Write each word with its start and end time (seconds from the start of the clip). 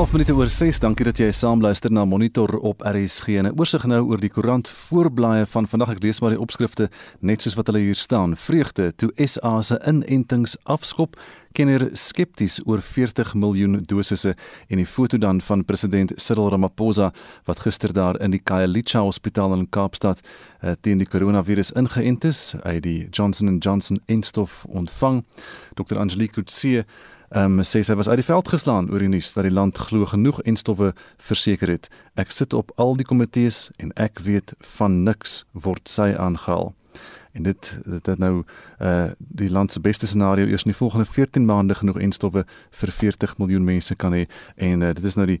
12 0.00 0.12
minute 0.12 0.34
oor 0.34 0.48
6. 0.48 0.78
Dankie 0.80 1.04
dat 1.04 1.18
jy 1.20 1.26
saam 1.36 1.60
luister 1.60 1.92
na 1.92 2.06
Monitor 2.08 2.54
op 2.64 2.80
RSG. 2.80 3.36
'n 3.42 3.52
Oorsig 3.52 3.84
nou 3.84 4.00
oor 4.08 4.20
die 4.20 4.30
koerant 4.32 4.68
voorblaaie 4.68 5.44
van 5.46 5.66
vandag. 5.68 5.90
Ek 5.90 6.02
lees 6.02 6.20
maar 6.20 6.30
die 6.30 6.40
opskrifte 6.40 6.88
net 7.20 7.42
soos 7.42 7.54
wat 7.54 7.66
hulle 7.66 7.84
hier 7.84 7.94
staan. 7.94 8.36
Vreugde 8.36 8.92
toe 8.96 9.12
SA 9.26 9.62
se 9.62 9.76
inentings 9.84 10.56
afskop. 10.64 11.16
Kenner 11.52 11.88
skepties 11.92 12.60
oor 12.64 12.80
40 12.80 13.34
miljoen 13.34 13.82
dosisse 13.82 14.36
en 14.68 14.76
die 14.76 14.86
foto 14.86 15.18
dan 15.18 15.40
van 15.40 15.64
president 15.64 16.12
Cyril 16.16 16.48
Ramaphosa 16.48 17.12
wat 17.44 17.60
gister 17.60 17.92
daar 17.92 18.20
in 18.20 18.30
die 18.30 18.40
Khayelitsha 18.40 19.00
Hospitaal 19.00 19.52
in 19.52 19.68
Kaapstad 19.68 20.20
uh, 20.62 20.72
teen 20.80 20.98
die 20.98 21.06
koronavirus 21.06 21.72
ingeënt 21.72 22.24
is. 22.24 22.54
Het 22.62 22.82
die 22.82 23.08
Johnson 23.10 23.58
& 23.58 23.64
Johnson 23.64 23.98
enstof 24.06 24.64
ontvang. 24.68 25.24
Dr. 25.74 25.98
Angelique 25.98 26.32
Kutse 26.32 26.86
Ehm 27.30 27.60
um, 27.60 27.62
sê 27.62 27.78
sy 27.86 27.94
was 27.94 28.08
uit 28.08 28.18
die 28.18 28.26
veld 28.26 28.48
geslaan 28.50 28.88
oor 28.90 28.98
die 28.98 29.08
nuus 29.08 29.28
dat 29.36 29.46
die 29.46 29.54
land 29.54 29.78
glo 29.78 30.06
genoeg 30.06 30.40
en 30.42 30.56
stowwe 30.58 30.88
verseker 31.16 31.70
het. 31.70 31.86
Ek 32.18 32.34
sit 32.34 32.52
op 32.52 32.72
al 32.74 32.96
die 32.98 33.06
komitees 33.06 33.68
en 33.78 33.92
ek 33.94 34.18
weet 34.26 34.54
van 34.78 35.04
niks 35.06 35.44
word 35.52 35.86
sy 35.86 36.10
aangehaal. 36.18 36.72
En 37.32 37.46
dit 37.46 37.78
dit 37.84 38.06
het 38.06 38.18
nou 38.18 38.42
uh 38.82 39.12
die 39.18 39.50
land 39.50 39.72
se 39.72 39.80
beste 39.80 40.06
scenario 40.06 40.46
eers 40.46 40.64
in 40.66 40.72
die 40.72 40.80
volgende 40.80 41.06
14 41.06 41.44
maande 41.44 41.74
genoeg 41.74 42.00
en 42.02 42.12
stowwe 42.12 42.44
vir 42.70 42.92
40 42.92 43.38
miljoen 43.38 43.64
mense 43.64 43.94
kan 43.94 44.12
hê 44.12 44.26
en 44.56 44.82
uh, 44.82 44.90
dit 44.94 45.04
is 45.04 45.14
nou 45.14 45.26
die 45.26 45.40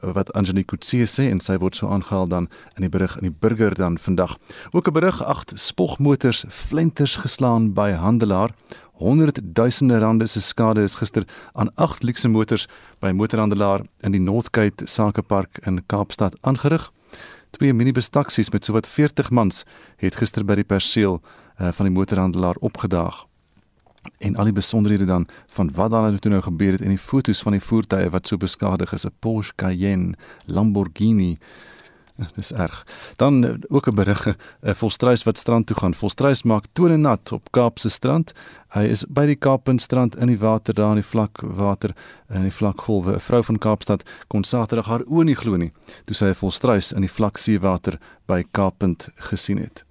wat 0.00 0.32
Angelique 0.34 0.74
Kutsie 0.74 1.06
sê 1.06 1.28
en 1.30 1.38
sy 1.40 1.54
word 1.62 1.76
so 1.78 1.86
aangehaal 1.86 2.26
dan 2.26 2.48
in 2.74 2.82
die 2.82 2.90
berig 2.90 3.14
in 3.20 3.28
die 3.28 3.36
burger 3.40 3.74
dan 3.78 3.98
vandag. 3.98 4.38
Ook 4.72 4.88
'n 4.88 4.92
berig 4.92 5.22
agt 5.24 5.52
spogmotors 5.54 6.44
flenters 6.48 7.16
geslaan 7.16 7.72
by 7.74 7.92
handelaar 7.92 8.50
honderdduisende 8.98 9.98
rande 9.98 10.26
se 10.26 10.40
skade 10.40 10.82
is 10.82 10.98
gister 10.98 11.24
aan 11.52 11.70
agt 11.74 12.02
luukse 12.02 12.28
motors 12.28 12.66
by 13.00 13.12
motorhandelaar 13.14 13.84
in 14.02 14.12
die 14.12 14.22
Northgate 14.22 14.86
Sakepark 14.86 15.60
in 15.66 15.82
Kaapstad 15.86 16.36
aangerig. 16.40 16.90
Twee 17.50 17.72
minibus 17.72 18.08
taksies 18.08 18.50
met 18.50 18.64
sowat 18.64 18.86
40 18.86 19.30
mans 19.30 19.64
het 20.02 20.18
gister 20.18 20.44
by 20.44 20.58
die 20.58 20.66
perseel 20.66 21.20
uh, 21.22 21.70
van 21.72 21.88
die 21.88 21.94
motorhandelaar 21.94 22.58
opgedaag. 22.60 23.24
En 24.18 24.36
al 24.36 24.50
die 24.50 24.56
besonderhede 24.56 25.04
dan 25.04 25.26
van 25.54 25.70
wat 25.74 25.90
daar 25.90 26.10
nou 26.10 26.18
toe 26.18 26.30
nou 26.30 26.42
gebeur 26.42 26.72
het 26.72 26.82
en 26.82 26.94
die 26.94 27.02
fotos 27.02 27.42
van 27.42 27.54
die 27.54 27.62
voertuie 27.62 28.10
wat 28.10 28.28
so 28.28 28.36
beskadig 28.36 28.92
is, 28.92 29.06
'n 29.06 29.14
Porsche 29.20 29.54
Cayenne, 29.56 30.14
Lamborghini, 30.46 31.38
Dis 32.36 32.52
erg. 32.52 32.86
Dan 33.16 33.44
eh, 33.44 33.54
ook 33.68 33.86
'n 33.86 33.94
berig, 33.94 34.26
'n 34.26 34.36
eh, 34.60 34.74
volstruis 34.74 35.22
wat 35.22 35.38
strand 35.38 35.66
toe 35.66 35.76
gaan. 35.76 35.94
Volstruis 35.94 36.42
maak 36.42 36.64
tone 36.72 36.96
nat 36.96 37.32
op 37.32 37.50
Kaapse 37.50 37.88
strand. 37.88 38.32
Hy 38.68 38.82
is 38.82 39.04
by 39.08 39.26
die 39.26 39.36
Kaappuntstrand 39.36 40.16
in 40.16 40.26
die 40.26 40.38
water 40.38 40.74
daar 40.74 40.88
in 40.88 41.02
die 41.02 41.10
vlak 41.10 41.40
water 41.40 41.94
in 42.28 42.42
die 42.42 42.52
vlakgolwe. 42.52 43.12
'n 43.12 43.20
Vrou 43.20 43.42
van 43.42 43.58
Kaapstad 43.58 44.02
kon 44.26 44.44
Saterdag 44.44 44.86
haar 44.86 45.04
oë 45.06 45.24
nie 45.24 45.36
glo 45.36 45.56
nie 45.56 45.72
toe 46.04 46.14
sy 46.14 46.26
'n 46.26 46.34
volstruis 46.34 46.92
in 46.92 47.00
die 47.00 47.12
vlak 47.12 47.36
seewater 47.36 47.98
by 48.26 48.44
Kaappunt 48.50 49.08
gesien 49.16 49.58
het. 49.58 49.87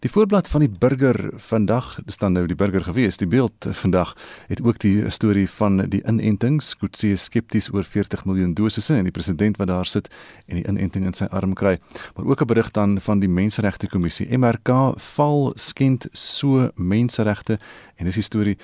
Die 0.00 0.08
voorblad 0.10 0.48
van 0.48 0.62
die 0.64 0.70
burger 0.78 1.18
vandag, 1.36 1.98
dis 2.08 2.16
dan 2.16 2.32
nou 2.32 2.46
die 2.48 2.56
burger 2.56 2.86
gewees, 2.86 3.18
die 3.20 3.26
beeld 3.28 3.66
vandag 3.76 4.14
het 4.48 4.62
ook 4.64 4.78
die 4.80 5.10
storie 5.12 5.44
van 5.58 5.82
die 5.92 6.00
inentings, 6.08 6.70
Kutse 6.80 7.10
skepties 7.20 7.68
oor 7.74 7.84
40 7.84 8.24
miljoen 8.24 8.54
dosisse 8.56 8.96
en 8.96 9.04
die 9.04 9.12
president 9.12 9.60
wat 9.60 9.68
daar 9.68 9.84
sit 9.84 10.08
en 10.46 10.56
die 10.56 10.64
inenting 10.64 11.04
in 11.04 11.18
sy 11.18 11.28
arm 11.28 11.52
kry. 11.52 11.76
Maar 12.16 12.32
ook 12.32 12.40
'n 12.40 12.48
berig 12.48 12.70
dan 12.70 13.00
van 13.00 13.20
die 13.20 13.28
Menseregte 13.28 13.88
Kommissie. 13.88 14.38
MRK 14.38 14.94
val 14.96 15.52
skend 15.54 16.08
so 16.12 16.70
menseregte 16.74 17.58
en 17.96 18.04
dis 18.04 18.14
die 18.14 18.24
storie 18.24 18.56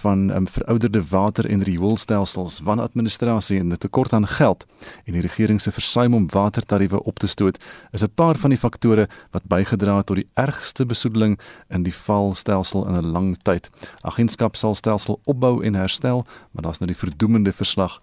van 0.00 0.30
um, 0.30 0.48
verouderde 0.48 1.02
water 1.08 1.46
en 1.50 1.62
rioolstelsels, 1.62 2.60
wanadministrasie 2.60 3.58
en 3.58 3.72
'n 3.72 3.78
tekort 3.78 4.12
aan 4.12 4.26
geld 4.26 4.66
en 5.04 5.12
die 5.12 5.20
regering 5.22 5.60
se 5.60 5.72
versuim 5.72 6.14
om 6.14 6.30
watertariewe 6.30 7.02
op 7.02 7.18
te 7.18 7.26
stoot, 7.26 7.58
is 7.90 8.02
'n 8.02 8.14
paar 8.14 8.36
van 8.36 8.50
die 8.50 8.58
faktore 8.58 9.08
wat 9.30 9.44
bygedra 9.44 9.96
het 9.96 10.06
tot 10.06 10.16
die 10.16 10.30
ergste 10.34 10.86
besoedeling 10.86 11.40
in 11.68 11.82
die 11.82 11.94
valstelsel 11.94 12.86
in 12.86 12.94
'n 12.94 13.10
lang 13.10 13.36
tyd. 13.42 13.70
Agentskap 14.00 14.56
sal 14.56 14.74
stelsel 14.74 15.20
opbou 15.24 15.64
en 15.64 15.74
herstel, 15.74 16.26
maar 16.50 16.62
daar's 16.62 16.78
nou 16.78 16.92
die 16.92 17.00
verdoemende 17.00 17.52
verslag 17.52 18.00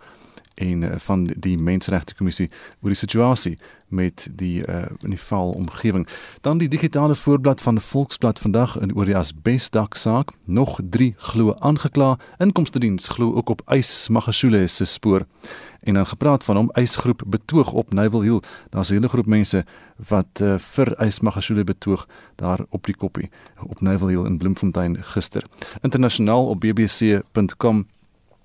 en 0.57 0.81
uh, 0.81 0.91
van 0.97 1.23
die 1.35 1.57
menseregte 1.57 2.15
kommissie 2.15 2.49
oor 2.81 2.93
die 2.93 2.99
situasie 2.99 3.57
met 3.87 4.27
die 4.35 4.61
uh, 4.67 4.85
in 5.05 5.13
die 5.13 5.21
val 5.21 5.53
omgewing. 5.55 6.07
Dan 6.41 6.57
die 6.57 6.67
digitale 6.67 7.15
voorblad 7.15 7.61
van 7.61 7.81
Volksblad 7.81 8.39
vandag 8.39 8.77
in 8.79 8.95
oor 8.95 9.05
die 9.05 9.15
asbesdak 9.17 9.95
saak. 9.95 10.33
Nog 10.43 10.79
3 10.89 11.13
glo 11.17 11.55
aangekla. 11.59 12.17
Inkomste 12.37 12.79
diens 12.79 13.07
glo 13.07 13.33
ook 13.33 13.49
op 13.49 13.61
Eis 13.65 14.09
Magashule 14.09 14.67
se 14.67 14.85
spoor. 14.85 15.25
En 15.79 15.93
dan 15.93 16.07
gepraat 16.07 16.43
van 16.43 16.55
hom 16.55 16.71
Eisgroep 16.71 17.21
betoog 17.27 17.71
op 17.71 17.93
Nyvel 17.93 18.21
Hill. 18.21 18.41
Daar's 18.69 18.89
'n 18.89 18.93
hele 18.93 19.07
groep 19.07 19.25
mense 19.25 19.65
wat 20.09 20.39
uh, 20.41 20.57
vir 20.57 20.93
Eis 20.93 21.19
Magashule 21.19 21.63
betoog 21.63 22.07
daar 22.35 22.59
op 22.69 22.85
die 22.85 22.95
koppie 22.95 23.29
op 23.63 23.81
Nyvel 23.81 24.07
Hill 24.07 24.25
in 24.25 24.37
Bloemfontein 24.37 25.03
gister. 25.03 25.43
Internasionaal 25.81 26.47
op 26.47 26.59
bbc.com 26.59 27.85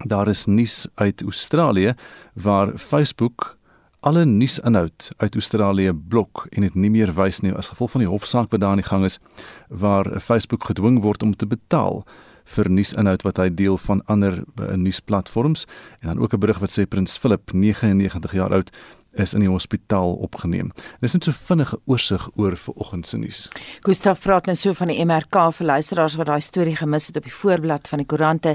Daar 0.04 0.28
is 0.28 0.46
nuus 0.46 0.86
uit 0.94 1.22
Australië 1.22 1.94
waar 2.34 2.78
Facebook 2.78 3.56
alle 4.00 4.24
nuusinhoud 4.24 5.10
uit 5.16 5.34
Australië 5.34 5.92
blok 5.92 6.46
en 6.50 6.60
dit 6.66 6.74
nie 6.74 6.90
meer 6.90 7.12
wys 7.14 7.40
nie. 7.40 7.52
As 7.54 7.70
gevolg 7.70 7.92
van 7.94 8.02
die 8.02 8.10
hofsaak 8.10 8.50
wat 8.50 8.60
daar 8.60 8.74
aan 8.74 8.82
die 8.82 8.88
gang 8.88 9.04
is 9.06 9.18
waar 9.68 10.20
Facebook 10.20 10.64
gedwing 10.66 11.00
word 11.02 11.22
om 11.22 11.36
te 11.36 11.46
betaal 11.46 12.02
vir 12.44 12.70
nuusinhoud 12.70 13.22
wat 13.22 13.38
hy 13.38 13.46
deel 13.54 13.78
van 13.78 14.02
ander 14.10 14.40
uh, 14.42 14.72
nuusplatforms. 14.74 15.66
En 16.00 16.08
dan 16.08 16.19
ook 16.19 16.34
'n 16.34 16.42
berig 16.42 16.58
wat 16.58 16.74
sê 16.74 16.86
Prins 16.88 17.19
Philip 17.19 17.52
99 17.52 18.32
jaar 18.32 18.52
oud 18.52 18.70
is 19.15 19.34
in 19.34 19.45
die 19.45 19.50
hospitaal 19.50 20.15
opgeneem. 20.25 20.71
Dis 21.03 21.12
net 21.17 21.27
so 21.27 21.37
vinnige 21.49 21.78
oorsig 21.91 22.25
oor 22.41 22.56
vanoggend 22.56 23.06
se 23.06 23.19
nuus. 23.21 23.41
Gustav 23.84 24.21
praat 24.25 24.49
nou 24.49 24.56
so 24.56 24.73
van 24.77 24.93
die 24.93 25.05
MRK 25.05 25.50
vir 25.59 25.69
luisteraars 25.69 26.17
wat 26.21 26.31
daai 26.31 26.41
storie 26.45 26.77
gemis 26.78 27.11
het 27.11 27.19
op 27.21 27.28
die 27.28 27.34
voorblad 27.34 27.89
van 27.91 28.03
die 28.03 28.09
koerante. 28.09 28.55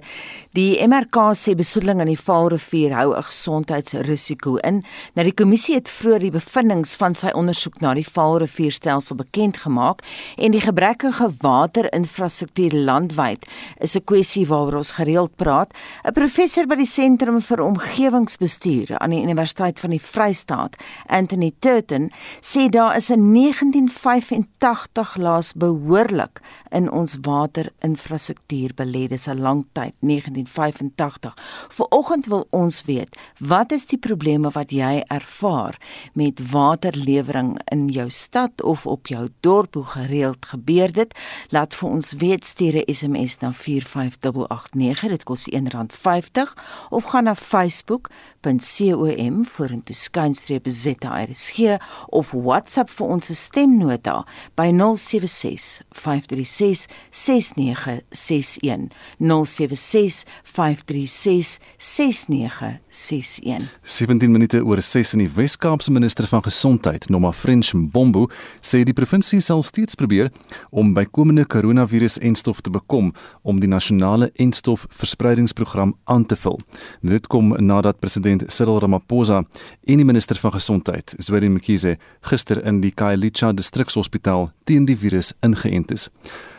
Die 0.57 0.79
MRK 0.87 1.29
sê 1.37 1.53
besoedeling 1.57 2.01
in 2.05 2.11
die 2.13 2.19
Vaalrivier 2.19 2.95
hou 2.97 3.13
'n 3.13 3.23
gesondheidsrisiko 3.23 4.57
in. 4.57 4.83
Nou 5.15 5.23
die 5.23 5.33
kommissie 5.33 5.75
het 5.75 5.89
vroeër 5.89 6.19
die 6.19 6.31
bevindinge 6.31 6.97
van 6.97 7.13
sy 7.13 7.29
ondersoek 7.33 7.81
na 7.81 7.93
die 7.93 8.07
Vaalrivierstelsel 8.07 9.15
bekend 9.15 9.57
gemaak 9.57 10.01
en 10.37 10.51
die 10.51 10.61
gebrekkige 10.61 11.31
waterinfrastruktuur 11.41 12.73
landwyd 12.73 13.45
is 13.79 13.95
'n 13.95 14.03
kwessie 14.03 14.47
waaroor 14.47 14.77
ons 14.77 14.91
gereeld 14.91 15.35
praat. 15.35 15.73
'n 16.03 16.13
Professor 16.13 16.65
by 16.65 16.75
die 16.75 16.85
Sentrum 16.85 17.41
vir 17.41 17.61
Omgewingsbestuur 17.61 18.97
aan 18.99 19.09
die 19.09 19.21
Universiteit 19.21 19.79
van 19.79 19.89
die 19.89 20.01
Vrystaat 20.01 20.46
staat, 20.47 20.75
Anthony 21.05 21.51
Turton, 21.59 22.11
sê 22.39 22.69
daar 22.71 22.95
is 22.95 23.09
in 23.11 23.33
1985 23.33 25.17
laas 25.19 25.51
behoorlik 25.53 26.39
in 26.71 26.87
ons 26.91 27.17
waterinfrastruktuur 27.21 28.73
belê. 28.79 29.07
Dis 29.07 29.27
'n 29.27 29.41
lang 29.41 29.65
tyd, 29.73 29.93
1985. 29.99 31.33
Vanoggend 31.69 32.25
wil 32.25 32.47
ons 32.49 32.83
weet, 32.85 33.17
wat 33.39 33.71
is 33.71 33.85
die 33.85 33.97
probleme 33.97 34.49
wat 34.49 34.71
jy 34.71 35.03
ervaar 35.07 35.77
met 36.13 36.51
waterlewering 36.51 37.59
in 37.71 37.89
jou 37.89 38.09
stad 38.09 38.61
of 38.61 38.85
op 38.85 39.07
jou 39.07 39.29
dorp? 39.39 39.73
Hoe 39.73 39.83
gereeld 39.83 40.45
gebeur 40.45 40.91
dit? 40.91 41.19
Laat 41.49 41.75
vir 41.75 41.89
ons 41.89 42.13
weet, 42.13 42.45
stuur 42.45 42.75
'n 42.75 42.93
SMS 42.93 43.39
na 43.39 43.53
45889. 43.53 45.09
Dit 45.09 45.23
kos 45.23 45.47
R1.50 45.49 46.53
of 46.89 47.03
gaan 47.03 47.23
na 47.23 47.35
facebook.com 47.35 49.45
vorentoe 49.45 49.95
skyn 49.95 50.35
ZRSG 50.37 51.77
of 52.13 52.31
WhatsApp 52.31 52.89
vir 52.93 53.07
ons 53.17 53.31
stemnota 53.33 54.23
by 54.55 54.69
076 54.71 55.81
536 55.91 56.87
6961 57.11 58.89
076 59.19 60.25
536 60.43 61.57
6961 61.77 63.67
17 63.83 64.31
minute 64.31 64.61
oor 64.63 64.81
6 64.81 65.13
in 65.13 65.25
die 65.25 65.31
Wes-Kaapse 65.35 65.91
minister 65.91 66.27
van 66.27 66.43
gesondheid 66.43 67.09
Noma 67.09 67.31
French 67.31 67.73
Mbombo 67.73 68.27
sê 68.61 68.83
die 68.83 68.95
provinsie 68.95 69.39
sal 69.41 69.63
steeds 69.63 69.95
probeer 69.95 70.31
om 70.69 70.93
bykomende 70.93 71.45
koronavirus-enstof 71.45 72.61
te 72.61 72.73
bekom 72.73 73.13
om 73.41 73.61
die 73.63 73.69
nasionale 73.69 74.31
enstof 74.35 74.85
verspreidingsprogram 74.89 75.95
aan 76.03 76.25
te 76.25 76.35
vul. 76.35 76.59
Dit 77.01 77.27
kom 77.27 77.53
nadat 77.63 77.99
president 77.99 78.43
Cyril 78.51 78.79
Ramaphosa 78.83 79.43
en 79.87 80.01
die 80.01 80.05
minister 80.05 80.26
van 80.35 80.51
gesondheid, 80.51 81.13
Zweli 81.17 81.47
Mkhize, 81.49 81.97
gister 82.21 82.59
in 82.65 82.81
die 82.81 82.91
Khayelitsha 82.91 83.53
distrikshospitaal 83.55 84.49
teen 84.67 84.85
die 84.85 84.97
virus 84.97 85.31
ingeënt 85.39 85.91
is. 85.91 86.09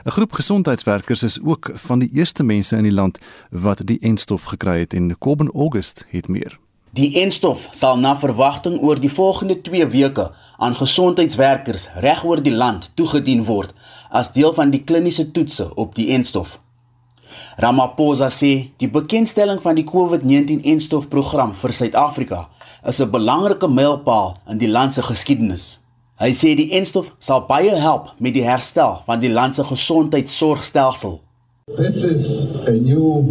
'n 0.05 0.11
Groep 0.11 0.33
gesondheidswerkers 0.33 1.23
is 1.23 1.41
ook 1.45 1.71
van 1.75 1.99
die 1.99 2.11
eerste 2.13 2.43
mense 2.43 2.77
in 2.77 2.83
die 2.83 2.93
land 2.93 3.19
wat 3.51 3.87
die 3.87 3.99
enstof 4.01 4.43
gekry 4.43 4.79
het 4.81 4.95
en 4.95 5.19
Kobben 5.19 5.51
August 5.53 6.07
het 6.09 6.29
meer. 6.29 6.59
Die 6.91 7.21
enstof 7.21 7.69
sal 7.71 7.99
na 7.99 8.17
verwagting 8.17 8.81
oor 8.81 9.01
die 9.01 9.13
volgende 9.13 9.61
2 9.61 9.87
weke 9.87 10.31
aan 10.57 10.75
gesondheidswerkers 10.75 11.89
regoor 11.95 12.43
die 12.43 12.55
land 12.55 12.91
toegedien 12.95 13.45
word 13.45 13.75
as 14.09 14.33
deel 14.33 14.55
van 14.55 14.71
die 14.71 14.85
kliniese 14.85 15.31
toetse 15.31 15.75
op 15.75 15.95
die 15.95 16.09
enstof. 16.17 16.61
Ramaphosa 17.59 18.29
sê 18.31 18.71
die 18.79 18.89
bekendstelling 18.89 19.61
van 19.63 19.77
die 19.77 19.85
COVID-19-enstofprogram 19.85 21.55
vir 21.55 21.73
Suid-Afrika 21.73 22.49
is 22.87 23.01
'n 23.01 23.11
belangrike 23.11 23.69
mylpaal 23.69 24.37
in 24.49 24.59
die 24.59 24.71
land 24.71 24.95
se 24.95 25.03
geskiedenis. 25.03 25.79
Hy 26.19 26.33
sê 26.33 26.57
die 26.57 26.73
enstof 26.75 27.13
sal 27.19 27.47
baie 27.47 27.75
help 27.79 28.11
met 28.19 28.35
die 28.35 28.43
herstel 28.43 29.03
van 29.07 29.21
die 29.21 29.31
land 29.31 29.55
se 29.55 29.65
gesondheidsorgstelsel. 29.65 31.21
This 31.77 32.05
is 32.05 32.57
a 32.67 32.73
new 32.73 33.23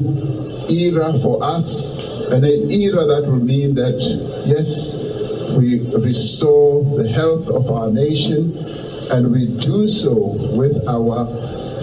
era 0.70 1.12
for 1.20 1.42
us 1.44 1.98
and 2.32 2.46
an 2.46 2.72
era 2.72 3.06
that 3.06 3.26
will 3.26 3.44
mean 3.44 3.76
that 3.76 4.00
yes 4.46 4.96
we 5.58 5.82
restore 6.04 6.84
the 6.98 7.08
health 7.10 7.50
of 7.50 7.72
our 7.72 7.90
nation 7.92 8.54
and 9.12 9.32
we 9.32 9.48
do 9.60 9.88
so 9.88 10.14
with 10.56 10.78
our 10.88 11.28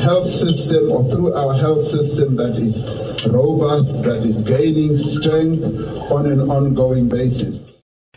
health 0.00 0.29
system 0.29 0.91
or 0.91 1.05
through 1.11 1.32
our 1.35 1.55
health 1.55 1.82
system 1.82 2.37
that 2.37 2.56
is 2.56 2.85
robust, 3.26 4.02
that 4.05 4.25
is 4.25 4.43
gaining 4.43 4.94
strength 4.94 5.62
on 6.11 6.26
an 6.26 6.41
ongoing 6.50 7.08
basis. 7.08 7.62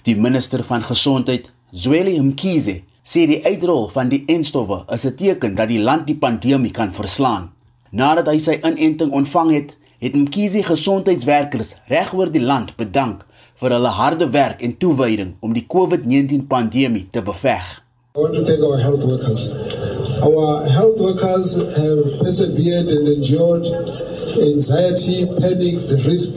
Die 0.04 0.16
minister 0.16 0.64
van 0.64 0.84
gesondheid, 0.84 1.52
Zweli 1.72 2.20
Mkhize, 2.22 2.82
sê 3.04 3.26
die 3.28 3.40
uitrol 3.46 3.90
van 3.92 4.10
die 4.12 4.24
enstowwe 4.28 4.84
is 4.96 5.06
'n 5.06 5.16
teken 5.16 5.56
dat 5.56 5.70
die 5.70 5.80
land 5.80 6.08
die 6.08 6.18
pandemie 6.18 6.72
kan 6.72 6.94
verslaan. 6.94 7.52
Nadat 7.92 8.28
hy 8.28 8.38
sy 8.38 8.60
inenting 8.64 9.12
ontvang 9.12 9.52
het, 9.52 9.78
het 10.00 10.16
Mkhize 10.16 10.64
gesondheidswerkers 10.64 11.76
regoor 11.88 12.32
die 12.32 12.44
land 12.44 12.76
bedank 12.76 13.26
vir 13.56 13.72
hulle 13.72 13.90
harde 13.90 14.30
werk 14.30 14.62
en 14.62 14.78
toewyding 14.78 15.36
om 15.40 15.54
die 15.54 15.66
COVID-19 15.66 16.48
pandemie 16.48 17.08
te 17.12 17.22
beveg. 17.22 17.87
I 18.18 18.20
want 18.20 18.34
to 18.34 18.44
thank 18.46 18.66
our 18.66 18.80
health 18.80 19.06
workers. 19.06 19.54
Our 20.26 20.66
health 20.66 20.98
workers 20.98 21.54
have 21.54 22.18
persevered 22.18 22.90
and 22.90 23.06
endured 23.06 23.70
anxiety, 24.42 25.30
panic, 25.38 25.86
the 25.86 26.02
risk, 26.02 26.34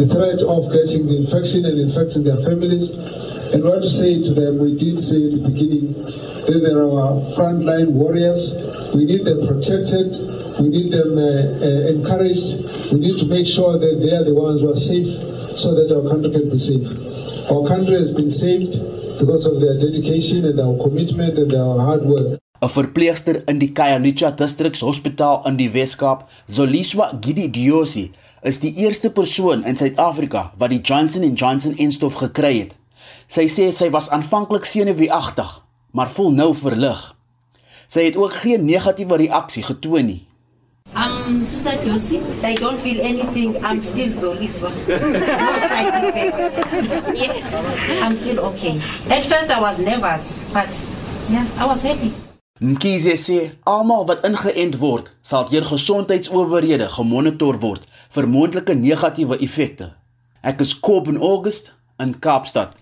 the 0.00 0.08
threat 0.08 0.40
of 0.40 0.72
getting 0.72 1.04
the 1.04 1.20
infection 1.20 1.68
and 1.68 1.76
infecting 1.76 2.24
their 2.24 2.40
families. 2.40 2.96
And 3.52 3.60
what 3.60 3.84
to 3.84 3.90
say 3.92 4.24
to 4.24 4.32
them, 4.32 4.56
we 4.56 4.72
did 4.72 4.96
say 4.96 5.20
in 5.20 5.44
the 5.44 5.50
beginning 5.52 5.92
that 6.00 6.64
they 6.64 6.72
are 6.72 6.88
our 6.88 7.20
frontline 7.36 7.92
warriors. 7.92 8.56
We 8.96 9.04
need 9.04 9.28
them 9.28 9.44
protected. 9.44 10.16
We 10.56 10.72
need 10.72 10.96
them 10.96 11.20
uh, 11.20 11.60
uh, 11.60 11.92
encouraged. 11.92 12.88
We 12.88 13.04
need 13.04 13.20
to 13.20 13.28
make 13.28 13.44
sure 13.44 13.76
that 13.76 14.00
they 14.00 14.16
are 14.16 14.24
the 14.24 14.32
ones 14.32 14.64
who 14.64 14.72
are 14.72 14.80
safe 14.80 15.12
so 15.60 15.76
that 15.76 15.92
our 15.92 16.08
country 16.08 16.32
can 16.32 16.48
be 16.48 16.56
safe. 16.56 16.88
Our 17.52 17.68
country 17.68 18.00
has 18.00 18.16
been 18.16 18.32
saved 18.32 18.95
because 19.18 19.46
of 19.50 19.60
their 19.60 19.76
dedication 19.78 20.44
and 20.44 20.58
their 20.58 20.74
commitment 20.82 21.38
and 21.38 21.50
their 21.50 21.78
hard 21.86 22.04
work. 22.04 22.38
'n 22.60 22.68
Verpleegster 22.68 23.42
in 23.48 23.58
die 23.58 23.72
Khayelitsha 23.72 24.30
District 24.30 24.80
Hospitaal 24.80 25.42
in 25.46 25.56
die 25.56 25.72
Weskaap, 25.72 26.28
Zoliswa 26.46 27.12
Gidi 27.20 27.50
Diosi, 27.50 28.10
is 28.42 28.60
die 28.60 28.74
eerste 28.76 29.10
persoon 29.10 29.64
in 29.64 29.76
Suid-Afrika 29.76 30.52
wat 30.56 30.70
die 30.70 30.80
Johnson 30.80 31.34
& 31.34 31.40
Johnson 31.40 31.76
enstof 31.76 32.14
gekry 32.14 32.54
het. 32.58 32.72
Sy 33.28 33.44
sê 33.50 33.68
sy 33.74 33.90
was 33.90 34.08
aanvanklik 34.14 34.64
senuweeagtig, 34.64 35.50
maar 35.92 36.10
voel 36.10 36.32
nou 36.32 36.54
verlig. 36.54 37.00
Sy 37.88 38.06
het 38.08 38.16
ook 38.16 38.32
geen 38.42 38.64
negatiewe 38.64 39.18
reaksie 39.20 39.62
getoon 39.66 40.06
nie. 40.06 40.22
Um, 40.96 41.44
Sister 41.44 41.76
Josie, 41.84 42.20
I 42.42 42.54
don't 42.54 42.80
feel 42.80 43.00
anything. 43.02 43.62
I'm 43.62 43.82
still 43.82 44.08
Zoliswa. 44.08 44.70
No 44.88 45.52
side 45.68 46.04
effects. 46.08 46.56
Yes, 47.14 48.02
I'm 48.02 48.16
still 48.16 48.40
okay. 48.50 48.76
At 49.10 49.26
first, 49.26 49.50
I 49.50 49.60
was 49.60 49.78
nervous, 49.78 50.50
but 50.54 50.72
yeah, 51.28 51.46
I 51.58 51.66
was 51.66 51.82
happy. 51.82 52.12
Mkhize 52.60 53.12
sê 53.20 53.50
almal 53.68 54.06
wat 54.08 54.22
ingeënt 54.24 54.78
word, 54.80 55.10
sal 55.20 55.44
deur 55.50 55.66
gesondheidsowerhede 55.68 56.88
gemonitor 56.94 57.58
word 57.60 57.82
vir 58.16 58.28
moontlike 58.32 58.72
negatiewe 58.80 59.36
effekte. 59.44 59.90
Ek 60.40 60.64
is 60.64 60.72
Kob 60.80 61.10
in 61.12 61.20
August 61.20 61.74
in 62.00 62.16
Kaapstad. 62.24 62.72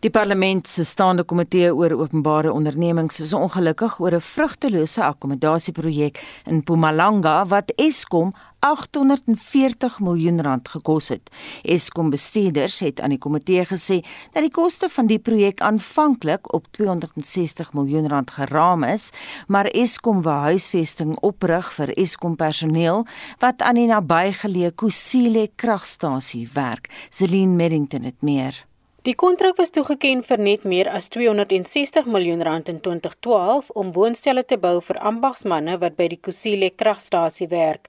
Die 0.00 0.10
parlement 0.10 0.68
se 0.68 0.84
staande 0.84 1.24
komitee 1.28 1.74
oor 1.74 1.92
openbare 2.00 2.52
ondernemings 2.52 3.20
is 3.20 3.32
ongelukkig 3.36 3.98
oor 4.00 4.14
'n 4.14 4.20
vrugtelose 4.20 5.02
akkommodasieprojek 5.04 6.22
in 6.46 6.56
Mpumalanga 6.56 7.46
wat 7.46 7.72
Eskom 7.76 8.32
840 8.58 10.00
miljoen 10.00 10.40
rand 10.40 10.68
gekos 10.68 11.08
het. 11.08 11.30
Eskom 11.62 12.10
bestuurders 12.10 12.78
het 12.78 13.00
aan 13.00 13.10
die 13.10 13.18
komitee 13.18 13.64
gesê 13.64 14.00
dat 14.32 14.42
die 14.42 14.50
koste 14.50 14.88
van 14.88 15.06
die 15.06 15.18
projek 15.18 15.60
aanvanklik 15.60 16.54
op 16.54 16.66
260 16.70 17.72
miljoen 17.72 18.08
rand 18.08 18.30
geraam 18.30 18.84
is, 18.84 19.10
maar 19.46 19.66
Eskom 19.66 20.22
wou 20.22 20.40
huisvesting 20.40 21.16
oprig 21.20 21.72
vir 21.72 21.92
Eskom 21.98 22.36
personeel 22.36 23.06
wat 23.38 23.62
aan 23.62 23.74
die 23.74 23.86
nabygeleë 23.86 24.74
Kusile 24.74 25.48
kragstasie 25.56 26.48
werk. 26.54 26.88
Celine 27.10 27.56
Merrington 27.56 28.02
het 28.02 28.22
meer. 28.22 28.71
Die 29.02 29.16
kontrak 29.18 29.56
was 29.58 29.72
toegeken 29.74 30.20
vir 30.22 30.38
net 30.38 30.64
meer 30.70 30.86
as 30.86 31.08
260 31.10 32.06
miljoen 32.06 32.42
rand 32.46 32.68
in 32.70 32.76
2012 32.84 33.70
om 33.80 33.88
woonstelle 33.96 34.44
te 34.46 34.54
bou 34.62 34.76
vir 34.86 35.00
ambagsmande 35.10 35.74
wat 35.82 35.96
by 35.98 36.06
die 36.12 36.18
Kusile 36.22 36.68
kragstasie 36.70 37.48
werk. 37.50 37.88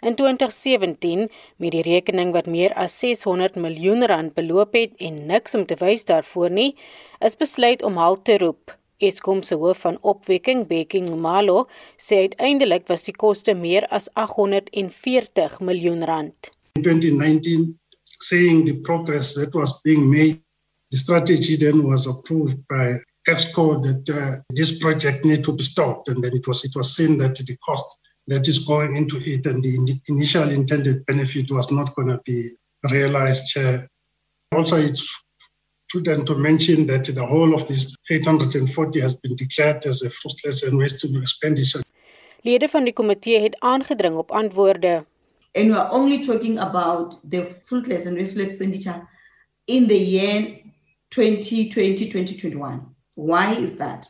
In 0.00 0.16
2017, 0.16 1.26
met 1.60 1.74
die 1.74 1.82
rekening 1.84 2.32
wat 2.32 2.48
meer 2.48 2.72
as 2.80 2.96
600 3.02 3.58
miljoen 3.60 4.06
rand 4.08 4.32
beloop 4.38 4.72
het 4.78 4.94
en 5.04 5.18
niks 5.28 5.52
om 5.58 5.66
te 5.68 5.76
wys 5.82 6.08
daarvoor 6.08 6.56
nie, 6.56 6.70
is 7.20 7.36
besluit 7.36 7.84
om 7.84 8.00
halt 8.00 8.24
te 8.24 8.38
roep. 8.40 8.72
Eskom 9.04 9.42
se 9.44 9.60
hoof 9.60 9.84
van 9.84 10.00
opwekking, 10.00 10.64
Bekking 10.70 11.10
Malo, 11.12 11.66
sê 12.00 12.22
uiteindelik 12.24 12.88
was 12.88 13.04
die 13.04 13.12
koste 13.12 13.52
meer 13.52 13.84
as 13.92 14.08
840 14.16 15.60
miljoen 15.60 16.08
rand. 16.08 16.54
In 16.80 16.88
2019, 16.88 17.68
saying 18.24 18.64
the 18.64 18.80
progress 18.80 19.34
that 19.34 19.52
was 19.52 19.76
being 19.84 20.08
made 20.08 20.40
The 20.94 21.00
strategy 21.00 21.56
then 21.56 21.82
was 21.82 22.06
approved 22.06 22.68
by 22.68 23.00
EXCO 23.26 23.82
that 23.82 24.04
uh, 24.16 24.42
this 24.50 24.78
project 24.78 25.24
need 25.24 25.42
to 25.42 25.52
be 25.52 25.64
stopped, 25.64 26.06
and 26.06 26.22
then 26.22 26.30
it 26.36 26.46
was 26.46 26.64
it 26.64 26.70
was 26.76 26.94
seen 26.94 27.18
that 27.18 27.34
the 27.34 27.56
cost 27.56 27.98
that 28.28 28.46
is 28.46 28.60
going 28.60 28.94
into 28.94 29.16
it 29.18 29.44
and 29.44 29.60
the 29.60 29.74
in 29.74 30.00
initial 30.06 30.48
intended 30.50 31.04
benefit 31.06 31.50
was 31.50 31.72
not 31.72 31.92
going 31.96 32.10
to 32.10 32.20
be 32.24 32.48
realized. 32.92 33.58
Uh, 33.58 33.78
also, 34.52 34.76
it's 34.76 35.04
prudent 35.88 36.28
to 36.28 36.36
mention 36.36 36.86
that 36.86 37.06
the 37.06 37.26
whole 37.26 37.54
of 37.54 37.66
this 37.66 37.96
840 38.08 39.00
has 39.00 39.14
been 39.14 39.34
declared 39.34 39.84
as 39.86 40.02
a 40.02 40.10
fruitless 40.10 40.62
and 40.62 40.78
wasteful 40.78 41.20
expenditure. 41.20 41.82
Lede 42.44 42.68
van 42.68 42.84
die 42.84 42.92
komitee 42.92 43.40
het 43.40 43.56
aangedring 43.58 44.14
op 44.14 44.30
antwoorde. 44.30 45.04
And 45.54 45.70
we 45.70 45.76
are 45.76 45.90
only 45.90 46.24
talking 46.24 46.58
about 46.58 47.18
the 47.30 47.50
fruitless 47.64 48.06
and 48.06 48.16
wasteful 48.16 48.44
expenditure 48.44 49.08
in 49.64 49.88
the 49.88 49.98
year 49.98 50.62
2020 51.14 52.10
2021. 52.10 52.84
Why 53.14 53.54
is 53.54 53.76
that? 53.76 54.06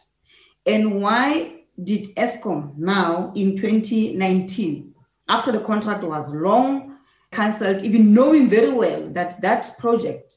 And 0.64 1.02
why 1.02 1.64
did 1.82 2.14
ESCOM 2.16 2.78
now 2.78 3.30
in 3.36 3.56
2019, 3.56 4.94
after 5.28 5.52
the 5.52 5.60
contract 5.60 6.02
was 6.02 6.28
long 6.30 6.96
cancelled, 7.30 7.82
even 7.82 8.14
knowing 8.14 8.48
very 8.48 8.72
well 8.72 9.08
that 9.10 9.38
that 9.42 9.76
project 9.78 10.36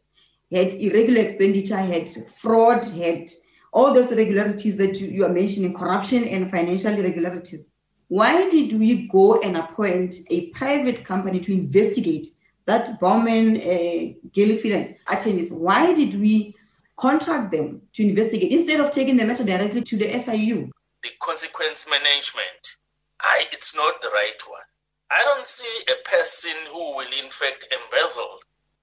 had 0.52 0.74
irregular 0.74 1.22
expenditure, 1.22 1.78
had 1.78 2.10
fraud, 2.10 2.84
had 2.86 3.30
all 3.72 3.94
those 3.94 4.12
irregularities 4.12 4.76
that 4.78 5.00
you, 5.00 5.08
you 5.08 5.26
are 5.26 5.34
mentioning, 5.34 5.74
corruption 5.74 6.26
and 6.26 6.52
financial 6.52 6.94
irregularities. 6.94 7.76
Why 8.10 8.50
did 8.50 8.78
we 8.78 9.08
go 9.08 9.40
and 9.40 9.56
appoint 9.56 10.16
a 10.30 10.50
private 10.50 11.06
company 11.06 11.40
to 11.42 11.54
investigate 11.54 12.28
that 12.68 13.00
Bowman, 13.00 13.58
uh, 13.58 15.12
attorneys? 15.12 15.52
Why 15.52 15.94
did 15.94 16.20
we 16.20 16.54
contract 16.98 17.52
them 17.52 17.82
to 17.94 18.04
investigate 18.04 18.52
instead 18.52 18.80
of 18.80 18.92
taking 18.92 19.16
the 19.16 19.24
matter 19.24 19.44
directly 19.44 19.82
to 19.82 19.98
the 19.98 20.18
SIU. 20.18 20.70
The 21.04 21.10
consequence 21.22 21.86
management, 21.90 22.78
I, 23.22 23.46
it's 23.52 23.76
not 23.76 24.02
the 24.02 24.10
right 24.10 24.42
one. 24.50 24.62
I 25.10 25.24
don't 25.24 25.46
see 25.46 25.84
a 25.88 26.10
person 26.10 26.56
who 26.70 26.98
will 26.98 27.14
in 27.24 27.30
fact 27.30 27.68
embezzle, 27.72 28.40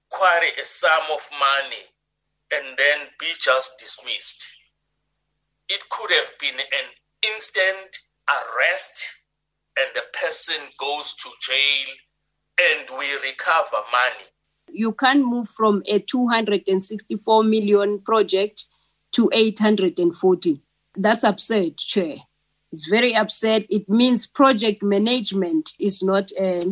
quarry 0.09 0.49
a 0.59 0.65
sum 0.65 1.03
of 1.13 1.29
money, 1.37 1.91
and 2.51 2.77
then 2.77 3.07
be 3.19 3.27
just 3.39 3.77
dismissed. 3.79 4.47
It 5.67 5.83
could 5.89 6.11
have 6.11 6.31
been 6.39 6.59
an 6.59 6.89
instant 7.35 7.99
arrest 8.29 9.21
and 9.77 9.89
the 9.93 10.03
person 10.13 10.55
goes 10.79 11.13
to 11.15 11.29
jail 11.41 11.95
and 12.59 12.89
we 12.97 13.07
recover 13.23 13.81
money 13.91 14.25
you 14.75 14.91
can 14.91 15.23
move 15.23 15.49
from 15.49 15.83
a 15.87 15.99
264 15.99 17.43
million 17.43 17.99
project 17.99 18.65
to 19.13 19.29
840. 19.33 20.61
That's 20.97 21.23
absurd, 21.23 21.77
Chair. 21.77 22.17
It's 22.71 22.87
very 22.87 23.13
absurd. 23.13 23.65
It 23.69 23.87
means 23.87 24.27
project 24.27 24.83
management 24.83 25.71
is 25.79 26.03
not 26.03 26.31
uh, 26.39 26.63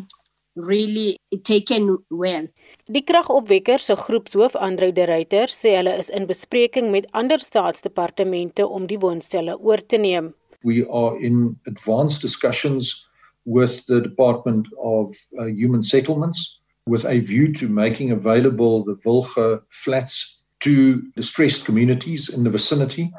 really 0.55 1.17
taken 1.43 1.97
well. 2.09 2.47
Die 2.85 3.01
kragopwekker 3.01 3.79
se 3.79 3.95
groepshoof 3.95 4.55
Andre 4.55 4.91
de 4.91 5.05
Ruyter 5.07 5.47
sê 5.47 5.77
hulle 5.77 5.95
is 5.97 6.09
in 6.09 6.27
bespreking 6.27 6.91
met 6.91 7.07
ander 7.13 7.39
staatsdepartemente 7.39 8.67
om 8.67 8.87
die 8.87 8.99
woonstelle 8.99 9.55
oor 9.59 9.79
te 9.87 9.97
neem. 9.97 10.33
We 10.63 10.83
are 10.89 11.15
in 11.19 11.59
advanced 11.65 12.21
discussions 12.21 13.07
with 13.45 13.85
the 13.85 14.01
Department 14.01 14.67
of 14.81 15.13
uh, 15.39 15.45
Human 15.45 15.83
Settlements 15.83 16.59
with 16.85 17.05
a 17.05 17.19
view 17.19 17.53
to 17.53 17.69
making 17.69 18.11
available 18.11 18.83
the 18.83 18.97
Wilge 19.05 19.61
flats 19.69 20.41
to 20.61 21.01
distressed 21.15 21.65
communities 21.65 22.29
in 22.29 22.43
the 22.43 22.49
vicinity. 22.49 23.11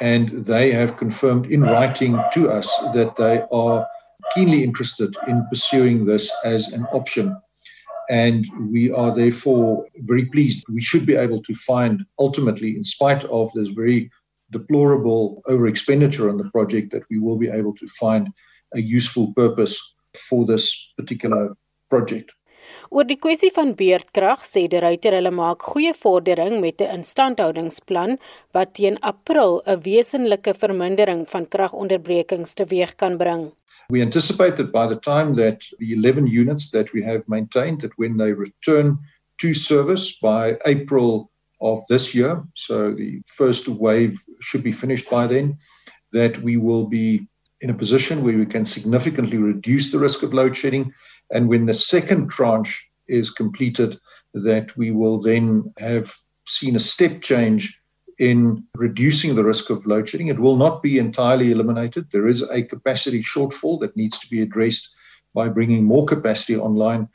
And 0.00 0.44
they 0.44 0.70
have 0.70 0.96
confirmed 0.96 1.46
in 1.46 1.62
writing 1.62 2.20
to 2.34 2.50
us 2.50 2.74
that 2.94 3.16
they 3.16 3.42
are 3.50 3.86
keenly 4.34 4.62
interested 4.62 5.14
in 5.26 5.46
pursuing 5.50 6.04
this 6.04 6.32
as 6.44 6.68
an 6.68 6.84
option. 6.92 7.36
And 8.10 8.46
we 8.70 8.90
are 8.90 9.14
therefore 9.14 9.86
very 9.96 10.26
pleased. 10.26 10.64
We 10.68 10.80
should 10.80 11.04
be 11.04 11.16
able 11.16 11.42
to 11.42 11.54
find, 11.54 12.04
ultimately, 12.18 12.76
in 12.76 12.84
spite 12.84 13.24
of 13.24 13.52
this 13.52 13.68
very 13.68 14.10
deplorable 14.50 15.42
over 15.46 15.66
expenditure 15.66 16.30
on 16.30 16.38
the 16.38 16.50
project, 16.50 16.92
that 16.92 17.02
we 17.10 17.18
will 17.18 17.36
be 17.36 17.48
able 17.48 17.74
to 17.74 17.86
find 17.86 18.28
a 18.74 18.80
useful 18.80 19.32
purpose 19.34 19.78
for 20.28 20.46
this 20.46 20.92
particular 20.96 21.54
project. 21.90 22.32
Oor 22.88 23.04
die 23.04 23.18
kwessie 23.20 23.50
van 23.52 23.74
beerdkrag 23.76 24.44
sê 24.48 24.64
die 24.72 24.80
ruiter 24.80 25.14
hulle 25.16 25.32
maak 25.34 25.64
goeie 25.72 25.92
vordering 26.02 26.60
met 26.64 26.80
'n 26.80 27.00
instandhoudingsplan 27.00 28.18
wat 28.54 28.74
teen 28.74 28.96
April 29.02 29.62
'n 29.66 29.82
wesenlike 29.84 30.54
vermindering 30.62 31.26
van 31.28 31.46
kragonderbrekings 31.54 32.54
teweeg 32.54 32.96
kan 32.96 33.18
bring. 33.18 33.52
We 33.90 34.02
anticipate 34.02 34.56
that 34.56 34.72
by 34.72 34.86
the 34.86 35.00
time 35.00 35.34
that 35.36 35.64
the 35.78 35.92
11 35.92 36.26
units 36.26 36.70
that 36.70 36.92
we 36.92 37.02
have 37.02 37.24
maintained 37.26 37.80
that 37.80 37.96
when 37.96 38.16
they 38.18 38.32
return 38.32 38.98
to 39.38 39.54
service 39.54 40.18
by 40.20 40.58
April 40.66 41.30
of 41.60 41.86
this 41.88 42.14
year, 42.14 42.44
so 42.54 42.92
the 42.92 43.22
first 43.24 43.68
wave 43.68 44.20
should 44.40 44.62
be 44.62 44.72
finished 44.72 45.08
by 45.10 45.26
then, 45.26 45.56
that 46.12 46.38
we 46.42 46.56
will 46.56 46.86
be 46.86 47.26
in 47.60 47.70
a 47.70 47.74
position 47.74 48.22
where 48.22 48.36
we 48.36 48.46
can 48.46 48.64
significantly 48.64 49.38
reduce 49.38 49.90
the 49.90 49.98
risk 49.98 50.22
of 50.22 50.34
load 50.34 50.56
shedding. 50.56 50.92
And 51.30 51.48
when 51.48 51.66
the 51.66 51.74
second 51.74 52.30
tranche 52.30 52.88
is 53.08 53.30
completed, 53.30 53.98
that 54.34 54.76
we 54.76 54.90
will 54.90 55.18
then 55.20 55.72
have 55.78 56.14
seen 56.46 56.76
a 56.76 56.80
step 56.80 57.20
change 57.20 57.80
in 58.18 58.64
reducing 58.74 59.34
the 59.34 59.44
risk 59.44 59.70
of 59.70 59.86
load 59.86 60.08
shedding. 60.08 60.28
It 60.28 60.38
will 60.38 60.56
not 60.56 60.82
be 60.82 60.98
entirely 60.98 61.50
eliminated. 61.50 62.10
There 62.10 62.26
is 62.26 62.42
a 62.42 62.62
capacity 62.62 63.22
shortfall 63.22 63.80
that 63.80 63.96
needs 63.96 64.18
to 64.20 64.30
be 64.30 64.42
addressed 64.42 64.94
by 65.34 65.48
bringing 65.48 65.84
more 65.84 66.04
capacity 66.04 66.56
online. 66.56 67.08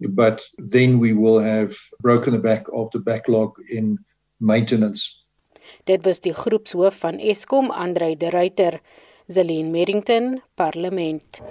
But 0.00 0.42
then 0.58 0.98
we 0.98 1.12
will 1.12 1.38
have 1.38 1.74
broken 2.00 2.32
the 2.32 2.38
back 2.38 2.66
of 2.72 2.90
the 2.90 2.98
backlog 2.98 3.56
in 3.70 3.98
maintenance. 4.40 5.24
Dit 5.84 6.04
was 6.04 6.20
die 6.20 6.34
groepshoof 6.34 6.98
van 6.98 7.18
Eskom, 7.18 7.70
Andrei 7.70 8.16
de 8.16 8.30
Ruyter. 8.30 8.80
Zelin 9.28 9.72
Merrington, 9.72 10.40
Parlament. 10.54 11.42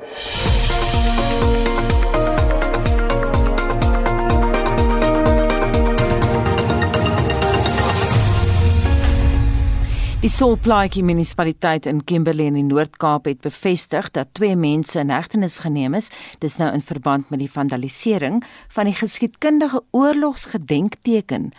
Die 10.25 10.31
Solplaatjie 10.33 11.03
munisipaliteit 11.05 11.85
in 11.85 11.99
Kimberley 12.01 12.47
in 12.49 12.55
die 12.57 12.63
Noord-Kaap 12.65 13.27
het 13.29 13.43
bevestig 13.43 14.07
dat 14.09 14.31
twee 14.33 14.55
mense 14.57 14.97
in 14.97 15.11
hegtenis 15.13 15.59
geneem 15.61 15.93
is, 15.93 16.07
dis 16.41 16.55
nou 16.57 16.71
in 16.73 16.81
verband 16.81 17.29
met 17.29 17.43
die 17.43 17.49
vandalisering 17.53 18.39
van 18.73 18.89
die 18.89 18.95
geskiedkundige 18.97 19.83
oorlogsgedenkteken 19.93 21.51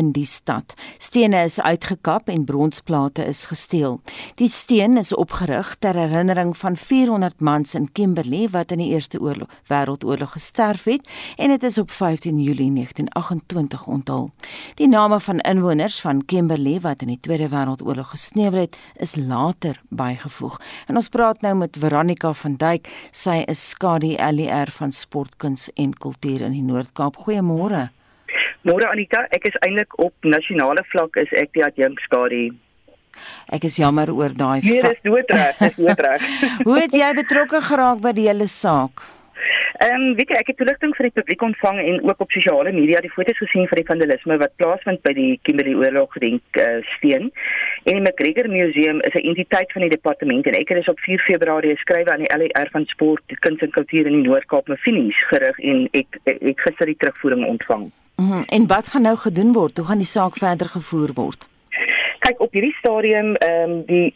in 0.00 0.12
die 0.16 0.24
stad. 0.24 0.72
Stene 0.96 1.42
is 1.44 1.58
uitgekap 1.60 2.32
en 2.32 2.46
bronsplate 2.48 3.26
is 3.28 3.42
gesteel. 3.50 3.98
Die 4.40 4.48
steen 4.48 4.96
is 4.96 5.12
opgerig 5.12 5.74
ter 5.84 5.92
herinnering 5.92 6.54
van 6.56 6.80
400 6.80 7.44
mans 7.44 7.76
in 7.76 7.90
Kimberley 7.92 8.48
wat 8.56 8.72
in 8.72 8.80
die 8.80 8.88
Eerste 8.96 9.20
Oorlog 9.20 9.52
Wêreldoorlog 9.68 10.32
gesterf 10.38 10.88
het 10.88 11.12
en 11.36 11.52
dit 11.52 11.68
is 11.68 11.76
op 11.76 11.92
15 11.92 12.40
Julie 12.40 12.72
1928 12.72 13.86
onthul. 13.86 14.30
Die 14.80 14.88
name 14.88 15.20
van 15.20 15.44
inwoners 15.44 16.00
van 16.00 16.24
Kimberley 16.24 16.80
wat 16.80 17.04
in 17.04 17.12
die 17.12 17.20
Tweede 17.20 17.52
Wêreldoorlog 17.52 18.13
gesneuwer 18.14 18.66
het, 18.66 18.78
is 19.02 19.16
later 19.18 19.80
bygevoeg. 19.90 20.58
En 20.88 21.00
ons 21.00 21.10
praat 21.10 21.42
nou 21.42 21.54
met 21.64 21.76
Veronica 21.78 22.32
van 22.32 22.56
Duyk. 22.60 22.88
Sy 23.12 23.42
is 23.50 23.62
skadu 23.74 24.14
LER 24.16 24.70
van 24.78 24.94
Sportkuns 24.94 25.68
en 25.74 25.94
Kultuur 25.98 26.46
in 26.46 26.54
die 26.56 26.64
Noord-Kaap. 26.64 27.18
Goeiemôre. 27.26 27.88
Môre 28.64 28.88
Anita, 28.88 29.26
ek 29.36 29.50
is 29.50 29.56
eintlik 29.60 29.98
op 30.00 30.14
nasionale 30.24 30.84
vlak 30.92 31.18
is 31.20 31.32
ek 31.36 31.52
die 31.56 31.64
adjunk 31.66 32.00
skadu. 32.06 32.46
Ek 33.52 33.66
is 33.68 33.76
jammer 33.78 34.10
oor 34.14 34.32
daai. 34.34 34.62
Nee, 34.64 34.80
dis 34.82 35.02
doodreg, 35.04 35.58
dis 35.60 35.76
doodreg. 35.76 36.24
Hoe 36.66 36.78
het 36.80 36.96
jy 36.96 37.10
betrokke 37.18 37.60
geraak 37.62 38.00
by 38.04 38.14
die 38.16 38.26
hele 38.30 38.48
saak? 38.50 39.04
Ehm 39.74 40.00
um, 40.00 40.14
weet 40.14 40.30
jy 40.30 40.36
ek 40.38 40.50
het 40.52 40.56
toeligting 40.60 40.92
vir 40.94 41.08
die 41.08 41.14
publiek 41.16 41.42
ontvang 41.42 41.78
en 41.82 41.96
ook 42.06 42.20
op 42.22 42.30
sosiale 42.30 42.72
media 42.72 43.00
die 43.02 43.10
foto's 43.10 43.40
gesien 43.42 43.66
van 43.66 43.80
die 43.80 43.86
vandalisme 43.88 44.36
wat 44.38 44.52
plaasvind 44.62 45.00
by 45.02 45.12
die 45.16 45.32
Kimberley 45.42 45.74
Oorlog 45.74 46.12
gedenk 46.14 46.60
uh, 46.62 46.76
steen. 46.92 47.32
En 47.82 47.98
die 47.98 48.04
McGregor 48.04 48.46
Museum 48.52 49.00
is 49.08 49.16
'n 49.18 49.26
entiteit 49.32 49.72
van 49.72 49.82
die 49.82 49.90
departement 49.90 50.46
en 50.46 50.54
ek 50.54 50.68
het 50.68 50.88
op 50.88 51.00
4 51.00 51.18
Februarie 51.26 51.74
geskryf 51.74 52.06
aan 52.06 52.22
die 52.22 52.30
LER 52.36 52.68
van 52.70 52.86
Sport, 52.86 53.22
Kuns 53.40 53.60
en 53.60 53.70
Kultuur 53.70 54.06
in 54.06 54.22
die 54.22 54.28
Noord-Kaap 54.28 54.68
me 54.68 54.76
finies 54.76 55.18
gerig 55.28 55.58
en 55.58 55.88
ek 55.90 56.20
ek 56.24 56.60
gister 56.60 56.86
die 56.86 56.96
terugvoering 56.98 57.44
ontvang. 57.46 57.90
Mm 58.16 58.30
-hmm. 58.30 58.42
En 58.46 58.66
wat 58.66 58.88
gaan 58.88 59.02
nou 59.02 59.16
gedoen 59.16 59.52
word? 59.52 59.76
Hoe 59.76 59.86
gaan 59.86 59.98
die 59.98 60.06
saak 60.06 60.38
verder 60.38 60.68
gevoer 60.68 61.10
word? 61.14 61.48
Kyk 62.24 62.40
op 62.40 62.52
hierdie 62.56 62.76
stadium 62.78 63.34
ehm 63.36 63.70
um, 63.70 63.82
die 63.88 64.14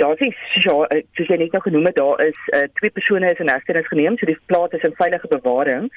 daar 0.00 0.20
is 0.26 0.38
ja 0.64 0.76
soos 1.16 1.28
jy 1.30 1.36
net 1.40 1.52
nou 1.52 1.62
genoem 1.64 1.88
het 1.90 1.98
daar 2.00 2.22
is 2.24 2.38
uh, 2.56 2.62
twee 2.78 2.90
persone 2.90 3.32
is 3.32 3.42
in 3.44 3.52
hegtenis 3.52 3.90
geneem 3.92 4.16
so 4.16 4.28
die 4.30 4.38
plaas 4.52 4.76
is 4.78 4.86
in 4.88 4.96
veilige 5.00 5.28
bewaring. 5.34 5.90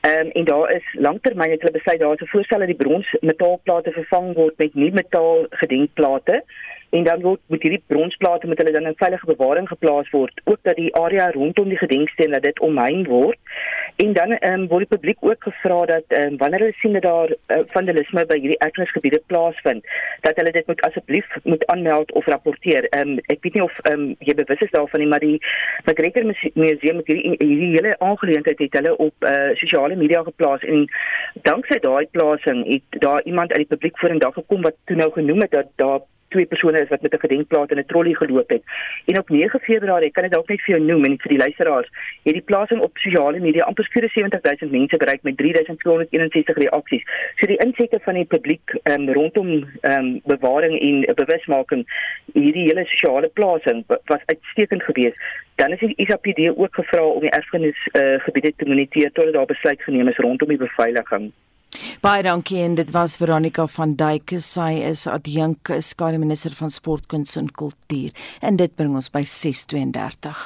Ehm 0.00 0.26
um, 0.26 0.34
en 0.40 0.44
daar 0.50 0.72
is 0.76 0.92
lanktermyn 1.06 1.54
het 1.54 1.64
hulle 1.64 1.78
besluit 1.78 2.00
daar 2.00 2.14
is 2.18 2.26
'n 2.26 2.32
voorstel 2.34 2.64
dat 2.64 2.72
die 2.72 2.82
brons 2.84 3.16
metaalplate 3.20 3.92
vervang 3.98 4.34
word 4.34 4.58
met 4.58 4.74
nuwe 4.74 5.00
metaal 5.00 5.46
gedenkplate 5.62 6.44
en 6.92 7.04
dan 7.04 7.20
word 7.20 7.40
met 7.46 7.62
hierdie 7.64 7.82
bronsplate 7.86 8.46
met 8.46 8.58
hulle 8.60 8.72
dan 8.72 8.86
in 8.86 8.96
veilige 9.00 9.26
bewaring 9.26 9.68
geplaas 9.68 10.10
word. 10.12 10.40
Ook 10.44 10.58
dat 10.68 10.76
die 10.76 10.90
area 10.94 11.30
rondom 11.30 11.68
die 11.68 11.78
gedenksteen 11.80 12.34
dat 12.36 12.42
dit 12.42 12.60
omheind 12.60 13.06
word. 13.06 13.38
En 13.96 14.12
dan 14.12 14.36
um, 14.48 14.66
word 14.68 14.84
die 14.84 14.96
publiek 14.96 15.16
ook 15.20 15.42
gevra 15.48 15.78
dat 15.86 16.16
um, 16.18 16.36
wanneer 16.36 16.60
hulle 16.60 16.76
sien 16.82 16.92
dat 16.92 17.02
daar 17.02 17.32
uh, 17.32 17.62
vandalisme 17.72 18.26
by 18.26 18.38
hierdie 18.40 18.58
erfenisgebiede 18.58 19.22
plaasvind 19.26 19.88
dat 20.20 20.36
hulle 20.36 20.52
dit 20.52 20.66
moet 20.66 20.84
asseblief 20.88 21.36
moet 21.44 21.66
aanmeld 21.66 22.12
of 22.12 22.26
rapporteer. 22.26 22.88
Um, 22.98 23.16
ek 23.32 23.40
weet 23.40 23.56
nie 23.56 23.64
of 23.64 23.80
um, 23.92 24.06
jy 24.20 24.36
bewus 24.36 24.68
is 24.68 24.76
daarvan 24.76 25.00
nie 25.00 25.08
maar 25.08 25.24
die 25.24 25.40
McGregor 25.86 26.28
Museum 26.28 27.00
met 27.00 27.08
hierdie 27.08 27.36
hierdie 27.38 27.72
hele 27.78 27.96
aangeleentheid 27.98 28.60
het 28.66 28.80
hulle 28.80 28.96
op 28.96 29.28
uh, 29.32 29.50
sosiale 29.64 29.96
media 29.96 30.22
geplaas. 30.28 30.68
En 30.68 30.84
danksy 31.48 31.80
daai 31.80 32.06
plasing 32.12 32.64
het 32.68 33.00
daar 33.00 33.24
iemand 33.24 33.52
uit 33.56 33.64
die 33.64 33.72
publiek 33.76 33.98
vorendag 33.98 34.36
gekom 34.36 34.68
wat 34.68 34.76
toe 34.84 35.00
nou 35.00 35.12
genoem 35.12 35.46
het 35.48 35.60
dat 35.60 35.76
daar 35.80 36.00
twee 36.32 36.48
persone 36.50 36.80
is 36.80 36.88
wat 36.88 37.02
met 37.02 37.14
'n 37.14 37.24
gedenkplaat 37.24 37.70
in 37.70 37.78
'n 37.78 37.86
trolly 37.86 38.14
geloop 38.14 38.48
het. 38.50 38.62
En 39.06 39.18
op 39.18 39.28
9 39.28 39.60
Februarie, 39.60 40.10
kan 40.10 40.22
dit 40.22 40.32
dalk 40.32 40.48
net 40.48 40.60
vir 40.60 40.76
jou 40.76 40.86
noem 40.86 41.04
en 41.04 41.18
vir 41.18 41.28
die 41.28 41.42
luisteraars, 41.44 41.88
het 42.24 42.34
die 42.34 42.48
plasing 42.50 42.80
op 42.80 42.98
sosiale 42.98 43.40
media 43.40 43.64
amper 43.64 43.84
74000 43.84 44.70
mense 44.70 44.96
bereik 44.96 45.22
met 45.22 45.36
3261 45.36 46.56
reaksies. 46.56 47.04
So 47.36 47.46
die 47.46 47.62
insette 47.64 48.00
van 48.02 48.14
die 48.14 48.24
publiek 48.24 48.74
um, 48.82 49.08
rondom 49.12 49.48
um, 49.82 50.20
bewaring 50.24 50.80
en 50.80 51.14
bewusmaking 51.14 51.86
hierdie 52.32 52.66
hele 52.68 52.84
sosiale 52.84 53.28
plasing 53.28 53.84
was 53.86 54.22
uitstekend 54.26 54.82
geweest. 54.82 55.20
Dan 55.54 55.72
is 55.72 55.78
die 55.78 55.94
ISAPD 55.96 56.56
ook 56.56 56.74
gevra 56.74 57.04
om 57.04 57.20
die 57.20 57.30
erfenis 57.30 57.88
uh, 57.92 58.18
gebiede 58.24 58.52
te 58.56 58.64
moniteer 58.64 59.12
totdat 59.12 59.34
daar 59.34 59.46
besluit 59.46 59.82
geneem 59.82 60.08
is 60.08 60.16
rondom 60.16 60.48
die 60.48 60.56
beveiliging. 60.56 61.32
Baie 62.02 62.22
dankie 62.22 62.60
en 62.62 62.74
dit 62.74 62.90
was 62.90 63.16
Veronica 63.16 63.66
van 63.66 63.94
Duyke. 63.96 64.40
Sy 64.40 64.82
is 64.88 65.06
adjunk 65.06 65.70
skademinister 65.80 66.54
van 66.58 66.70
sport, 66.70 67.06
kuns 67.06 67.36
en 67.36 67.50
kultuur. 67.50 68.10
En 68.40 68.56
dit 68.56 68.74
bring 68.74 68.94
ons 68.94 69.10
by 69.10 69.24
6:32. 69.24 70.42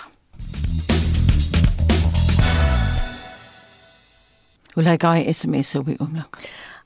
Hoe 4.76 4.85
lyk 4.85 5.02
hy 5.09 5.33
SMS 5.33 5.75
op 5.75 5.87
die 5.88 5.97
oomblik? 6.00 6.37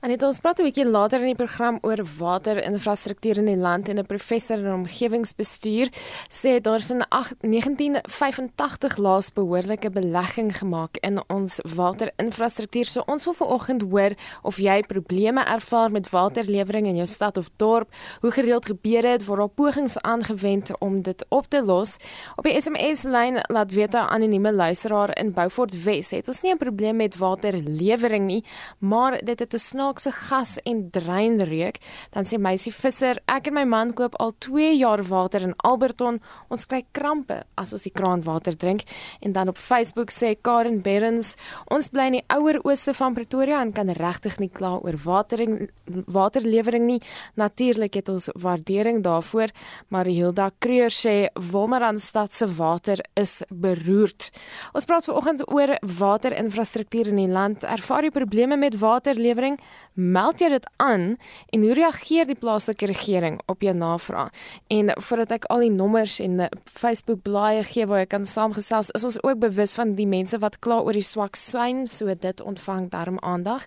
En 0.00 0.08
dit 0.08 0.22
ons 0.24 0.38
praat 0.40 0.58
'n 0.58 0.64
bietjie 0.64 0.86
later 0.88 1.20
in 1.20 1.26
die 1.26 1.36
program 1.36 1.78
oor 1.82 2.00
waterinfrastruktuur 2.18 3.36
in 3.36 3.44
die 3.44 3.56
land 3.56 3.88
en 3.88 3.98
'n 3.98 4.06
professor 4.06 4.58
in 4.58 4.72
omgewingsbestuur 4.72 5.88
sê 6.30 6.60
daar 6.60 6.78
is 6.78 6.90
in 6.90 7.04
1985 7.40 8.96
laas 8.96 9.32
behoorlike 9.32 9.90
belegging 9.90 10.56
gemaak 10.56 10.96
in 10.96 11.20
ons 11.28 11.60
waterinfrastruktuur. 11.76 12.86
So 12.86 13.02
ons 13.06 13.24
wil 13.24 13.34
vanoggend 13.34 13.82
hoor 13.82 14.12
of 14.42 14.56
jy 14.56 14.82
probleme 14.82 15.44
ervaar 15.44 15.90
met 15.90 16.10
waterlewering 16.10 16.86
in 16.86 16.96
jou 16.96 17.06
stad 17.06 17.36
of 17.36 17.50
dorp, 17.56 17.92
hoe 18.20 18.30
gereeld 18.30 18.66
gebeur 18.66 19.02
dit, 19.02 19.24
waar 19.24 19.36
daar 19.36 19.48
pogings 19.48 20.00
aangewend 20.00 20.78
om 20.78 21.02
dit 21.02 21.26
op 21.28 21.46
te 21.48 21.62
los. 21.62 21.96
Op 22.36 22.44
die 22.44 22.60
SMS 22.60 23.02
lyn 23.02 23.44
laat 23.48 23.72
weet 23.72 23.92
'n 23.92 24.08
anonieme 24.08 24.52
luisteraar 24.52 25.18
in 25.18 25.32
Beaufort 25.32 25.82
Wes 25.82 26.10
het 26.10 26.28
ons 26.28 26.40
nie 26.42 26.52
'n 26.52 26.58
probleem 26.58 26.96
met 26.96 27.16
waterlewering 27.16 28.26
nie, 28.26 28.44
maar 28.78 29.24
dit 29.24 29.38
het 29.38 29.54
'n 29.54 29.58
snaakse 29.90 30.12
gas 30.12 30.58
en 30.64 30.90
dreinreuk. 30.90 31.78
Dan 32.12 32.24
sê 32.24 32.38
meisie 32.38 32.72
Visser, 32.72 33.20
ek 33.28 33.48
en 33.48 33.54
my 33.54 33.64
man 33.64 33.92
koop 33.92 34.14
al 34.20 34.32
2 34.38 34.76
jaar 34.78 35.02
water 35.02 35.42
in 35.42 35.54
Alberton. 35.64 36.20
Ons 36.48 36.66
kry 36.66 36.84
krampe 36.92 37.42
as 37.56 37.72
ons 37.72 37.82
die 37.82 37.92
kraanwater 37.92 38.56
drink. 38.56 38.82
En 39.20 39.32
dan 39.32 39.48
op 39.48 39.58
Facebook 39.58 40.10
sê 40.10 40.36
Karen 40.40 40.80
Berens, 40.82 41.36
ons 41.70 41.88
bly 41.90 42.06
in 42.10 42.18
die 42.20 42.26
ouer 42.28 42.60
ooste 42.64 42.94
van 42.94 43.14
Pretoria 43.14 43.60
en 43.60 43.72
kan 43.72 43.88
regtig 43.88 44.38
nie 44.38 44.50
kla 44.50 44.78
oor 44.80 44.96
watering 45.04 45.70
waterlewering 45.90 46.86
nie. 46.86 47.00
Natuurlik 47.34 47.98
het 47.98 48.08
ons 48.08 48.28
waardering 48.38 49.02
daarvoor, 49.02 49.50
maar 49.88 50.06
Hilda 50.06 50.50
Kreur 50.58 50.90
sê 50.94 51.30
Wolmaranstad 51.34 52.32
se 52.32 52.46
water 52.46 53.02
is 53.18 53.40
beroerd. 53.50 54.30
Ons 54.72 54.86
praat 54.86 55.04
vanoggend 55.04 55.44
oor 55.50 55.74
waterinfrastruktuur 55.82 57.10
in 57.10 57.24
die 57.24 57.30
land. 57.32 57.64
Ervaar 57.66 58.06
jy 58.06 58.14
probleme 58.14 58.58
met 58.60 58.78
waterlewering? 58.78 59.58
Meld 59.94 60.40
jy 60.40 60.48
dit 60.48 60.66
aan 60.76 61.16
en 61.52 61.62
hoe 61.64 61.74
reageer 61.74 62.26
die 62.26 62.38
plaaslike 62.38 62.86
regering 62.86 63.40
op 63.46 63.60
jou 63.60 63.74
navraag? 63.74 64.30
En 64.72 64.92
voordat 64.96 65.30
ek 65.30 65.48
al 65.52 65.64
die 65.66 65.72
nommers 65.74 66.20
en 66.22 66.46
Facebook 66.64 67.22
blaaie 67.26 67.64
gee 67.66 67.86
waar 67.86 68.04
jy 68.04 68.06
kan 68.06 68.24
saamgesels, 68.26 68.92
is 68.96 69.04
ons 69.04 69.18
ook 69.22 69.40
bewus 69.42 69.74
van 69.74 69.94
die 69.98 70.06
mense 70.06 70.38
wat 70.40 70.60
kla 70.64 70.78
oor 70.80 70.96
die 70.96 71.04
swak 71.04 71.36
swyn, 71.36 71.86
so 71.90 72.06
dit 72.14 72.40
ontvang 72.40 72.88
darm 72.90 73.18
aandag. 73.20 73.66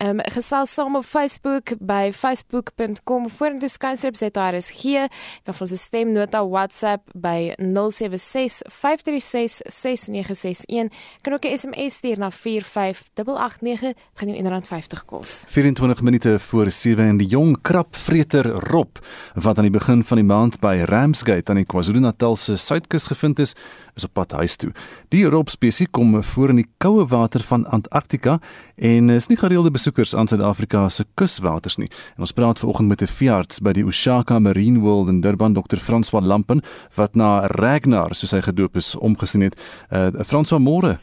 Ehm 0.00 0.20
um, 0.20 0.24
gesels 0.32 0.72
saam 0.74 0.96
op 0.96 1.04
Facebook 1.04 1.74
by 1.80 2.12
facebook.com 2.12 3.28
vorentoe 3.30 3.68
skynstreep 3.68 4.16
ZRSG. 4.16 4.82
Jy 4.86 5.08
kan 5.44 5.54
vir 5.54 5.66
ons 5.66 5.72
'n 5.72 5.76
stemnota 5.76 6.44
WhatsApp 6.46 7.02
by 7.14 7.54
076 7.58 8.62
536 8.70 9.60
6961. 9.66 10.92
Kan 11.22 11.32
ook 11.32 11.44
'n 11.44 11.56
SMS 11.58 11.94
stuur 11.94 12.18
na 12.18 12.30
45889. 12.30 13.92
Dit 13.92 13.98
gaan 14.14 14.28
jou 14.28 14.38
R1.50 14.44 15.04
kos. 15.04 15.45
24 15.46 16.02
minute 16.02 16.38
voor 16.38 16.70
7 16.70 17.04
en 17.04 17.16
die 17.16 17.26
jong 17.26 17.56
krapvreter 17.62 18.46
Rob 18.46 18.98
wat 19.34 19.58
aan 19.58 19.68
die 19.68 19.72
begin 19.72 20.02
van 20.04 20.18
die 20.18 20.26
maand 20.26 20.58
by 20.60 20.82
Ramsgate 20.90 21.52
aan 21.52 21.60
die 21.60 21.68
KwaZulu-Natal 21.70 22.34
se 22.36 22.56
suidkus 22.58 23.06
gevind 23.06 23.38
is, 23.38 23.54
is 23.94 24.04
op 24.04 24.12
pad 24.18 24.34
huis 24.36 24.56
toe. 24.56 24.72
Die 25.14 25.24
Rob 25.30 25.48
spesies 25.48 25.88
kom 25.90 26.18
voor 26.22 26.50
in 26.52 26.60
die 26.60 26.68
koue 26.82 27.06
water 27.06 27.44
van 27.46 27.64
Antarktika 27.70 28.40
en 28.76 29.10
is 29.14 29.30
nie 29.30 29.38
gereelde 29.38 29.70
besoekers 29.70 30.16
aan 30.18 30.28
Suid-Afrika 30.28 30.88
se 30.88 31.06
kuswaters 31.14 31.78
nie. 31.78 31.88
En 32.16 32.26
ons 32.26 32.34
praat 32.34 32.58
vanoggend 32.58 32.88
met 32.88 33.02
'n 33.02 33.06
veearts 33.06 33.60
by 33.60 33.72
die 33.72 33.84
Ushaka 33.84 34.38
Marine 34.38 34.80
World 34.80 35.08
in 35.08 35.20
Durban, 35.20 35.54
Dr. 35.54 35.78
François 35.78 36.26
Lampen, 36.26 36.62
wat 36.94 37.14
na 37.14 37.46
Ragnar, 37.46 38.14
soos 38.14 38.30
hy 38.30 38.42
gedoop 38.42 38.76
is, 38.76 38.96
omgesien 38.96 39.42
het. 39.42 39.60
Uh 39.90 40.10
François 40.24 40.60
môre. 40.60 40.98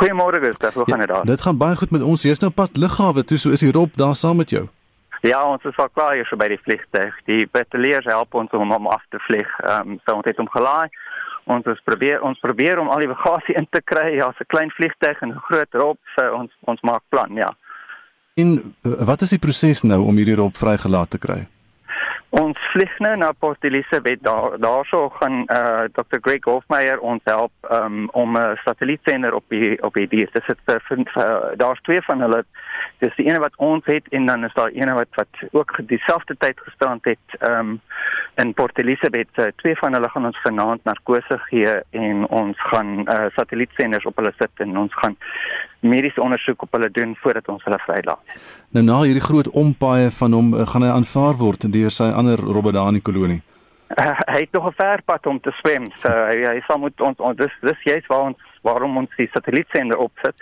Goeiemôre 0.00 0.40
Gustav, 0.40 0.74
hoe 0.74 0.84
gaan 0.84 0.98
dit 0.98 1.08
daar? 1.08 1.24
Dit 1.24 1.40
gaan 1.40 1.56
baie 1.56 1.76
goed 1.76 1.90
met 1.90 2.02
ons. 2.02 2.22
Jy's 2.22 2.40
nou 2.40 2.48
pad 2.50 2.76
lughawe 2.76 3.24
toe, 3.24 3.36
so 3.38 3.50
is 3.52 3.60
die 3.60 3.72
Rob 3.72 3.92
daar 4.00 4.14
saam 4.16 4.38
met 4.40 4.50
jou. 4.50 4.62
Ja, 5.20 5.42
ons 5.44 5.64
is 5.68 5.76
al 5.76 5.90
klaar 5.92 6.14
hier 6.16 6.24
so 6.24 6.40
by 6.40 6.46
die 6.48 6.60
vliegtuig. 6.64 7.18
Die 7.26 7.44
bataljoens 7.52 8.08
help 8.08 8.34
ons 8.40 8.54
om 8.56 8.72
hom 8.72 8.88
af 8.88 9.02
te 9.12 9.20
vlieg. 9.26 9.50
Ehm 9.60 9.92
um, 9.92 9.98
so 10.06 10.16
ons 10.16 10.28
het 10.30 10.40
hom 10.40 10.48
gelaai. 10.48 10.88
Ons 11.52 11.68
ons 11.68 11.82
probeer 11.84 12.24
ons 12.24 12.40
probeer 12.40 12.80
om 12.80 12.88
al 12.88 13.04
die 13.04 13.10
bagasie 13.12 13.56
in 13.60 13.68
te 13.76 13.84
kry. 13.84 14.14
Ja, 14.16 14.32
'n 14.32 14.48
klein 14.48 14.72
vliegtuig 14.78 15.20
en 15.20 15.34
'n 15.34 15.44
groot 15.50 15.80
Rob, 15.82 15.98
so 16.16 16.32
ons 16.32 16.50
ons 16.64 16.80
maak 16.80 17.04
plan, 17.08 17.34
ja. 17.34 17.52
En 18.40 18.74
wat 18.82 19.20
is 19.20 19.36
die 19.36 19.44
proses 19.44 19.82
nou 19.82 20.00
om 20.00 20.16
hierdie 20.16 20.40
Rob 20.40 20.56
vrygelaat 20.56 21.10
te 21.10 21.18
kry? 21.18 21.44
Ons 22.30 22.58
vlieg 22.70 22.92
nou 23.02 23.16
na 23.18 23.32
Port 23.32 23.64
Elizabeth 23.66 24.20
daar 24.22 24.54
daarso 24.62 25.08
gaan 25.18 25.42
uh, 25.50 25.88
Dr 25.92 26.20
Greg 26.22 26.44
Hofmeyer 26.46 27.00
ons 27.02 27.20
help 27.24 27.50
um, 27.70 28.06
om 28.12 28.38
'n 28.38 28.58
satellietsender 28.64 29.34
op 29.34 29.44
die 29.48 29.82
op 29.82 29.94
die 29.94 30.06
dier. 30.08 30.28
Dis 30.32 30.46
dit 30.46 30.58
uh, 30.66 31.34
daar's 31.56 31.80
twee 31.82 32.02
van 32.02 32.20
hulle. 32.20 32.44
Dis 32.98 33.16
die 33.16 33.26
ene 33.26 33.38
wat 33.38 33.56
ons 33.56 33.84
het 33.84 34.08
en 34.08 34.26
dan 34.26 34.44
is 34.44 34.54
daar 34.54 34.70
ene 34.70 34.94
wat 34.94 35.08
wat 35.14 35.42
ook 35.50 35.80
dieselfde 35.82 36.36
tyd 36.38 36.60
gestaan 36.60 36.98
het 37.02 37.42
um, 37.42 37.80
in 38.34 38.54
Port 38.54 38.78
Elizabeth. 38.78 39.34
Uh, 39.34 39.46
twee 39.56 39.76
van 39.76 39.92
hulle 39.92 40.08
gaan 40.08 40.26
ons 40.26 40.40
vanaand 40.42 40.84
narkose 40.84 41.38
gee 41.38 41.80
en 41.90 42.26
ons 42.28 42.56
gaan 42.56 43.10
uh, 43.10 43.26
satellietsenders 43.34 44.06
op 44.06 44.16
hulle 44.16 44.32
sit 44.38 44.54
en 44.54 44.78
ons 44.78 44.94
gaan 44.94 45.16
mediese 45.80 46.22
ondersoek 46.22 46.62
op 46.62 46.72
hulle 46.72 46.90
doen 46.90 47.16
voordat 47.22 47.48
ons 47.48 47.64
hulle 47.64 47.78
vrylaat. 47.78 48.40
Nou 48.70 48.84
na 48.84 49.00
hierdie 49.02 49.24
groot 49.24 49.50
ompaaie 49.50 50.10
van 50.10 50.32
hom 50.32 50.54
uh, 50.54 50.66
gaan 50.66 50.82
hy 50.82 50.90
aanvaar 50.94 51.38
word 51.40 51.72
deur 51.72 51.90
sy 51.90 52.10
ander 52.10 52.38
robbe 52.38 52.72
daar 52.72 52.88
in 52.88 53.00
die 53.00 53.06
kolonie. 53.06 53.40
Uh, 53.90 54.14
hy 54.30 54.40
het 54.44 54.52
nog 54.52 54.68
'n 54.68 54.76
ver 54.76 55.02
pad 55.04 55.26
om 55.26 55.40
te 55.40 55.50
swem. 55.50 55.90
So 55.96 56.08
hy, 56.08 56.44
hy 56.46 56.60
sal 56.66 56.78
moet 56.78 57.00
ons, 57.00 57.18
ons 57.18 57.36
dis 57.36 57.54
dis 57.60 57.82
juist 57.82 58.06
waar 58.06 58.30
ons 58.30 58.38
waarom 58.62 58.96
ons 58.96 59.16
die 59.16 59.28
satellietsender 59.32 59.96
opsit 59.96 60.34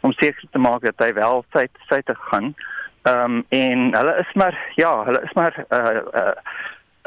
om 0.00 0.12
seker 0.12 0.48
te 0.50 0.58
maak 0.58 0.82
dat 0.82 0.98
hy 0.98 1.12
wel 1.12 1.44
tyd 1.50 1.70
tyd 1.88 2.06
te 2.06 2.14
gaan. 2.14 2.54
Ehm 3.02 3.24
um, 3.24 3.44
en 3.48 3.94
hulle 3.94 4.16
is 4.18 4.32
maar 4.34 4.58
ja, 4.74 5.04
hulle 5.04 5.22
is 5.22 5.32
maar 5.32 5.64
uh 5.70 6.00
uh 6.20 6.34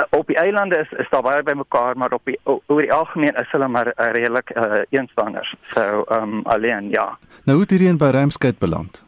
op 0.10 0.28
die 0.28 0.38
eilande 0.38 0.78
is 0.78 0.92
is 1.00 1.10
daar 1.10 1.22
baie 1.22 1.44
bymekaar 1.44 1.98
maar 1.98 2.12
op 2.12 2.22
die 2.26 2.40
oor 2.44 2.82
die 2.82 2.94
algemeen 2.94 3.36
is 3.36 3.52
hulle 3.52 3.68
maar 3.68 3.88
uh, 3.88 4.12
redelik 4.12 4.52
uh, 4.56 4.82
eensstanders. 4.90 5.56
So 5.74 6.04
ehm 6.04 6.24
um, 6.24 6.42
alleen 6.44 6.90
ja. 6.90 7.18
Nou 7.44 7.58
hoe 7.58 7.62
het 7.62 7.70
hierdie 7.70 7.90
een 7.90 7.98
by 7.98 8.12
Ramsgate 8.16 8.60
beland? 8.60 9.04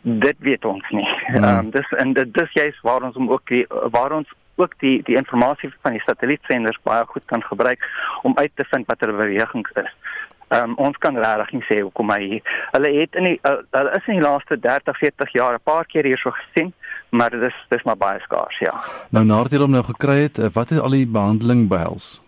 Dit 0.00 0.36
weet 0.38 0.64
ons 0.64 0.90
nie. 0.90 1.08
Hmm. 1.26 1.44
Ehm 1.44 1.58
um, 1.58 1.70
dis 1.70 1.92
en 1.92 2.12
dit 2.12 2.34
dis 2.34 2.52
juist 2.52 2.80
waar 2.80 3.02
ons 3.02 3.16
om 3.16 3.30
ook 3.30 3.48
die 3.48 3.66
waar 3.90 4.12
ons 4.12 4.28
ook 4.56 4.74
die 4.78 5.02
die 5.04 5.16
inligting 5.16 5.74
van 5.82 5.92
die 5.92 6.02
satellietsenders 6.04 6.78
baie 6.82 7.04
goed 7.04 7.24
kan 7.24 7.42
gebruik 7.42 7.88
om 8.22 8.38
uit 8.38 8.50
te 8.54 8.64
vind 8.64 8.86
wat 8.86 9.00
hulle 9.00 9.16
bewegings 9.16 9.70
is. 9.74 9.92
Ehm 10.48 10.70
um, 10.70 10.74
ons 10.88 10.96
kan 11.02 11.16
regtig 11.18 11.52
nie 11.52 11.64
sê 11.66 11.80
hoekom 11.82 12.10
hy 12.14 12.40
hulle 12.72 12.90
het 13.00 13.16
in 13.18 13.24
die 13.24 13.38
uh, 13.42 13.56
hulle 13.74 13.94
is 13.98 14.04
in 14.06 14.20
die 14.20 14.26
laaste 14.26 14.58
30 14.60 14.98
40 14.98 15.32
jaar 15.34 15.54
'n 15.54 15.64
paar 15.64 15.86
keer 15.86 16.04
hierso 16.04 16.30
gesien 16.30 16.72
maar 17.10 17.30
dit 17.30 17.42
is 17.42 17.56
dis 17.68 17.82
maar 17.82 17.96
baie 17.96 18.20
skaars 18.20 18.58
ja. 18.58 18.74
Nou 19.10 19.24
nadat 19.24 19.52
jy 19.52 19.58
hom 19.58 19.74
nou 19.74 19.84
gekry 19.84 20.18
het, 20.22 20.38
eh, 20.38 20.50
wat 20.52 20.68
het 20.70 20.80
al 20.80 20.94
die 20.94 21.06
behandeling 21.06 21.68
behels? 21.68 22.22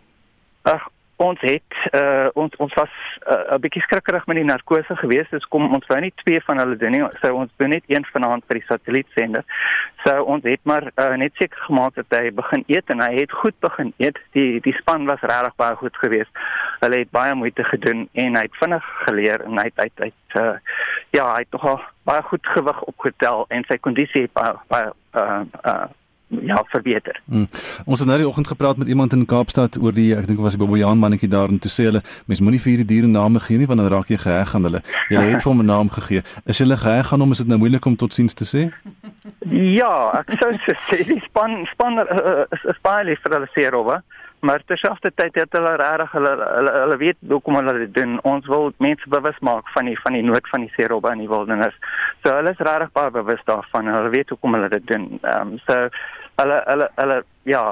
Ag 0.63 0.89
ons 1.19 1.41
het 1.41 1.79
uh, 1.99 2.29
ons 2.39 2.57
ons 2.63 2.75
was 2.79 2.95
uh, 3.27 3.35
'n 3.35 3.55
uh, 3.55 3.59
bietjie 3.63 3.83
skrikkerig 3.83 4.27
met 4.27 4.37
die 4.39 4.47
narkose 4.47 4.97
geweest. 4.97 5.31
Dis 5.35 5.49
kom 5.51 5.75
ons 5.75 5.87
wou 5.91 5.99
nie 6.01 6.13
twee 6.23 6.41
van 6.47 6.59
hulle 6.63 6.77
doen 6.77 6.95
nie. 6.95 7.03
So 7.23 7.35
ons 7.35 7.51
doen 7.57 7.75
net 7.75 7.85
een 7.87 8.07
vanaand 8.13 8.45
vir 8.47 8.61
die 8.61 8.69
satellietsender. 8.69 9.45
So 10.05 10.23
ons 10.23 10.45
het 10.45 10.61
maar 10.63 10.91
uh, 10.95 11.17
net 11.17 11.35
seker 11.35 11.59
gemaak 11.67 11.95
dat 11.95 12.07
hy 12.19 12.31
begin 12.31 12.65
eet 12.67 12.91
en 12.95 13.03
hy 13.03 13.13
het 13.19 13.33
goed 13.33 13.59
begin 13.61 13.93
eet. 13.97 14.19
Die 14.33 14.61
die 14.61 14.77
span 14.79 15.07
was 15.11 15.21
regtig 15.21 15.57
baie 15.57 15.77
goed 15.77 15.97
geweest. 15.97 16.43
Hulle 16.81 17.03
het 17.03 17.11
baie 17.11 17.35
moeite 17.35 17.65
gedoen 17.65 18.09
en 18.13 18.37
hy 18.37 18.47
het 18.47 18.61
vinnig 18.63 18.85
geleer 19.07 19.43
en 19.45 19.59
hy 19.59 19.67
het 19.71 19.79
uit 19.79 20.01
uit 20.07 20.41
uh, 20.43 20.57
ja, 21.11 21.33
hy 21.35 21.43
het 21.43 21.51
nogal 21.51 21.81
baie 22.03 22.23
goed 22.23 22.47
gewig 22.47 22.83
opgetel 22.83 23.47
en 23.49 23.65
sy 23.67 23.79
kondisie 23.79 24.29
het 24.29 24.33
baie 24.33 24.55
baie 24.69 24.93
uh, 25.19 25.43
uh, 25.65 25.89
ja 26.29 26.63
verbeter. 26.67 27.21
Hmm. 27.25 27.47
Ons 27.85 28.01
het 28.01 28.09
nou 28.09 28.19
die 28.19 28.29
oggend 28.29 28.47
gepraat 28.47 28.77
met 28.77 28.89
iemand 28.89 29.13
in 29.13 29.27
Kaapstad 29.27 29.79
oor 29.81 29.93
die 29.93 30.11
ek 30.17 30.27
dink 30.29 30.41
was 30.45 30.57
die 30.57 30.61
Bobbejaan 30.61 30.99
mannetjie 30.99 31.29
daar 31.29 31.49
en 31.49 31.59
toe 31.59 31.73
sê 31.73 31.89
hulle 31.89 32.03
mens 32.27 32.43
moenie 32.45 32.61
vir 32.61 32.73
hierdie 32.75 32.89
diere 32.93 33.11
name 33.11 33.41
gee 33.41 33.59
nie 33.59 33.69
want 33.71 33.81
dan 33.81 33.91
raak 33.93 34.13
jy 34.13 34.21
geheg 34.21 34.55
aan 34.55 34.69
hulle. 34.69 34.83
Jy 35.11 35.25
het 35.33 35.43
vir 35.43 35.53
hom 35.53 35.63
'n 35.63 35.73
naam 35.73 35.89
gegee. 35.89 36.23
Is 36.47 36.59
hulle 36.59 36.77
geheg 36.77 37.13
aan 37.13 37.21
hom 37.21 37.33
is 37.33 37.39
dit 37.39 37.49
nou 37.49 37.59
moeilik 37.59 37.85
om 37.87 37.97
totsiens 37.97 38.35
te 38.35 38.45
sê? 38.45 38.69
Ja, 39.49 40.13
ek 40.21 40.37
sou 40.41 40.53
sê 40.89 41.05
die 41.05 41.21
span 41.25 41.67
span 41.73 41.99
uh, 41.99 42.45
is, 42.53 42.65
is 42.65 42.81
baie 42.83 43.05
lief 43.05 43.21
vir 43.23 43.33
hulle 43.39 43.49
seerowe. 43.55 44.03
Maar 44.41 44.63
terselfdertyd 44.65 45.35
het 45.35 45.53
hulle 45.53 45.75
regtig 45.77 46.13
hulle, 46.13 46.31
hulle 46.57 46.73
hulle 46.73 46.97
weet 46.97 47.17
hoekom 47.29 47.57
hulle 47.59 47.73
dit 47.79 47.95
doen. 47.95 48.21
Ons 48.23 48.47
wil 48.47 48.71
mense 48.79 49.09
bewus 49.11 49.39
maak 49.43 49.67
van 49.75 49.91
die 49.91 49.99
van 49.99 50.15
die 50.15 50.23
nood 50.23 50.47
van 50.53 50.63
die 50.63 50.73
seerobbe 50.77 51.11
in 51.11 51.25
die 51.25 51.31
wildernis. 51.31 51.75
So 52.23 52.37
hulle 52.37 52.53
is 52.55 52.63
regtig 52.69 52.93
baie 52.95 53.11
bewus 53.11 53.43
daarvan. 53.51 53.91
Hulle 53.91 54.15
weet 54.15 54.31
hoekom 54.31 54.55
hulle 54.55 54.71
dit 54.77 54.87
doen. 54.87 55.09
Ehm 55.23 55.55
um, 55.55 55.59
so 55.67 55.89
hulle 56.39 56.63
hulle 56.67 56.91
hulle 56.97 57.23
ja 57.49 57.63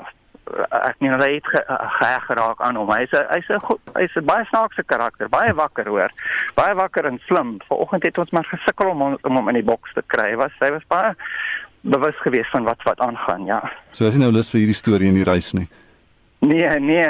ek 0.71 1.01
meen 1.03 1.15
hulle 1.17 1.29
het 1.33 1.49
geheg 1.51 2.27
geraak 2.29 2.61
aan 2.63 2.77
hom. 2.79 2.91
Hy's 2.95 3.11
hy's 3.11 3.49
'n 3.51 3.61
hy's 3.99 4.17
'n 4.17 4.25
baie 4.25 4.45
snaakse 4.47 4.83
karakter, 4.87 5.29
baie 5.29 5.53
wakker 5.55 5.89
hoor. 5.89 6.11
Baie 6.55 6.75
wakker 6.75 7.07
en 7.07 7.19
slim. 7.27 7.59
Vanoggend 7.69 8.03
het 8.03 8.19
ons 8.19 8.31
maar 8.31 8.45
gesukkel 8.45 8.91
om 8.91 9.03
om 9.03 9.37
hom 9.37 9.49
in 9.49 9.61
die 9.61 9.71
boks 9.71 9.93
te 9.93 10.03
kry. 10.07 10.37
Was 10.37 10.53
hy 10.61 10.71
was 10.71 10.87
baie 10.89 11.15
bewus 11.81 12.19
geweest 12.23 12.51
van 12.51 12.65
wat 12.65 12.83
wat 12.83 13.01
aangaan, 13.01 13.47
ja. 13.47 13.61
So 13.91 14.05
jy 14.05 14.19
nou 14.19 14.33
lus 14.33 14.51
vir 14.51 14.61
hierdie 14.61 14.75
storie 14.83 15.09
in 15.09 15.19
die 15.19 15.25
reis 15.25 15.53
nie. 15.53 15.69
Nee, 16.47 16.81
nee. 16.81 17.09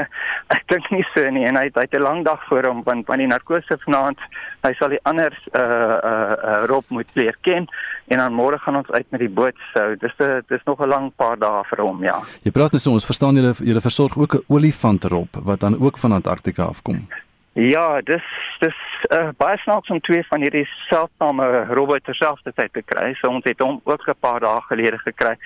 Ek 0.55 0.63
dink 0.71 0.89
nie 0.95 1.05
so 1.13 1.31
nie 1.35 1.45
en 1.49 1.59
hy 1.59 1.67
het 1.69 1.79
hy 1.79 1.85
het 1.87 1.95
'n 1.99 2.03
lang 2.03 2.25
dag 2.25 2.41
voor 2.49 2.67
hom 2.69 2.83
want 2.87 3.07
van 3.07 3.19
die 3.19 3.27
narkose 3.27 3.79
vanaand, 3.85 4.19
hy 4.63 4.73
sal 4.79 4.89
die 4.89 5.03
ander 5.03 5.33
uh 5.53 5.61
uh, 5.61 6.35
uh 6.51 6.65
Rob 6.71 6.85
moet 6.89 7.11
leer 7.15 7.37
ken 7.43 7.67
en 8.07 8.19
dan 8.19 8.33
môre 8.33 8.59
gaan 8.59 8.77
ons 8.77 8.91
uit 8.91 9.07
met 9.11 9.21
die 9.21 9.29
boot. 9.29 9.57
So 9.75 9.97
dis 9.99 10.15
'n 10.19 10.43
dis 10.49 10.65
nog 10.65 10.81
'n 10.81 10.89
lang 10.89 11.13
paar 11.17 11.39
dae 11.39 11.65
vir 11.65 11.81
hom, 11.85 12.03
ja. 12.03 12.23
Jy 12.43 12.51
praat 12.51 12.73
net 12.73 12.83
so 12.83 12.91
ons 12.91 13.05
verstaan 13.05 13.35
julle 13.35 13.55
julle 13.59 13.81
versorg 13.81 14.17
ook 14.17 14.35
'n 14.35 14.45
olifant 14.49 15.05
Rob 15.05 15.29
wat 15.43 15.61
dan 15.61 15.81
ook 15.81 15.99
van 15.99 16.13
Antarktika 16.13 16.63
afkom. 16.65 17.09
Ja, 17.57 18.01
dis 18.05 18.25
dis 18.61 18.77
uh, 19.17 19.31
baie 19.41 19.57
snaaks 19.63 19.89
om 19.89 20.01
twee 20.05 20.25
van 20.29 20.43
hierdie 20.45 20.67
selfsame 20.91 21.47
robbe 21.73 21.97
terselfdertyd 22.05 22.73
te 22.77 22.83
kry. 22.85 23.15
So 23.17 23.31
ons 23.33 23.49
het 23.49 23.65
hom 23.65 23.81
ook 23.85 24.05
'n 24.09 24.19
paar 24.21 24.41
dae 24.41 24.61
gelede 24.69 24.99
gekry 24.99 25.37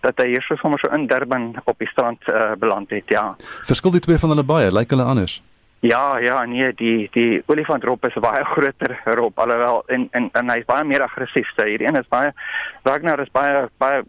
dat 0.00 0.14
hy 0.22 0.26
hier 0.28 0.46
sommer 0.46 0.78
so 0.78 0.94
in 0.94 1.06
Durban 1.06 1.54
op 1.64 1.78
die 1.78 1.88
strand 1.88 2.22
uh, 2.28 2.54
beland 2.58 2.90
het, 2.90 3.08
ja. 3.08 3.34
Verskil 3.66 3.90
die 3.90 4.00
twee 4.00 4.18
van 4.18 4.30
hulle 4.30 4.44
baie? 4.44 4.70
Lyk 4.70 4.90
hulle 4.90 5.02
anders? 5.02 5.42
Ja, 5.80 6.18
ja, 6.18 6.44
nee, 6.44 6.72
die 6.74 7.08
die 7.12 7.42
olifantrop 7.46 8.04
is 8.06 8.14
baie 8.14 8.44
groter 8.54 9.00
rop 9.04 9.38
alhoewel 9.38 9.82
en 9.86 10.08
en 10.10 10.28
en 10.32 10.50
hy's 10.50 10.64
baie 10.64 10.84
meer 10.84 11.02
aggressief. 11.02 11.50
So 11.56 11.64
hierdie 11.64 11.88
een 11.88 11.98
is 12.00 12.08
baie 12.08 12.32
Wagner 12.82 13.20
is 13.20 13.30
baie 13.30 13.68
baie 13.78 14.02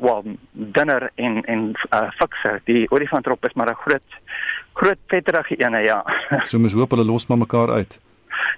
wel 0.00 0.24
dunner 0.52 1.10
en 1.14 1.44
en 1.44 1.72
uh, 1.90 2.10
fikser. 2.18 2.60
Die 2.64 2.90
olifantrop 2.90 3.44
is 3.46 3.54
maar 3.54 3.70
'n 3.70 3.82
groot 3.86 4.20
groot 4.72 4.98
vetterige 5.06 5.56
ene, 5.56 5.82
ja. 5.84 6.04
so 6.48 6.58
mens 6.58 6.72
hoop 6.72 6.90
hulle 6.90 7.04
los 7.04 7.26
maar 7.26 7.38
mekaar 7.38 7.70
uit. 7.70 8.00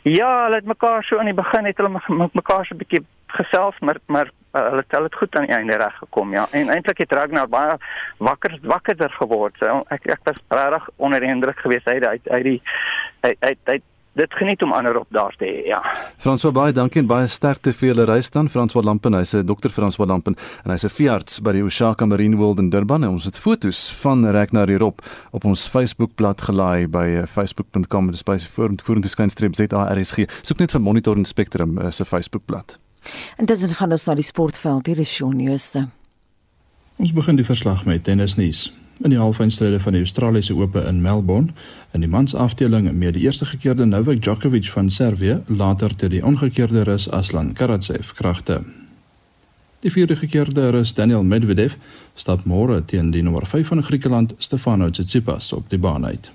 Ja, 0.02 0.44
hulle 0.44 0.60
het 0.60 0.66
mekaar 0.66 1.04
so 1.04 1.18
aan 1.18 1.30
die 1.30 1.34
begin 1.34 1.64
het 1.64 1.76
hulle 1.76 2.28
mekaar 2.32 2.66
so 2.66 2.74
'n 2.74 2.78
bietjie 2.78 3.04
gesels, 3.26 3.78
maar 3.80 3.98
maar 4.06 4.30
uh, 4.54 4.62
hulle 4.68 4.84
het 4.88 5.02
dit 5.02 5.14
goed 5.14 5.36
aan 5.36 5.46
die 5.46 5.54
einde 5.54 5.76
reg 5.76 5.96
gekom, 5.98 6.32
ja. 6.32 6.46
En 6.50 6.68
eintlik 6.68 6.98
het 6.98 7.12
Ragnar 7.12 7.48
baie 7.48 7.76
wakker 8.18 8.58
wakkerder 8.62 9.10
geword. 9.10 9.56
So 9.58 9.84
ek 9.88 10.06
ek 10.06 10.20
was 10.24 10.40
regtig 10.48 10.88
onder 10.96 11.20
die 11.20 11.30
indruk 11.30 11.58
geweest 11.58 11.88
uit 11.88 12.04
uit 12.06 12.44
die 12.44 12.60
hy 13.22 13.34
hy 13.40 13.54
hy 13.64 13.80
dit 14.12 14.34
geniet 14.36 14.62
om 14.62 14.72
ander 14.72 14.96
op 14.98 15.06
daar 15.08 15.34
te 15.38 15.44
hê, 15.44 15.66
ja. 15.66 15.80
François 16.20 16.52
baie 16.52 16.72
dankie 16.72 17.00
en 17.00 17.08
baie 17.08 17.26
sterkte 17.26 17.72
vir 17.72 17.92
julle 17.92 18.04
reis 18.08 18.30
dan. 18.30 18.50
François 18.52 18.84
Lampen, 18.84 19.14
hy's 19.16 19.34
'n 19.34 19.46
dokter 19.46 19.70
François 19.70 20.08
Lampen 20.08 20.36
en 20.64 20.70
hy's 20.70 20.84
'n 20.84 20.88
veearts 20.88 21.40
by 21.40 21.52
die 21.52 21.64
Oshaka 21.64 22.06
Marine 22.06 22.36
World 22.36 22.58
in 22.58 22.70
Durban 22.70 23.04
en 23.04 23.10
ons 23.10 23.24
het 23.24 23.38
foto's 23.38 23.90
van 24.02 24.24
Ragnar 24.26 24.68
hierop 24.68 25.02
op 25.30 25.44
ons 25.44 25.66
Facebookblad 25.66 26.40
gelaai 26.40 26.86
by 26.86 27.06
eh, 27.06 27.26
facebook.com 27.26 28.10
dis 28.10 28.22
by 28.22 28.38
vorentoe 28.38 29.08
skynstreep 29.08 29.54
ZARSG. 29.54 30.28
Soek 30.42 30.58
net 30.58 30.70
vir 30.70 30.80
Monitor 30.80 31.16
en 31.16 31.24
Spectrum 31.24 31.78
uh, 31.78 31.90
se 31.90 32.04
Facebookblad. 32.04 32.78
En 33.36 33.46
dis 33.46 33.64
gaan 33.72 33.90
ons 33.90 34.06
na 34.06 34.14
die 34.14 34.24
sportveld 34.24 34.86
hier 34.86 34.98
is 34.98 35.14
Shaun 35.14 35.40
Jooste. 35.40 35.88
Ons 36.96 37.12
begin 37.12 37.36
die 37.36 37.44
verslag 37.44 37.84
met 37.84 38.04
tennisnuus. 38.04 38.81
In 39.02 39.10
die 39.10 39.18
halffinale 39.18 39.80
van 39.80 39.92
die 39.92 40.00
Australiese 40.00 40.54
Ope 40.54 40.80
in 40.86 41.00
Melbourne, 41.02 41.48
in 41.90 42.00
die 42.00 42.08
mansafdeling 42.08 42.92
met 42.92 43.14
die 43.14 43.22
eerste 43.22 43.44
gekeerde 43.44 43.84
Novak 43.84 44.22
Djokovic 44.22 44.68
van 44.70 44.90
Servië, 44.90 45.40
later 45.46 45.96
te 45.96 46.08
die 46.08 46.24
ongekeerde 46.24 46.82
Rus 46.82 47.10
Aslan 47.10 47.52
Karatsev 47.52 48.12
kragte. 48.14 48.60
Die 49.80 49.90
vierde 49.90 50.16
gekeerde 50.16 50.70
Rus 50.70 50.94
Daniel 50.94 51.22
Medvedev 51.22 51.74
stap 52.14 52.44
môre 52.46 52.84
teen 52.84 53.10
die 53.10 53.22
nommer 53.22 53.46
5 53.46 53.68
van 53.68 53.82
Griekeland 53.82 54.34
Stefanos 54.38 54.92
Tsitsipas 54.92 55.52
op 55.52 55.66
die 55.70 55.78
baan 55.78 56.06
uit. 56.06 56.30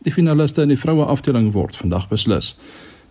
Die 0.00 0.12
finaliste 0.12 0.62
in 0.62 0.72
die 0.72 0.80
vroue 0.80 1.04
afdeling 1.04 1.52
word 1.52 1.76
vandag 1.76 2.08
beslis. 2.08 2.54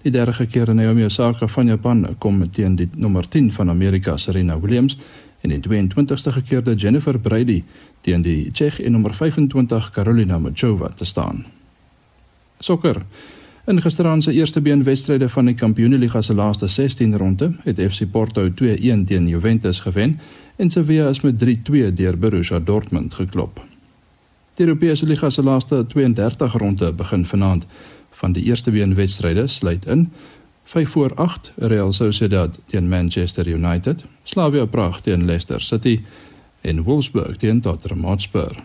Die 0.02 0.12
derde 0.12 0.34
gekeerde 0.34 0.74
Naomi 0.74 1.06
Osaka 1.06 1.48
van 1.48 1.68
Japan 1.68 2.08
kom 2.18 2.42
teen 2.52 2.76
die 2.76 2.90
nommer 2.96 3.30
10 3.30 3.52
van 3.52 3.70
Amerika 3.70 4.18
Serena 4.18 4.60
Williams 4.60 4.98
en 5.42 5.50
die 5.50 5.60
22ste 5.60 6.32
gekeerde 6.32 6.76
Jennifer 6.76 7.20
Brady 7.20 7.64
teen 8.02 8.22
die 8.22 8.52
Tsjech 8.52 8.80
en 8.82 8.92
nommer 8.92 9.14
25 9.14 9.92
Karolina 9.92 10.40
Muchova 10.40 10.90
te 10.96 11.06
staan. 11.06 11.46
Sokker. 12.60 13.02
In 13.70 13.82
gisteraand 13.82 14.24
se 14.24 14.34
eerste 14.34 14.62
been 14.62 14.84
wedstryde 14.84 15.30
van 15.30 15.46
die 15.46 15.56
Kampioenligga 15.56 16.22
se 16.22 16.34
laaste 16.34 16.68
16 16.68 17.18
ronde 17.18 17.52
het 17.64 17.82
FC 17.92 18.12
Porto 18.12 18.50
2-1 18.50 18.54
teen 19.06 19.28
Juventus 19.28 19.80
gewen 19.80 20.20
en 20.56 20.70
Sevilla 20.70 21.10
is 21.10 21.22
met 21.22 21.44
3-2 21.46 21.94
deur 21.94 22.18
Borussia 22.18 22.60
Dortmund 22.60 23.14
geklop. 23.14 23.62
Die 24.54 24.66
Europese 24.66 25.06
Liga 25.06 25.30
se 25.30 25.44
laaste 25.44 25.86
32 25.88 26.54
ronde 26.54 26.94
begin 26.94 27.26
vanaand. 27.26 27.66
Van 28.12 28.32
die 28.32 28.44
eerste 28.44 28.72
been 28.72 28.96
wedstryde 28.96 29.48
sluit 29.48 29.86
in 29.86 30.12
5 30.70 30.90
voor 30.90 31.14
8 31.16 31.52
Real 31.56 31.94
Sociedad 31.94 32.60
teen 32.66 32.90
Manchester 32.90 33.48
United, 33.48 34.06
Slavia 34.24 34.66
Praag 34.66 35.02
teen 35.02 35.26
Leicester 35.26 35.62
City 35.62 36.00
en 36.62 36.84
Wolfsburg 36.84 37.38
teen 37.38 37.62
Tottenham 37.62 38.04
Hotspur. 38.04 38.64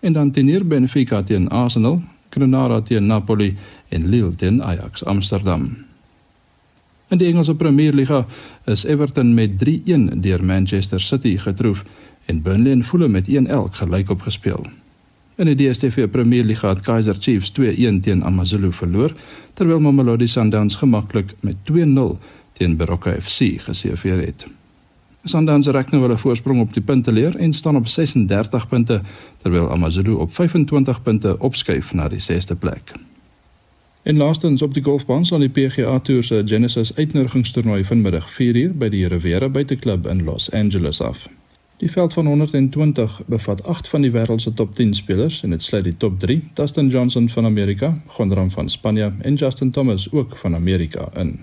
En 0.00 0.12
dan 0.12 0.30
teen 0.30 0.68
Benfica 0.68 1.22
teen 1.22 1.48
Arsenal, 1.48 2.02
Granada 2.28 2.80
teen 2.80 3.06
Napoli 3.06 3.56
en 3.88 4.08
Lille 4.08 4.34
teen 4.34 4.62
Ajax 4.62 5.04
Amsterdam. 5.04 5.76
In 7.08 7.18
die 7.18 7.28
Engelse 7.28 7.54
Premier 7.54 7.92
Liga 7.92 8.26
is 8.64 8.84
Everton 8.84 9.34
met 9.34 9.50
3-1 9.50 10.20
deur 10.20 10.44
Manchester 10.44 11.00
City 11.00 11.38
getroof 11.38 11.84
en 12.24 12.42
Burnley 12.42 12.72
en 12.72 12.84
Fulham 12.84 13.10
met 13.10 13.28
1-1 13.28 13.32
gelyk 13.70 14.10
opgespeel. 14.10 14.66
In 15.42 15.48
die 15.56 15.68
DStv 15.68 16.04
Premier 16.06 16.44
Liga 16.44 16.68
het 16.68 16.80
Kaizer 16.86 17.16
Chiefs 17.18 17.50
2-1 17.58 17.96
teen 18.00 18.20
AmaZulu 18.22 18.68
verloor, 18.72 19.10
terwyl 19.58 19.80
Mamelodi 19.82 20.28
Sundowns 20.28 20.76
gemaklik 20.78 21.32
met 21.40 21.56
2-0 21.70 22.12
teen 22.52 22.76
Baroka 22.76 23.16
FC 23.18 23.58
geseëvier 23.64 24.22
het. 24.22 24.46
Sundowns 25.24 25.66
reik 25.66 25.90
nou 25.90 26.04
hulle 26.04 26.18
voorsprong 26.18 26.60
op 26.62 26.70
die 26.76 26.82
punteleer 26.82 27.34
en 27.36 27.52
staan 27.58 27.76
op 27.76 27.90
36 27.90 28.68
punte, 28.68 29.00
terwyl 29.42 29.66
AmaZulu 29.74 30.14
op 30.22 30.34
25 30.34 31.02
punte 31.02 31.34
opskuif 31.38 31.90
na 31.92 32.06
die 32.08 32.22
6ste 32.22 32.54
plek. 32.58 32.94
En 34.02 34.16
laastens 34.16 34.62
op 34.62 34.74
die 34.74 34.86
golfbaan 34.86 35.26
sal 35.26 35.42
die 35.42 35.50
PGA 35.50 35.98
Tour 35.98 36.22
se 36.24 36.42
Genesis 36.46 36.94
uitnodigingstoernooi 36.94 37.84
vanmiddag 37.84 38.30
4uur 38.38 38.78
by 38.78 38.94
die 38.94 39.08
Riviera 39.10 39.48
Buiteklub 39.48 40.06
in 40.06 40.22
Los 40.22 40.52
Angeles 40.54 41.02
af. 41.02 41.26
Die 41.82 41.90
veld 41.90 42.12
van 42.12 42.26
120 42.26 43.22
bevat 43.26 43.64
8 43.64 43.88
van 43.88 44.00
die 44.00 44.10
wêreld 44.10 44.40
se 44.40 44.54
top 44.54 44.74
10 44.74 44.94
spelers 44.94 45.42
en 45.42 45.50
dit 45.50 45.62
sluit 45.62 45.84
die 45.84 45.96
top 45.96 46.20
3: 46.20 46.42
Dustin 46.54 46.88
Johnson 46.88 47.28
van 47.28 47.44
Amerika, 47.44 47.98
Gon 48.06 48.50
van 48.50 48.70
Spanje 48.70 49.12
en 49.20 49.34
Justin 49.34 49.70
Thomas 49.70 50.12
ook 50.12 50.36
van 50.36 50.54
Amerika 50.54 51.08
in. 51.14 51.40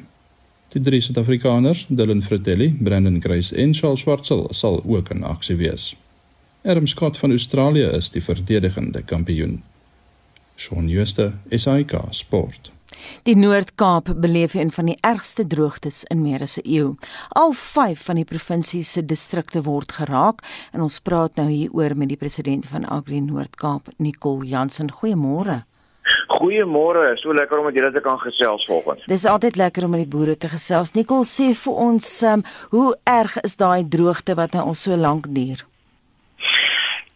Die 0.68 0.82
drie 0.82 1.02
Suid-Afrikaners, 1.02 1.86
Dylan 1.90 2.24
Fratelli, 2.24 2.78
Brandon 2.80 3.22
Grace 3.22 3.56
en 3.56 3.74
Charles 3.74 4.00
Schwartzel 4.00 4.48
sal 4.52 4.84
ook 4.86 5.10
in 5.10 5.24
aksie 5.24 5.56
wees. 5.56 5.96
Adam 6.64 6.88
Scott 6.88 7.18
van 7.18 7.30
Australië 7.30 7.86
is 7.86 8.10
die 8.10 8.24
verdedigende 8.24 9.02
kampioen. 9.02 9.64
Shaun 10.56 10.90
Schuster, 10.90 11.34
SAK 11.50 12.00
Sport. 12.10 12.72
Die 13.24 13.36
Noord-Kaap 13.36 14.14
beleef 14.16 14.54
een 14.54 14.72
van 14.72 14.86
die 14.86 14.98
ergste 15.02 15.48
droogtes 15.48 16.04
in 16.04 16.22
meer 16.22 16.42
as 16.42 16.58
'n 16.58 16.68
eeu. 16.68 16.96
Al 17.30 17.52
5 17.52 18.04
van 18.04 18.16
die 18.16 18.26
provinsie 18.26 18.84
se 18.84 19.06
distrikte 19.06 19.62
word 19.64 19.92
geraak 19.92 20.42
en 20.72 20.82
ons 20.82 21.00
praat 21.00 21.36
nou 21.36 21.48
hier 21.50 21.72
oor 21.72 21.96
met 21.96 22.08
die 22.08 22.18
president 22.18 22.66
van 22.66 22.86
Agri 22.86 23.20
Noord-Kaap, 23.20 23.88
Nicole 23.98 24.46
Jansen. 24.46 24.92
Goeiemôre. 24.92 25.64
Goeiemôre, 26.28 27.18
so 27.18 27.34
lekker 27.34 27.60
om 27.60 27.66
met 27.66 27.76
julle 27.76 27.92
te 27.92 28.02
kan 28.02 28.20
gesels 28.22 28.66
vanoggend. 28.66 29.02
Dis 29.12 29.26
altyd 29.26 29.56
lekker 29.56 29.84
om 29.84 29.90
met 29.90 30.06
die 30.06 30.18
boere 30.18 30.38
te 30.38 30.50
gesels. 30.50 30.94
Nicole 30.94 31.26
sê 31.26 31.54
vir 31.54 31.74
ons, 31.74 32.22
um, 32.24 32.44
hoe 32.70 32.98
erg 33.04 33.42
is 33.42 33.58
daai 33.60 33.88
droogte 33.88 34.36
wat 34.36 34.54
nou 34.58 34.70
al 34.72 34.78
so 34.78 34.96
lank 34.96 35.30
duur? 35.36 35.66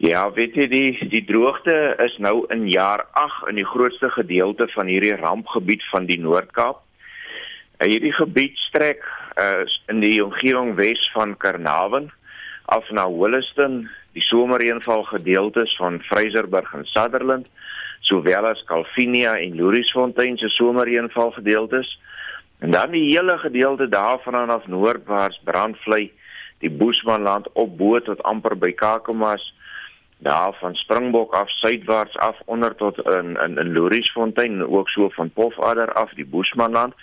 Ja, 0.04 0.26
weet 0.36 0.58
jy 0.60 0.66
die 0.68 1.06
die 1.08 1.22
droogte 1.24 1.74
is 2.04 2.16
nou 2.20 2.42
in 2.52 2.66
jaar 2.68 3.06
8 3.16 3.46
in 3.54 3.56
die 3.62 3.70
grootste 3.70 4.10
gedeelte 4.12 4.66
van 4.74 4.90
hierdie 4.92 5.14
rampgebied 5.16 5.86
van 5.94 6.10
die 6.10 6.18
Noord-Kaap. 6.20 6.82
Uh, 7.80 7.88
hierdie 7.88 8.12
gebied 8.18 8.60
strek 8.66 9.06
uh, 9.40 9.64
in 9.88 10.04
die 10.04 10.18
omgewing 10.26 10.74
Wes 10.76 11.06
van 11.14 11.38
Carnarvon 11.40 12.10
af 12.76 12.92
na 12.92 13.08
Holliston, 13.08 13.86
die 14.12 14.26
somerreënval 14.28 15.08
gedeeltes 15.14 15.72
van 15.80 16.02
Fraserburg 16.10 16.76
en 16.76 16.84
Sutherland, 16.92 17.48
sowel 18.04 18.52
as 18.52 18.68
Calvinia 18.68 19.38
en 19.40 19.56
Lourisfontein 19.56 20.36
se 20.36 20.52
somerreënval 20.52 21.32
gedeeltes. 21.40 21.96
En 22.60 22.76
dan 22.76 22.92
die 22.92 23.08
hele 23.14 23.40
gedeelte 23.40 23.88
daarvan 23.88 24.52
af 24.52 24.68
noordwaarts 24.68 25.40
Brandvlei, 25.48 26.10
die 26.60 26.72
Boesmanland 26.72 27.48
op 27.56 27.78
bo 27.80 28.04
tot 28.04 28.20
amper 28.28 28.60
by 28.60 28.76
Kakamas 28.76 29.54
daar 30.24 30.54
van 30.54 30.76
Springbok 30.76 31.34
af 31.34 31.50
suidwaarts 31.50 32.18
af 32.18 32.38
onder 32.46 32.76
tot 32.76 32.98
in 33.10 33.38
in 33.46 33.58
in 33.58 33.74
Louriesfontein 33.74 34.68
ook 34.68 34.90
so 34.90 35.10
van 35.10 35.32
Pofadder 35.32 35.94
af 35.94 36.14
die 36.14 36.26
Boesmanland. 36.26 36.94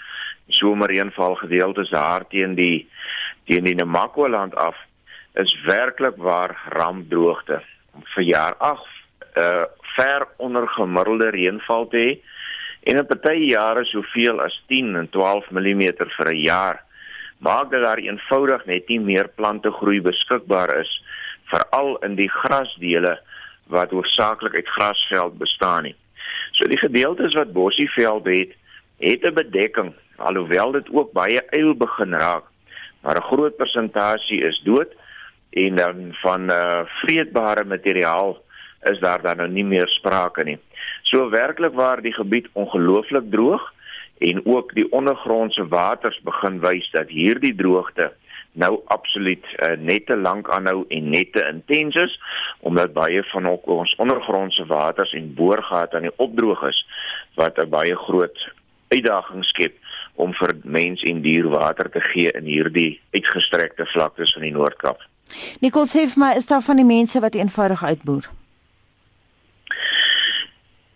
Somerreënval 0.48 1.34
gedeeltes 1.34 1.90
daar 1.90 2.26
teen 2.28 2.54
die 2.54 2.88
teen 3.44 3.64
die 3.64 3.74
Namakwa-land 3.74 4.54
af 4.54 4.76
is 5.34 5.60
werklik 5.64 6.16
waar 6.16 6.56
rampdroogte. 6.68 7.62
Vir 8.14 8.22
jaar 8.22 8.54
8 8.58 8.86
uh 9.36 9.64
ver 9.96 10.28
onder 10.36 10.68
gemiddelde 10.68 11.30
reënval 11.30 11.88
te 11.88 11.96
hê. 11.96 12.10
En 12.82 12.96
in 12.96 13.06
party 13.06 13.32
jare 13.50 13.84
soveel 13.84 14.40
as 14.40 14.62
10 14.66 14.96
en 14.96 15.08
12 15.10 15.50
mm 15.50 15.82
vir 16.16 16.28
'n 16.32 16.36
jaar. 16.36 16.84
Maak 17.38 17.70
dat 17.70 17.82
daar 17.82 17.98
eenvoudig 17.98 18.64
net 18.64 18.88
nie 18.88 19.00
meer 19.00 19.28
plante 19.28 19.70
groei 19.70 20.00
beskikbaar 20.00 20.78
is 20.80 21.02
veral 21.50 21.96
in 22.06 22.14
die 22.14 22.30
grasdele 22.30 23.18
wat 23.70 23.90
hoofsaaklik 23.90 24.54
uit 24.54 24.68
grasveld 24.68 25.38
bestaan 25.38 25.82
nie. 25.82 25.96
So 26.52 26.68
die 26.68 26.78
gedeeltes 26.78 27.34
wat 27.38 27.52
bossieveld 27.52 28.26
het, 28.26 28.54
het 28.98 29.22
'n 29.24 29.34
bedekking 29.34 29.94
alhoewel 30.16 30.72
dit 30.72 30.88
ook 30.92 31.12
baie 31.12 31.42
eil 31.50 31.74
begin 31.74 32.14
raak. 32.14 32.44
Maar 33.00 33.16
'n 33.16 33.28
groot 33.32 33.56
persentasie 33.56 34.40
is 34.40 34.60
dood 34.64 34.92
en 35.50 35.76
dan 35.76 36.08
van 36.12 36.50
uh 36.50 36.80
vreedbare 36.84 37.64
materiaal 37.64 38.42
is 38.82 38.98
daar 38.98 39.22
dan 39.22 39.36
nou 39.36 39.48
nie 39.48 39.64
meer 39.64 39.88
sprake 39.88 40.44
nie. 40.44 40.58
So 41.02 41.30
werklik 41.30 41.74
waar 41.74 42.02
die 42.02 42.12
gebied 42.12 42.48
ongelooflik 42.52 43.30
droog 43.30 43.72
en 44.18 44.46
ook 44.46 44.74
die 44.74 44.92
ondergrondse 44.92 45.68
waters 45.68 46.20
begin 46.20 46.60
wys 46.60 46.90
dat 46.90 47.08
hierdie 47.08 47.54
droogte 47.54 48.12
nou 48.52 48.80
absoluut 48.86 49.44
uh, 49.58 49.76
net 49.78 50.06
te 50.06 50.16
lank 50.16 50.50
aanhou 50.50 50.84
en 50.88 51.10
net 51.10 51.32
te 51.32 51.44
intens 51.52 51.94
is 51.94 52.16
omdat 52.60 52.92
baie 52.92 53.22
van 53.32 53.46
ons 53.46 53.94
ondergrondse 54.02 54.66
waters 54.66 55.12
en 55.12 55.34
boorgate 55.34 55.96
aan 55.96 56.08
die 56.08 56.16
opdroog 56.16 56.62
is 56.68 56.80
wat 57.34 57.58
'n 57.58 57.70
baie 57.70 57.96
groot 57.96 58.38
uitdaging 58.88 59.44
skep 59.44 59.76
om 60.14 60.34
vir 60.34 60.54
mens 60.64 61.02
en 61.02 61.22
dier 61.22 61.48
water 61.48 61.90
te 61.90 62.00
gee 62.00 62.30
in 62.30 62.44
hierdie 62.44 63.00
uitgestrekte 63.14 63.86
vlaktes 63.86 64.32
van 64.32 64.42
die 64.42 64.52
Noord-Kaap. 64.52 65.00
Nicole 65.60 65.86
sê 65.86 66.04
vir 66.10 66.20
my, 66.24 66.34
is 66.36 66.46
daar 66.50 66.62
van 66.62 66.76
die 66.76 66.84
mense 66.84 67.20
wat 67.20 67.34
eenvoudig 67.38 67.84
uitboer? 67.84 68.28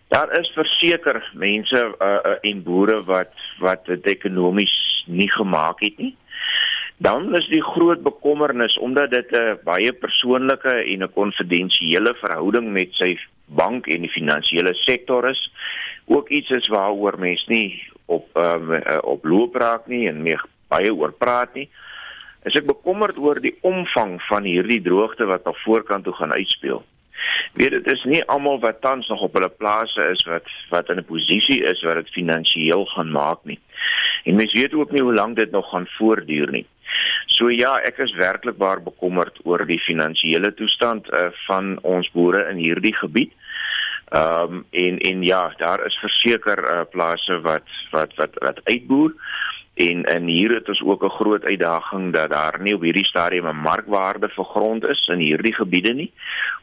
Daar 0.07 0.31
is 0.39 0.51
verseker 0.55 1.17
mense 1.33 1.79
uh, 1.79 2.07
uh, 2.07 2.35
en 2.41 2.63
boere 2.63 3.01
wat 3.03 3.33
wat 3.59 3.85
dit 3.85 4.05
ekonomies 4.05 4.75
nie 5.07 5.31
gemaak 5.31 5.81
het 5.83 5.97
nie. 5.97 6.13
Dan 6.97 7.35
is 7.35 7.47
die 7.51 7.63
groot 7.63 8.03
bekommernis 8.03 8.77
omdat 8.79 9.11
dit 9.11 9.31
'n 9.31 9.59
baie 9.63 9.93
persoonlike 9.93 10.69
en 10.69 11.03
'n 11.03 11.13
konfidensiële 11.13 12.13
verhouding 12.15 12.71
met 12.71 12.93
sy 12.93 13.19
bank 13.45 13.87
en 13.87 14.01
die 14.01 14.09
finansiële 14.09 14.73
sektor 14.73 15.29
is, 15.29 15.51
ook 16.05 16.29
iets 16.29 16.49
is 16.49 16.67
waaroor 16.67 17.19
mense 17.19 17.45
nie 17.47 17.83
op 18.05 18.27
um, 18.33 18.81
op 19.03 19.25
loop 19.25 19.55
raak 19.55 19.87
nie 19.87 20.07
en 20.07 20.21
meer 20.21 20.45
baie 20.67 20.93
oor 20.93 21.11
praat 21.11 21.53
nie. 21.53 21.69
Is 22.45 22.55
ek 22.55 22.65
bekommerd 22.65 23.17
oor 23.17 23.41
die 23.41 23.57
omvang 23.61 24.21
van 24.29 24.43
hierdie 24.43 24.81
droogte 24.81 25.25
wat 25.25 25.47
op 25.49 25.57
voorkant 25.57 26.03
toe 26.03 26.13
gaan 26.13 26.33
uitspeel. 26.33 26.83
Weet 27.53 27.71
dit 27.71 27.87
is 27.91 28.03
nie 28.03 28.23
almal 28.25 28.59
wat 28.59 28.81
tans 28.81 29.07
nog 29.07 29.21
op 29.21 29.33
hulle 29.33 29.49
plase 29.49 30.09
is 30.11 30.23
wat 30.29 30.49
wat 30.69 30.89
in 30.89 30.97
'n 30.97 31.05
posisie 31.05 31.63
is 31.63 31.81
wat 31.81 31.95
dit 31.95 32.09
finansiëel 32.09 32.85
gaan 32.85 33.11
maak 33.11 33.43
nie. 33.43 33.59
En 34.23 34.35
mens 34.35 34.53
weet 34.53 34.73
ook 34.73 34.91
nie 34.91 35.01
hoe 35.01 35.13
lank 35.13 35.35
dit 35.35 35.51
nog 35.51 35.69
gaan 35.69 35.87
voortduur 35.87 36.51
nie. 36.51 36.65
So 37.25 37.49
ja, 37.49 37.79
ek 37.83 37.97
is 37.97 38.13
werklik 38.15 38.57
baie 38.57 38.79
bekommerd 38.79 39.39
oor 39.43 39.65
die 39.65 39.79
finansiële 39.79 40.53
toestand 40.53 41.09
uh, 41.11 41.27
van 41.47 41.79
ons 41.81 42.11
boere 42.11 42.49
in 42.49 42.57
hierdie 42.57 42.95
gebied. 42.95 43.33
Ehm 44.15 44.53
um, 44.53 44.65
en 44.71 44.97
en 44.97 45.23
ja, 45.23 45.53
daar 45.57 45.85
is 45.85 45.97
verseker 45.99 46.59
uh, 46.63 46.81
plase 46.91 47.39
wat 47.41 47.67
wat 47.91 48.13
wat 48.15 48.37
wat 48.45 48.59
uitboer. 48.63 49.13
En 49.75 50.03
en 50.03 50.27
hier 50.27 50.53
het 50.53 50.69
ons 50.69 50.81
ook 50.81 51.03
'n 51.03 51.09
groot 51.09 51.43
uitdaging 51.43 52.13
dat 52.13 52.29
daar 52.29 52.61
nie 52.61 52.75
op 52.75 52.81
hierdie 52.81 53.05
stadium 53.05 53.47
'n 53.47 53.55
markwaarde 53.55 54.29
vir 54.29 54.43
grond 54.43 54.87
is 54.87 55.07
in 55.07 55.19
hierdie 55.19 55.53
gebiede 55.53 55.93
nie. 55.93 56.11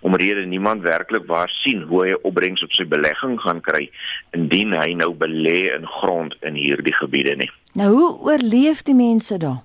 Omrede 0.00 0.46
niemand 0.46 0.82
werklik 0.82 1.26
waar 1.26 1.48
sien 1.48 1.82
hoe 1.82 2.06
hy 2.06 2.12
opbrengs 2.22 2.62
op 2.62 2.72
sy 2.72 2.84
belegging 2.84 3.40
gaan 3.40 3.60
kry 3.60 3.90
indien 4.30 4.72
hy 4.72 4.92
nou 4.92 5.14
belê 5.14 5.74
in 5.74 5.86
grond 5.86 6.36
in 6.40 6.54
hierdie 6.54 6.94
gebiede 6.94 7.36
nie. 7.36 7.50
Nou 7.72 7.90
hoe 7.90 8.18
oorleef 8.18 8.82
die 8.82 8.94
mense 8.94 9.38
daar? 9.38 9.62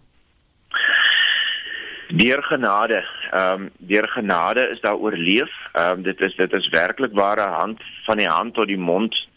Deur 2.08 2.44
genade. 2.44 3.06
Ehm 3.32 3.62
um, 3.62 3.70
deur 3.78 4.10
genade 4.10 4.70
is 4.70 4.82
daar 4.82 4.96
oorleef. 4.96 5.52
Ehm 5.72 5.92
um, 5.92 6.02
dit 6.02 6.20
is 6.20 6.36
dit 6.36 6.54
is 6.54 6.70
werklik 6.70 7.14
ware 7.14 7.48
hand 7.50 7.82
van 8.06 8.18
die 8.18 8.28
hand 8.28 8.54
tot 8.54 8.68
die 8.68 8.78
mond 8.78 9.28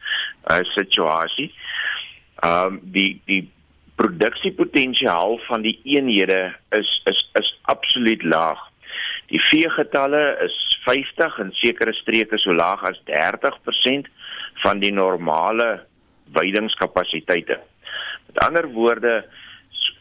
uh, 0.50 0.58
situasie. 0.62 1.54
Ehm 2.34 2.66
um, 2.66 2.80
die 2.82 3.22
die 3.24 3.50
produksiepotensiaal 4.00 5.38
van 5.44 5.64
die 5.66 5.76
eenhede 5.84 6.40
is 6.76 6.90
is 7.10 7.20
is 7.40 7.50
absoluut 7.72 8.22
laag. 8.22 8.60
Die 9.28 9.40
veegetalle 9.50 10.22
is 10.44 10.56
50 10.86 11.36
en 11.44 11.52
sekere 11.60 11.92
streke 11.98 12.38
so 12.40 12.54
laag 12.56 12.82
as 12.88 13.00
30% 13.10 14.08
van 14.64 14.80
die 14.80 14.92
normale 14.92 15.68
weidingskapasiteite. 16.32 17.60
Met 18.26 18.40
ander 18.46 18.70
woorde 18.72 19.20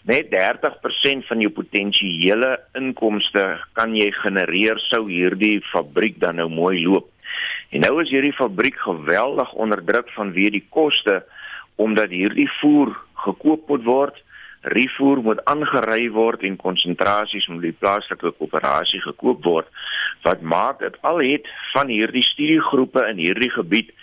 net 0.08 0.32
30% 0.32 1.28
van 1.28 1.44
jou 1.44 1.52
potensiële 1.54 2.54
inkomste 2.80 3.44
kan 3.78 3.94
jy 3.98 4.08
genereer 4.22 4.80
sou 4.88 5.04
hierdie 5.10 5.60
fabriek 5.74 6.18
dan 6.24 6.40
nou 6.40 6.48
mooi 6.50 6.80
loop. 6.86 7.12
En 7.76 7.84
nou 7.86 8.00
is 8.02 8.10
hierdie 8.10 8.34
fabriek 8.34 8.80
geweldig 8.82 9.52
onder 9.54 9.84
druk 9.86 10.10
vanweë 10.16 10.56
die 10.56 10.66
koste 10.72 11.20
omdat 11.80 12.12
hierdie 12.16 12.50
voer 12.60 12.96
gekoop 13.26 13.68
moet 13.68 13.84
word, 13.84 14.24
refoer 14.62 15.22
moet 15.24 15.44
aangery 15.46 16.10
word 16.12 16.44
en 16.44 16.58
konsentrasies 16.60 17.48
moet 17.48 17.62
die 17.70 17.78
plaaslike 17.80 18.34
koöperasie 18.40 19.00
gekoop 19.02 19.44
word 19.44 19.68
wat 20.28 20.42
maak 20.42 20.80
dit 20.80 20.98
al 21.08 21.22
het 21.24 21.48
van 21.74 21.88
hierdie 21.88 22.24
studiegroepe 22.24 23.06
in 23.08 23.22
hierdie 23.24 23.52
gebied 23.56 23.94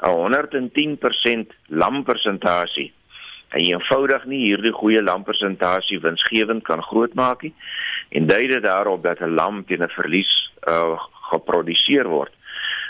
'n 0.00 0.12
110% 0.12 1.52
lampersentasie. 1.68 2.92
En 3.48 3.60
eenvoudig 3.60 4.24
nie 4.24 4.40
hierdie 4.46 4.72
goeie 4.72 5.02
lampersentasie 5.02 6.00
winsgewend 6.00 6.64
kan 6.64 6.82
grootmaak 6.82 7.42
nie 7.42 7.54
en 8.08 8.26
dui 8.26 8.46
dit 8.46 8.62
daarop 8.62 9.02
dat 9.02 9.20
'n 9.20 9.34
lam 9.34 9.64
teen 9.64 9.82
'n 9.82 9.88
verlies 9.88 10.50
uh, 10.68 10.98
geproduseer 11.30 12.08
word. 12.08 12.32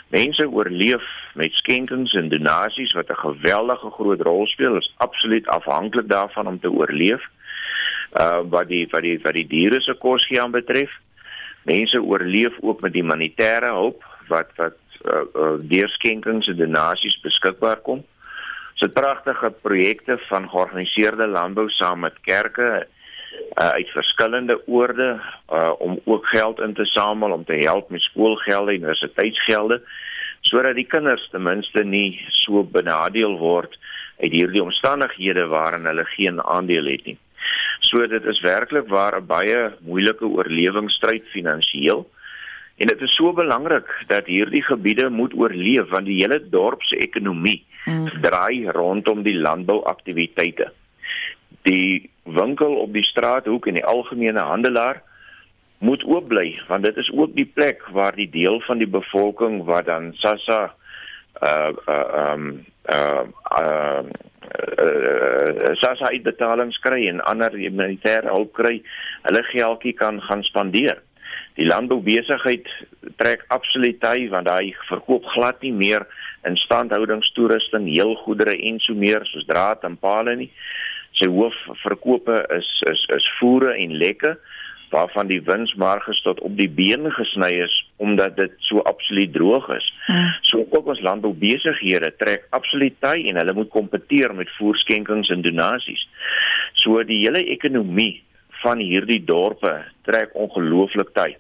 Mense 0.09 0.49
oorleef 0.49 1.03
met 1.37 1.53
skenkings 1.53 2.13
en 2.13 2.29
donasies 2.29 2.93
wat 2.93 3.11
'n 3.11 3.25
geweldige 3.29 3.91
groot 3.91 4.21
rol 4.21 4.47
speel. 4.47 4.77
Is 4.77 4.95
absoluut 4.97 5.47
afhanklik 5.47 6.09
daarvan 6.09 6.47
om 6.47 6.61
te 6.61 6.71
oorleef. 6.71 7.23
Uh 8.21 8.41
wat 8.49 8.69
die 8.69 8.89
wat 8.91 9.03
die 9.03 9.19
wat 9.23 9.35
die 9.35 9.47
diere 9.47 9.81
se 9.81 9.95
kos 9.95 10.27
gee 10.27 10.43
aan 10.43 10.51
betref. 10.51 10.91
Mense 11.63 12.03
oorleef 12.03 12.55
ook 12.61 12.81
met 12.81 12.95
humanitêre 12.95 13.71
hulp 13.73 14.05
wat 14.29 14.51
wat 14.57 14.77
uh, 15.05 15.13
uh 15.35 15.57
deur 15.61 15.89
skenkings 15.89 16.47
en 16.47 16.57
donasies 16.57 17.21
beskikbaar 17.21 17.77
kom. 17.77 18.05
So 18.75 18.89
pragtige 18.89 19.51
projekte 19.63 20.19
van 20.29 20.49
georganiseerde 20.49 21.27
landbou 21.27 21.69
saam 21.71 22.01
met 22.01 22.21
kerke 22.21 22.87
uh, 23.61 23.69
uit 23.69 23.89
verskillende 23.89 24.61
oorde 24.67 25.21
uh, 25.53 25.73
om 25.79 26.01
ook 26.05 26.27
geld 26.27 26.61
in 26.61 26.75
te 26.75 26.85
samel 26.85 27.31
om 27.31 27.45
te 27.45 27.55
help 27.55 27.91
met 27.91 28.01
skoolgelde 28.01 28.71
en 28.71 28.77
universiteitsgelde 28.77 29.83
sodat 30.47 30.79
die 30.79 30.87
kinders 30.87 31.25
ten 31.33 31.43
minste 31.43 31.83
nie 31.85 32.19
so 32.43 32.63
benadeel 32.63 33.39
word 33.41 33.75
uit 34.23 34.33
hierdie 34.33 34.63
omstandighede 34.63 35.47
waarin 35.53 35.89
hulle 35.91 36.05
geen 36.15 36.41
aandeel 36.43 36.87
het 36.93 37.05
nie. 37.11 37.19
So 37.85 38.07
dit 38.07 38.25
is 38.25 38.41
werklik 38.45 38.89
waar 38.89 39.19
'n 39.19 39.27
baie 39.27 39.73
moeilike 39.81 40.27
oorlewingsstryd 40.27 41.25
finansiëel. 41.35 42.07
En 42.77 42.87
dit 42.87 43.01
is 43.01 43.15
so 43.15 43.33
belangrik 43.33 43.89
dat 44.07 44.27
hierdie 44.27 44.63
gebiede 44.63 45.09
moet 45.11 45.35
oorleef 45.35 45.89
want 45.89 46.07
die 46.07 46.21
hele 46.23 46.41
dorp 46.51 46.83
se 46.83 46.97
ekonomie 46.97 47.65
mm. 47.85 48.21
draai 48.23 48.71
rondom 48.71 49.23
die 49.23 49.37
landbouaktiwiteite. 49.37 50.73
Die 51.63 52.11
winkel 52.25 52.75
op 52.75 52.93
die 52.93 53.05
straathoek 53.05 53.67
en 53.67 53.75
die 53.75 53.85
algemene 53.85 54.41
handelaar 54.41 55.03
moet 55.79 56.05
oop 56.05 56.29
bly 56.29 56.55
want 56.69 56.85
dit 56.85 56.97
is 56.97 57.11
ook 57.13 57.35
die 57.37 57.47
plek 57.47 57.83
waar 57.93 58.17
die 58.17 58.31
deel 58.31 58.61
van 58.65 58.79
die 58.79 58.89
bevolking 58.89 59.65
wat 59.65 59.87
dan 59.87 60.13
SASSA 60.23 60.75
uh 61.43 61.73
uh 61.89 62.33
um 62.33 62.65
uh 62.89 63.25
uh, 63.61 64.03
uh 64.79 65.75
SASSA 65.75 66.09
uitbetalings 66.15 66.79
kry 66.81 67.07
en 67.11 67.21
ander 67.29 67.53
humanitêre 67.53 68.31
hulp 68.33 68.55
kry, 68.57 68.79
hulle 69.27 69.43
geldjie 69.51 69.93
kan 69.93 70.21
gaan 70.25 70.45
spandeer. 70.47 71.03
Die 71.57 71.67
landboubesigheid 71.67 72.69
trek 73.21 73.45
absoluut 73.53 74.03
hy 74.05 74.29
want 74.33 74.49
hy 74.49 74.73
verkoop 74.89 75.25
glad 75.35 75.61
nie 75.65 75.75
meer 75.77 76.07
instandhoudingstoerusting, 76.49 77.89
heelgoedere 77.91 78.55
en 78.69 78.81
so 78.81 78.95
meer 78.95 79.25
soos 79.29 79.49
draad 79.49 79.85
en 79.89 79.97
pale 80.01 80.37
nie. 80.37 80.51
Sy 81.17 81.29
hoofverkope 81.33 82.43
is 82.57 82.69
is 82.93 83.07
is 83.17 83.29
voere 83.41 83.75
en 83.77 83.97
lekke 84.01 84.37
waarvan 84.91 85.27
die 85.27 85.43
winsmarges 85.43 86.23
tot 86.23 86.41
op 86.41 86.57
die 86.57 86.69
been 86.69 87.11
gesny 87.13 87.51
is 87.65 87.75
omdat 87.97 88.37
dit 88.37 88.53
so 88.59 88.79
absoluut 88.79 89.33
droog 89.33 89.69
is. 89.69 89.87
Hmm. 90.07 90.35
So 90.41 90.67
ook 90.71 90.87
ons 90.87 91.01
landboubesighede 91.01 92.13
trek 92.17 92.47
absoluut 92.51 92.95
ty 93.01 93.25
en 93.31 93.41
hulle 93.41 93.57
moet 93.57 93.73
kompeteer 93.73 94.35
met 94.35 94.53
voorskenkings 94.59 95.31
en 95.33 95.43
donasies. 95.43 96.07
So 96.83 97.03
die 97.05 97.23
hele 97.25 97.45
ekonomie 97.45 98.23
van 98.63 98.81
hierdie 98.83 99.23
dorpe 99.25 99.75
trek 100.09 100.35
ongelooflik 100.35 101.13
ty. 101.17 101.35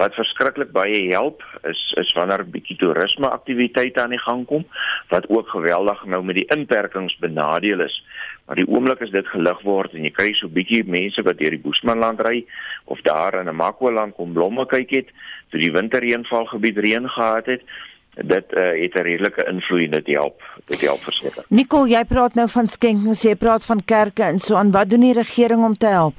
Wat 0.00 0.14
verskriklik 0.16 0.72
baie 0.72 1.04
help 1.12 1.42
is 1.68 1.80
is 2.00 2.12
wanneer 2.16 2.42
'n 2.44 2.50
bietjie 2.50 2.76
toerisme 2.76 3.28
aktiwiteite 3.28 4.02
aan 4.02 4.14
die 4.16 4.24
gang 4.26 4.46
kom 4.46 4.64
wat 5.08 5.28
ook 5.28 5.48
geweldig 5.48 6.04
nou 6.04 6.22
met 6.24 6.36
die 6.36 6.48
inperkings 6.56 7.16
benadeel 7.18 7.80
is. 7.80 8.04
Maar 8.46 8.56
die 8.56 8.66
oomblik 8.68 9.00
as 9.04 9.10
dit 9.10 9.26
gelig 9.26 9.60
word 9.62 9.94
en 9.94 10.04
jy 10.04 10.10
kry 10.10 10.32
so 10.34 10.48
bietjie 10.48 10.82
mense 10.84 11.22
wat 11.22 11.38
deur 11.38 11.54
die 11.54 11.62
Boesmanland 11.62 12.20
ry 12.26 12.44
of 12.90 13.00
daar 13.06 13.38
in 13.40 13.48
'n 13.48 13.56
Makwaland 13.56 14.14
kom 14.14 14.32
blomme 14.32 14.66
kyk 14.66 14.90
het, 14.90 15.08
toe 15.50 15.60
die 15.60 15.72
winterreënvalgebied 15.72 16.78
reën 16.78 17.08
gehad 17.08 17.46
het, 17.46 17.62
dit 18.16 18.52
uh, 18.52 18.62
het 18.82 18.94
'n 18.94 19.02
redelike 19.02 19.44
invloed 19.48 19.92
dit 19.92 20.06
help. 20.06 20.42
Dit 20.66 20.80
help 20.80 21.02
verseker. 21.02 21.44
Nicole, 21.48 21.88
jy 21.88 22.04
praat 22.04 22.34
nou 22.34 22.48
van 22.48 22.68
skenkings, 22.68 23.22
jy 23.22 23.34
praat 23.34 23.64
van 23.64 23.84
kerke 23.84 24.22
en 24.22 24.38
so 24.38 24.56
aan. 24.56 24.70
Wat 24.70 24.90
doen 24.90 25.00
die 25.00 25.14
regering 25.14 25.64
om 25.64 25.76
te 25.76 25.86
help? 25.86 26.14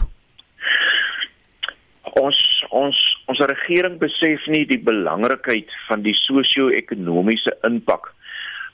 Ons 2.01 2.65
ons 2.69 2.97
ons 3.25 3.39
regering 3.39 3.97
besef 3.97 4.45
nie 4.47 4.65
die 4.65 4.79
belangrikheid 4.79 5.69
van 5.87 6.01
die 6.01 6.13
sosio-ekonomiese 6.13 7.57
impak 7.61 8.13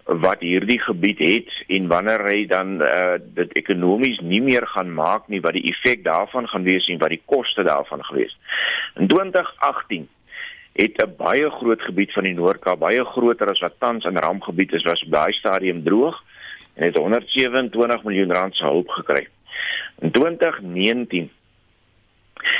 wat 0.09 0.41
hierdie 0.41 0.79
gebied 0.81 1.19
het 1.21 1.49
en 1.67 1.87
wanneer 1.87 2.23
hy 2.25 2.45
dan 2.49 2.79
uh, 2.81 3.17
dit 3.21 3.51
ekonomies 3.61 4.17
nie 4.25 4.41
meer 4.41 4.65
gaan 4.67 4.89
maak 4.93 5.27
nie 5.29 5.41
wat 5.41 5.53
die 5.53 5.67
effek 5.69 6.01
daarvan 6.03 6.47
gaan 6.49 6.65
wees 6.65 6.87
en 6.89 6.97
wat 6.97 7.13
die 7.13 7.21
koste 7.25 7.63
daarvan 7.63 8.01
gewees. 8.07 8.33
In 8.97 9.07
2018 9.07 10.07
het 10.73 10.97
'n 11.03 11.15
baie 11.17 11.49
groot 11.49 11.81
gebied 11.81 12.13
van 12.13 12.23
die 12.23 12.33
Noord-Kaap, 12.33 12.79
baie 12.79 13.05
groter 13.05 13.49
as 13.49 13.59
wat 13.59 13.79
tans 13.79 14.05
in 14.05 14.17
rampgebied 14.17 14.73
is, 14.73 14.83
was 14.83 15.05
daai 15.07 15.33
stadium 15.33 15.83
droog 15.83 16.23
en 16.73 16.83
het 16.83 16.95
127 16.95 18.03
miljoen 18.03 18.33
rand 18.33 18.55
se 18.55 18.63
hulp 18.63 18.89
gekry. 18.89 19.27
In 19.99 20.11
2019 20.11 21.29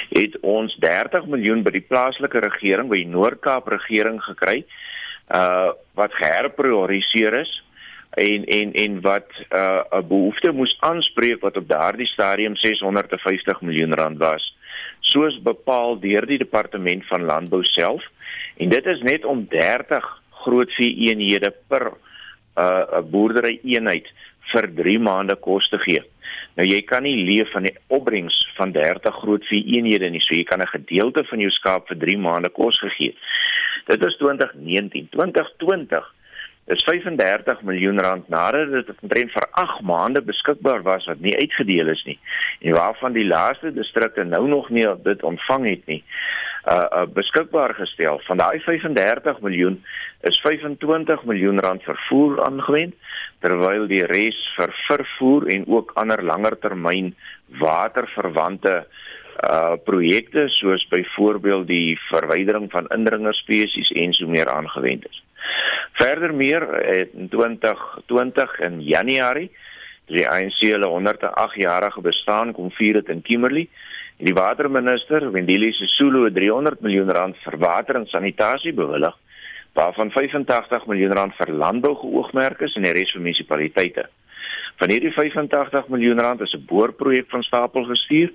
het 0.09 0.39
ons 0.39 0.75
30 0.75 1.25
miljoen 1.25 1.63
by 1.63 1.71
die 1.71 1.85
plaaslike 1.87 2.39
regering, 2.39 2.89
by 2.89 2.95
die 2.95 3.07
Noord-Kaap 3.07 3.67
regering 3.67 4.21
gekry 4.21 4.65
uh 5.29 5.71
wat 5.93 6.13
geherprioriseer 6.13 7.39
is 7.39 7.51
en 8.17 8.45
en 8.45 8.73
en 8.73 9.01
wat 9.01 9.29
uh 9.49 9.81
'n 9.99 10.07
behoefte 10.07 10.51
moes 10.51 10.77
aanspreek 10.79 11.41
wat 11.41 11.57
op 11.57 11.67
daardie 11.67 12.07
stadium 12.07 12.55
650 12.55 13.61
miljoen 13.61 13.93
rand 13.93 14.17
was 14.17 14.55
soos 14.99 15.41
bepaal 15.41 15.99
deur 15.99 16.25
die 16.25 16.37
departement 16.37 17.05
van 17.07 17.25
landbou 17.25 17.63
self 17.63 18.03
en 18.57 18.69
dit 18.69 18.85
is 18.85 19.01
net 19.01 19.25
om 19.25 19.47
30 19.49 20.05
groot 20.43 20.71
vee 20.77 20.95
eenhede 21.09 21.53
per 21.67 21.91
uh 22.55 22.83
'n 22.99 23.09
boerdery 23.11 23.59
eenheid 23.63 24.07
vir 24.51 24.67
3 24.75 24.99
maande 24.99 25.35
kos 25.35 25.69
te 25.69 25.77
gee. 25.77 26.03
Nou 26.57 26.67
jy 26.67 26.81
kan 26.81 27.03
nie 27.03 27.15
leef 27.15 27.51
van 27.51 27.67
die 27.67 27.75
opbrengs 27.87 28.37
van 28.57 28.71
30 28.71 29.15
groot 29.23 29.45
vee 29.47 29.63
eenhede 29.75 30.09
nie, 30.09 30.21
so 30.21 30.35
jy 30.35 30.43
kan 30.43 30.61
'n 30.61 30.75
gedeelte 30.75 31.23
van 31.23 31.39
jou 31.39 31.51
skaap 31.51 31.87
vir 31.87 31.97
3 31.97 32.17
maande 32.17 32.49
kos 32.49 32.79
gegee. 32.79 33.15
Dit 33.85 34.05
is 34.05 34.17
2019, 34.17 35.09
2020 35.09 36.13
is 36.69 36.83
35 36.83 37.61
miljoen 37.61 37.99
rand 37.99 38.27
nadat 38.29 38.71
dit 38.71 38.89
omtrent 39.01 39.31
vir 39.31 39.47
8 39.51 39.81
maande 39.81 40.21
beskikbaar 40.21 40.83
was 40.85 41.07
wat 41.09 41.19
nie 41.19 41.37
uitgedeel 41.37 41.87
is 41.87 42.03
nie. 42.05 42.19
En 42.61 42.75
waarvan 42.77 43.13
die 43.13 43.25
laaste 43.25 43.73
distrikte 43.73 44.23
nou 44.23 44.47
nog 44.47 44.69
nie 44.69 44.85
dit 45.03 45.23
ontvang 45.23 45.65
het 45.69 45.85
nie. 45.85 46.03
Uh, 46.69 46.85
uh 46.99 47.05
beskikbaar 47.13 47.73
gestel. 47.73 48.21
Van 48.27 48.37
daai 48.37 48.59
35 48.59 49.41
miljoen 49.41 49.79
is 50.29 50.39
25 50.45 51.23
miljoen 51.23 51.59
rand 51.59 51.83
vir 51.83 51.97
voer 52.09 52.43
aangewend 52.45 52.93
terwyl 53.43 53.87
die 53.87 54.03
res 54.07 54.37
vir 54.57 54.73
vervoer 54.87 55.47
en 55.53 55.65
ook 55.67 55.93
ander 55.99 56.23
langer 56.23 56.57
termyn 56.59 57.13
waterverwante 57.61 58.83
uh 59.39 59.77
projekte 59.87 60.49
soos 60.51 60.83
byvoorbeeld 60.91 61.67
die 61.67 61.95
verwydering 62.09 62.67
van 62.73 62.89
indringerspesies 62.91 63.93
en 63.95 64.13
so 64.13 64.27
meer 64.27 64.51
aangewend 64.51 65.05
is. 65.07 65.21
Verder 65.95 66.33
meer 66.35 66.65
in 66.91 67.29
2020 67.31 68.59
in 68.67 68.81
Januarie 68.83 69.47
die 70.11 70.27
ANC 70.27 70.59
hulle 70.65 70.89
108 70.91 71.55
jarige 71.61 72.01
bestaan 72.01 72.51
kom 72.53 72.71
vier 72.75 72.99
dit 72.99 73.13
in 73.15 73.21
Kimberley 73.21 73.69
die 74.19 74.35
waterminister 74.35 75.29
Wendile 75.31 75.71
Sisulu 75.77 76.27
300 76.35 76.83
miljoen 76.83 77.11
rand 77.15 77.39
vir 77.45 77.57
water 77.63 78.01
en 78.01 78.09
sanitasie 78.11 78.75
bewillig 78.75 79.15
waarvan 79.73 80.11
85 80.11 80.85
miljoen 80.85 81.13
rand 81.13 81.35
vir 81.35 81.53
landbou 81.53 81.95
geoogmerk 81.95 82.61
is 82.61 82.75
en 82.75 82.87
die 82.87 82.95
res 82.95 83.11
vir 83.11 83.21
munisipaliteite. 83.21 84.07
Van 84.79 84.89
hierdie 84.89 85.11
85 85.11 85.87
miljoen 85.87 86.19
rand 86.19 86.41
is 86.41 86.53
'n 86.53 86.65
boorprojek 86.65 87.29
van 87.29 87.43
stapel 87.43 87.83
gestuur 87.83 88.31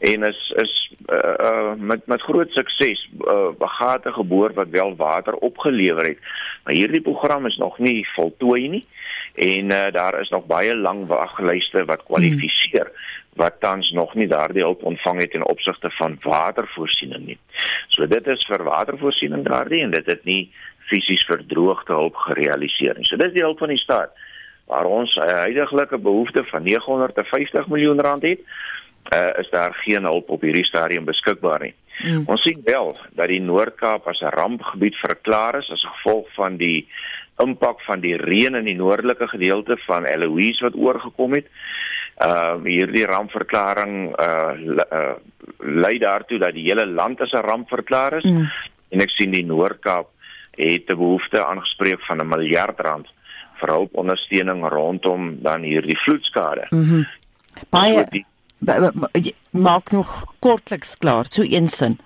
en 0.00 0.22
is 0.22 0.52
is 0.56 0.94
uh, 1.06 1.34
uh, 1.40 1.72
met 1.76 2.06
met 2.06 2.22
groot 2.22 2.50
sukses 2.50 3.08
uh, 3.20 3.50
begate 3.58 4.12
geboor 4.12 4.52
wat 4.54 4.68
wel 4.70 4.96
water 4.96 5.34
opgelewer 5.34 6.06
het. 6.06 6.18
Maar 6.64 6.74
hierdie 6.74 7.00
program 7.00 7.46
is 7.46 7.56
nog 7.56 7.78
nie 7.78 8.08
voltooi 8.14 8.68
nie 8.68 8.86
en 9.34 9.64
uh, 9.64 9.86
daar 9.92 10.20
is 10.20 10.28
nog 10.28 10.46
baie 10.46 10.76
lang 10.76 11.06
waglyste 11.06 11.84
wat 11.84 12.02
kwalifiseer. 12.04 12.90
Wat 13.38 13.60
tans 13.62 13.90
nog 13.94 14.14
nie 14.18 14.26
daardie 14.26 14.64
hulp 14.64 14.82
ontvang 14.82 15.20
het 15.22 15.34
in 15.38 15.46
opsigte 15.46 15.90
van 15.98 16.16
watervoorsiening 16.26 17.26
nie. 17.26 17.38
So 17.94 18.06
dit 18.06 18.26
is 18.26 18.46
vir 18.50 18.64
watervoorsiening 18.66 19.44
daardie 19.46 19.82
en 19.86 19.94
dit 19.94 20.06
het 20.10 20.24
nie 20.26 20.50
fisies 20.90 21.22
vir 21.28 21.44
droogte 21.46 21.94
hulp 21.94 22.16
gerealiseer 22.28 22.98
nie. 22.98 23.06
So 23.06 23.20
dis 23.20 23.36
die 23.36 23.44
hulp 23.44 23.62
van 23.62 23.74
die 23.74 23.82
staat 23.82 24.16
waar 24.68 24.84
ons 24.84 25.14
'n 25.16 25.24
uh, 25.24 25.48
huidige 25.48 25.98
behoefte 25.98 26.44
van 26.44 26.62
950 26.62 27.68
miljoen 27.68 28.00
rand 28.00 28.22
het, 28.22 28.40
uh, 29.14 29.30
is 29.38 29.50
daar 29.50 29.74
geen 29.74 30.04
hulp 30.04 30.28
op 30.30 30.40
hierdie 30.40 30.64
stadium 30.64 31.04
beskikbaar 31.04 31.60
nie. 31.60 31.74
Mm. 31.98 32.22
Ons 32.26 32.42
sien 32.42 32.60
wel 32.64 32.92
dat 33.10 33.28
die 33.28 33.40
Noord-Kaap 33.40 34.06
as 34.06 34.20
'n 34.20 34.34
rampgebied 34.34 34.96
verklaar 34.96 35.58
is 35.58 35.70
as 35.70 35.86
gevolg 35.94 36.28
van 36.34 36.56
die 36.56 36.88
impak 37.38 37.80
van 37.80 38.00
die 38.00 38.16
reën 38.16 38.54
in 38.54 38.64
die 38.64 38.76
noordelike 38.76 39.28
gedeelte 39.28 39.76
van 39.86 40.04
Eloise 40.04 40.64
wat 40.64 40.74
oorgekom 40.74 41.32
het 41.32 41.46
uh 42.20 42.56
hierdie 42.64 43.06
rampverklaring 43.06 44.14
uh, 44.18 44.52
uh 44.90 45.14
lei 45.58 45.98
daartoe 45.98 46.38
dat 46.38 46.54
die 46.54 46.66
hele 46.66 46.86
land 46.86 47.20
as 47.20 47.32
'n 47.32 47.46
ramp 47.46 47.68
verklaar 47.68 48.18
is 48.18 48.24
mm. 48.24 48.48
en 48.90 49.00
ek 49.00 49.10
sien 49.10 49.30
die 49.30 49.44
Noord-Kaap 49.44 50.08
het 50.56 50.90
'n 50.90 50.96
behoefte 50.96 51.44
aangespreek 51.44 52.00
van 52.06 52.20
'n 52.20 52.28
miljard 52.28 52.80
rand 52.80 53.06
vir 53.60 53.68
hulpondersteuning 53.68 54.68
rondom 54.68 55.42
dan 55.42 55.62
hierdie 55.62 55.98
vloedskade. 55.98 56.66
Mhm. 56.70 56.94
Mm 56.94 57.06
Baie 57.70 58.06
maak 59.50 59.90
nog 59.90 60.24
kortliks 60.38 60.96
klaar 60.98 61.26
so 61.28 61.42
eensin. 61.42 61.98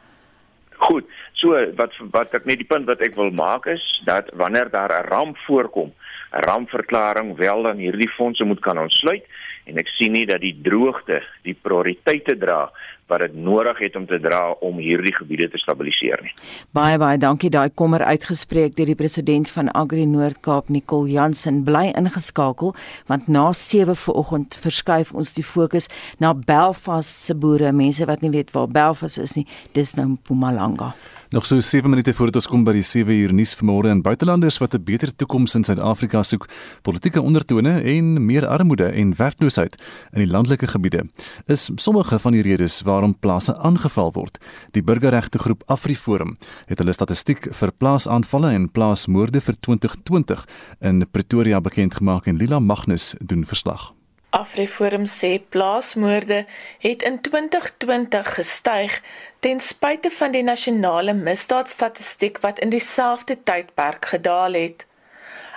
Goed. 0.77 1.05
So 1.33 1.57
wat 1.77 1.97
wat 2.15 2.35
ek 2.37 2.45
net 2.47 2.61
die 2.61 2.69
punt 2.69 2.87
wat 2.87 3.01
ek 3.01 3.17
wil 3.19 3.31
maak 3.31 3.67
is 3.67 3.83
dat 4.05 4.31
wanneer 4.39 4.71
daar 4.71 4.93
'n 4.93 5.09
ramp 5.09 5.37
voorkom, 5.47 5.93
'n 6.33 6.45
rampverklaring 6.49 7.37
wel 7.37 7.63
dan 7.63 7.77
hierdie 7.77 8.11
fondse 8.11 8.45
moet 8.45 8.61
kan 8.61 8.79
ontsluit 8.79 9.25
en 9.71 9.79
ek 9.79 9.91
sien 9.97 10.15
nie 10.17 10.27
dat 10.27 10.43
die 10.43 10.55
droogte 10.65 11.21
die 11.47 11.55
prioriteite 11.55 12.37
dra 12.39 12.67
wat 13.13 13.21
dit 13.27 13.35
nodig 13.35 13.79
het 13.79 13.97
om 13.99 14.07
te 14.09 14.19
dra 14.23 14.41
om 14.65 14.79
hierdie 14.81 15.13
gebiede 15.15 15.49
te 15.53 15.61
stabiliseer 15.61 16.23
nie. 16.25 16.33
Baie 16.73 16.99
baie 17.03 17.19
dankie 17.21 17.51
daai 17.53 17.69
kommer 17.75 18.05
uitgespreek 18.09 18.77
deur 18.79 18.89
die 18.89 18.99
president 18.99 19.51
van 19.53 19.69
Agri 19.77 20.07
Noord-Kaap 20.09 20.71
Nicole 20.73 21.11
Jansen 21.13 21.63
bly 21.67 21.91
ingeskakel 21.99 22.75
want 23.11 23.29
na 23.29 23.51
7 23.53 23.97
vanoggend 24.07 24.57
verskuif 24.65 25.13
ons 25.13 25.35
die 25.37 25.47
fokus 25.47 25.91
na 26.19 26.33
Belfast 26.35 27.27
se 27.27 27.35
boere, 27.35 27.73
mense 27.73 28.07
wat 28.09 28.23
nie 28.23 28.33
weet 28.33 28.55
waar 28.57 28.71
Belfast 28.71 29.21
is 29.21 29.37
nie, 29.37 29.47
dis 29.77 29.97
nou 29.99 30.15
Mpumalanga. 30.17 30.93
Nog 31.33 31.47
so 31.47 31.61
7 31.61 31.91
minute 31.91 32.13
voordat 32.15 32.35
ons 32.35 32.47
kom 32.47 32.65
by 32.65 32.75
die 32.77 32.85
7 32.85 33.09
uur 33.09 33.31
nuus 33.33 33.55
vanmôre 33.57 33.89
en 33.89 34.03
buitelanders 34.05 34.59
wat 34.61 34.75
'n 34.75 34.85
beter 34.85 35.17
toekoms 35.17 35.55
in 35.55 35.65
Suid-Afrika 35.65 36.23
soek, 36.23 36.49
politieke 36.83 37.23
ondertone 37.23 37.81
en 37.81 38.27
meer 38.27 38.47
armoede 38.47 38.85
en 38.85 39.17
werkloosheid 39.17 39.75
in 40.13 40.19
die 40.19 40.33
landelike 40.33 40.67
gebiede. 40.67 41.09
Is 41.47 41.71
sommige 41.77 42.19
van 42.19 42.33
die 42.33 42.43
redes 42.43 42.83
waarom 42.83 43.19
plase 43.19 43.57
aangeval 43.57 44.13
word. 44.13 44.39
Die 44.71 44.83
burgerregte 44.83 45.39
groep 45.39 45.63
AfriForum 45.67 46.37
het 46.67 46.79
hulle 46.79 46.93
statistiek 46.93 47.49
vir 47.51 47.73
plaasaanvalle 47.73 48.51
en 48.53 48.71
plaasmoorde 48.71 49.41
vir 49.41 49.55
2020 49.61 50.45
in 50.81 51.07
Pretoria 51.11 51.61
bekend 51.61 51.95
gemaak 51.95 52.27
en 52.27 52.37
Lila 52.37 52.59
Magnus 52.59 53.15
doen 53.21 53.47
verslag. 53.47 53.95
AfriForum 54.33 55.05
sê 55.05 55.33
plaasmoorde 55.55 56.45
het 56.81 57.03
in 57.03 57.21
2020 57.21 58.35
gestyg 58.35 59.01
ten 59.45 59.61
spyte 59.61 60.11
van 60.11 60.33
die 60.33 60.43
nasionale 60.43 61.13
misdaadstatistiek 61.13 62.41
wat 62.41 62.59
in 62.65 62.73
dieselfde 62.73 63.37
tydperk 63.45 64.09
gedaal 64.15 64.57
het. 64.57 64.87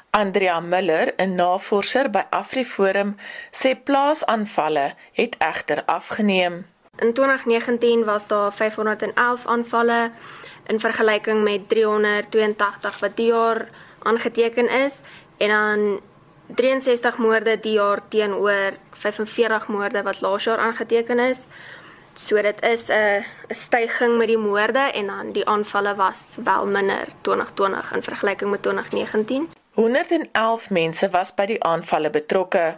Andrea 0.10 0.60
Miller, 0.60 1.14
'n 1.18 1.36
navorser 1.36 2.10
by 2.10 2.24
AfriForum, 2.30 3.16
sê 3.52 3.76
plaasaanvalle 3.84 4.94
het 5.12 5.36
egter 5.40 5.84
afgeneem. 5.86 6.66
In 7.00 7.14
2019 7.14 8.06
was 8.06 8.28
daar 8.28 8.54
511 8.54 9.46
aanvalle 9.46 10.12
in 10.68 10.80
vergelyking 10.80 11.44
met 11.44 11.70
382 11.70 13.00
wat 13.00 13.16
die 13.16 13.28
jaar 13.28 13.68
aangeteken 14.04 14.70
is 14.70 15.02
en 15.38 15.50
dan 15.50 16.02
63 16.48 17.18
moorde 17.18 17.60
die 17.60 17.74
jaar 17.74 18.00
teenoor 18.08 18.78
45 18.92 19.68
moorde 19.68 20.04
wat 20.04 20.22
laas 20.22 20.44
jaar 20.44 20.58
aangeteken 20.58 21.20
is. 21.20 21.48
So 22.14 22.42
dit 22.42 22.62
is 22.62 22.88
'n 22.90 23.24
'n 23.50 23.54
styging 23.54 24.18
met 24.18 24.28
die 24.28 24.38
moorde 24.38 24.80
en 24.80 25.08
dan 25.08 25.32
die 25.32 25.46
aanvalle 25.46 25.96
was 25.96 26.38
wel 26.44 26.66
minder 26.68 27.08
2020 27.22 27.92
in 27.92 28.04
vergelyking 28.04 28.52
met 28.52 28.62
2019. 28.62 29.50
111 29.74 30.70
mense 30.70 31.10
was 31.10 31.34
by 31.34 31.46
die 31.46 31.64
aanvalle 31.64 32.10
betrokke. 32.10 32.78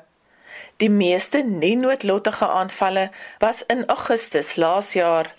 Die 0.78 0.90
meeste 0.90 1.38
nie-noodlottige 1.38 2.48
aanvalle 2.48 3.10
was 3.40 3.66
in 3.66 3.86
Augustus 3.86 4.56
laas 4.56 4.94
jaar. 4.94 5.36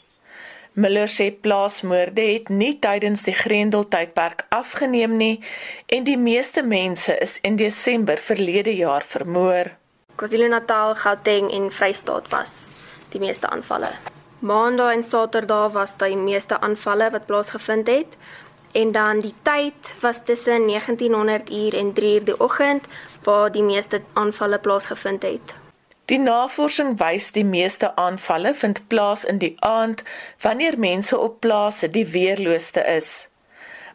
Miller 0.79 1.09
sê 1.11 1.33
plaasmoorde 1.35 2.23
het 2.23 2.51
nie 2.55 2.77
tydens 2.79 3.25
die 3.27 3.35
Grendeltydperk 3.35 4.45
afgeneem 4.55 5.17
nie 5.19 5.41
en 5.97 6.07
die 6.07 6.17
meeste 6.17 6.63
mense 6.63 7.17
is 7.25 7.35
in 7.43 7.59
Desember 7.59 8.23
verlede 8.23 8.77
jaar 8.79 9.03
vermoor. 9.03 9.73
KwaZulu-Natal, 10.23 10.95
Gauteng 11.03 11.51
en 11.51 11.67
Vrystaat 11.75 12.31
was 12.31 12.55
die 13.11 13.19
meeste 13.19 13.51
aanvalle. 13.51 13.91
Maandag 14.39 14.95
en 14.95 15.03
Saterdag 15.03 15.75
was 15.75 15.99
die 15.99 16.15
meeste 16.17 16.61
aanvalle 16.63 17.11
wat 17.11 17.27
plaasgevind 17.27 17.91
het 17.91 18.15
en 18.79 18.95
dan 18.95 19.27
die 19.27 19.35
tyd 19.43 19.95
was 20.01 20.23
tussen 20.25 20.71
1900 20.71 21.51
uur 21.51 21.75
en 21.75 21.93
3 21.93 22.15
uur 22.21 22.25
die 22.31 22.41
oggend 22.41 22.87
waar 23.27 23.51
die 23.51 23.67
meeste 23.67 24.03
aanvalle 24.13 24.59
plaasgevind 24.59 25.27
het. 25.27 25.59
Die 26.09 26.19
navorsing 26.19 26.95
wys 26.97 27.33
die 27.37 27.45
meeste 27.45 27.91
aanvalle 28.01 28.55
vind 28.57 28.79
plaas 28.89 29.25
in 29.29 29.41
die 29.43 29.55
aand 29.61 30.03
wanneer 30.41 30.79
mense 30.81 31.19
op 31.19 31.41
plase 31.45 31.91
die 31.93 32.07
weerlooste 32.15 32.81
is. 32.81 33.29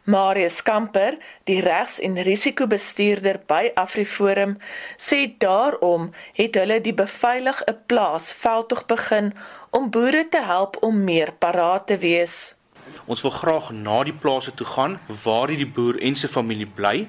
Marius 0.04 0.60
Kamper, 0.62 1.16
die 1.48 1.60
regs- 1.64 1.98
en 1.98 2.14
risikobestuurder 2.22 3.40
by 3.50 3.72
AfriForum, 3.74 4.58
sê 4.96 5.20
daarom 5.38 6.10
het 6.38 6.54
hulle 6.60 6.80
die 6.86 6.94
beveilig 6.94 7.62
'n 7.66 7.78
plaas 7.86 8.32
veldtog 8.32 8.86
begin 8.86 9.32
om 9.70 9.90
boere 9.90 10.28
te 10.28 10.42
help 10.42 10.76
om 10.82 11.04
meer 11.04 11.32
paraat 11.32 11.86
te 11.86 11.98
wees. 11.98 12.54
Ons 13.06 13.20
wil 13.20 13.30
graag 13.30 13.66
na 13.76 13.98
die 14.04 14.16
plase 14.16 14.54
toe 14.56 14.66
gaan 14.66 14.94
waar 15.24 15.50
die 15.52 15.66
boer 15.66 15.98
en 16.00 16.14
sy 16.16 16.28
familie 16.30 16.66
bly 16.66 17.04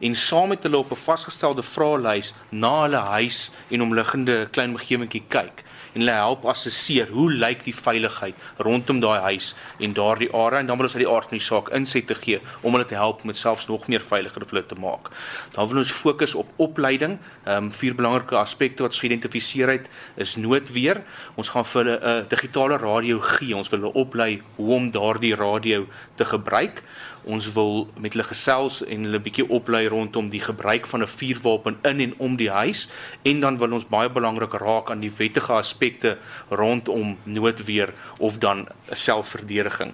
en 0.00 0.16
saam 0.16 0.48
met 0.54 0.62
hulle 0.64 0.80
op 0.80 0.92
'n 0.92 1.02
vasgestelde 1.04 1.62
vraelys 1.62 2.32
na 2.48 2.82
hulle 2.82 3.02
huis 3.12 3.50
en 3.68 3.82
omliggende 3.82 4.48
klein 4.50 4.72
omgewingkie 4.72 5.22
kyk 5.28 5.64
en 5.94 6.02
hulle 6.02 6.16
help 6.18 6.44
assesseer 6.50 7.10
hoe 7.14 7.30
lyk 7.32 7.64
die 7.64 7.74
veiligheid 7.74 8.34
rondom 8.66 9.00
daai 9.00 9.20
huis 9.30 9.52
en 9.78 9.94
daardie 9.96 10.30
area 10.34 10.60
en 10.60 10.70
dan 10.70 10.78
wil 10.78 10.88
ons 10.88 10.96
uit 10.96 11.04
die 11.04 11.10
aard 11.10 11.30
van 11.30 11.38
die 11.38 11.46
saak 11.46 11.70
insette 11.78 12.16
gee 12.20 12.40
om 12.62 12.74
hulle 12.74 12.88
te 12.90 12.98
help 12.98 13.24
met 13.24 13.38
selfs 13.38 13.68
nog 13.70 13.88
meer 13.88 14.04
veiliger 14.04 14.44
vir 14.44 14.56
hulle 14.56 14.66
te 14.70 14.78
maak. 14.80 15.10
Dan 15.54 15.68
wil 15.70 15.82
ons 15.82 15.94
fokus 15.94 16.34
op 16.34 16.50
opleiding. 16.56 17.18
Ehm 17.44 17.68
um, 17.68 17.72
vier 17.74 17.94
belangrike 17.94 18.36
aspekte 18.38 18.84
wat 18.84 18.94
ons 18.94 19.02
geïdentifiseer 19.02 19.70
het 19.70 19.88
is 20.20 20.36
noodweer. 20.36 21.02
Ons 21.40 21.50
gaan 21.54 21.64
vir 21.64 21.82
hulle 21.82 21.96
'n 21.98 22.22
uh, 22.24 22.28
digitale 22.28 22.78
radio 22.78 23.20
gee. 23.20 23.56
Ons 23.56 23.70
wil 23.70 23.80
hulle 23.80 24.00
oplei 24.04 24.42
hoe 24.56 24.74
om 24.74 24.90
daardie 24.90 25.34
radio 25.34 25.86
te 26.16 26.24
gebruik. 26.24 26.82
Ons 27.24 27.52
wil 27.56 27.86
met 27.96 28.12
hulle 28.12 28.26
gesels 28.28 28.82
en 28.84 29.06
hulle 29.06 29.20
bietjie 29.24 29.46
oplei 29.48 29.86
rondom 29.88 30.28
die 30.28 30.42
gebruik 30.44 30.86
van 30.86 31.02
'n 31.02 31.12
vuurwapen 31.16 31.78
in 31.82 32.00
en 32.00 32.14
om 32.18 32.36
die 32.36 32.50
huis 32.50 32.88
en 33.22 33.40
dan 33.40 33.58
wil 33.58 33.72
ons 33.72 33.88
baie 33.88 34.10
belangrik 34.10 34.52
raak 34.52 34.90
aan 34.90 35.00
die 35.00 35.12
wettige 35.16 35.52
aspekte 35.52 36.18
rondom 36.50 37.18
noodweer 37.24 37.94
of 38.18 38.38
dan 38.38 38.68
selfverdediging. 38.90 39.92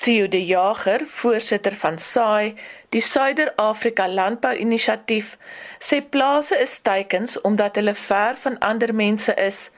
Theo 0.00 0.28
de 0.28 0.46
Jager, 0.46 1.06
voorsitter 1.06 1.74
van 1.74 1.98
SAI, 1.98 2.54
die 2.88 3.00
Suider-Afrika 3.00 4.08
Landbou-inisiatief, 4.08 5.36
sê 5.78 6.00
plase 6.00 6.58
is 6.58 6.80
teikens 6.80 7.40
omdat 7.40 7.76
hulle 7.76 7.94
ver 7.94 8.36
van 8.36 8.58
ander 8.58 8.94
mense 8.94 9.34
is, 9.34 9.70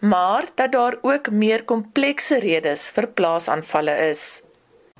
maar 0.00 0.48
dat 0.54 0.72
daar 0.72 0.98
ook 1.02 1.30
meer 1.30 1.64
komplekse 1.64 2.38
redes 2.38 2.90
vir 2.90 3.06
plaasaanvalle 3.06 3.96
is. 4.10 4.42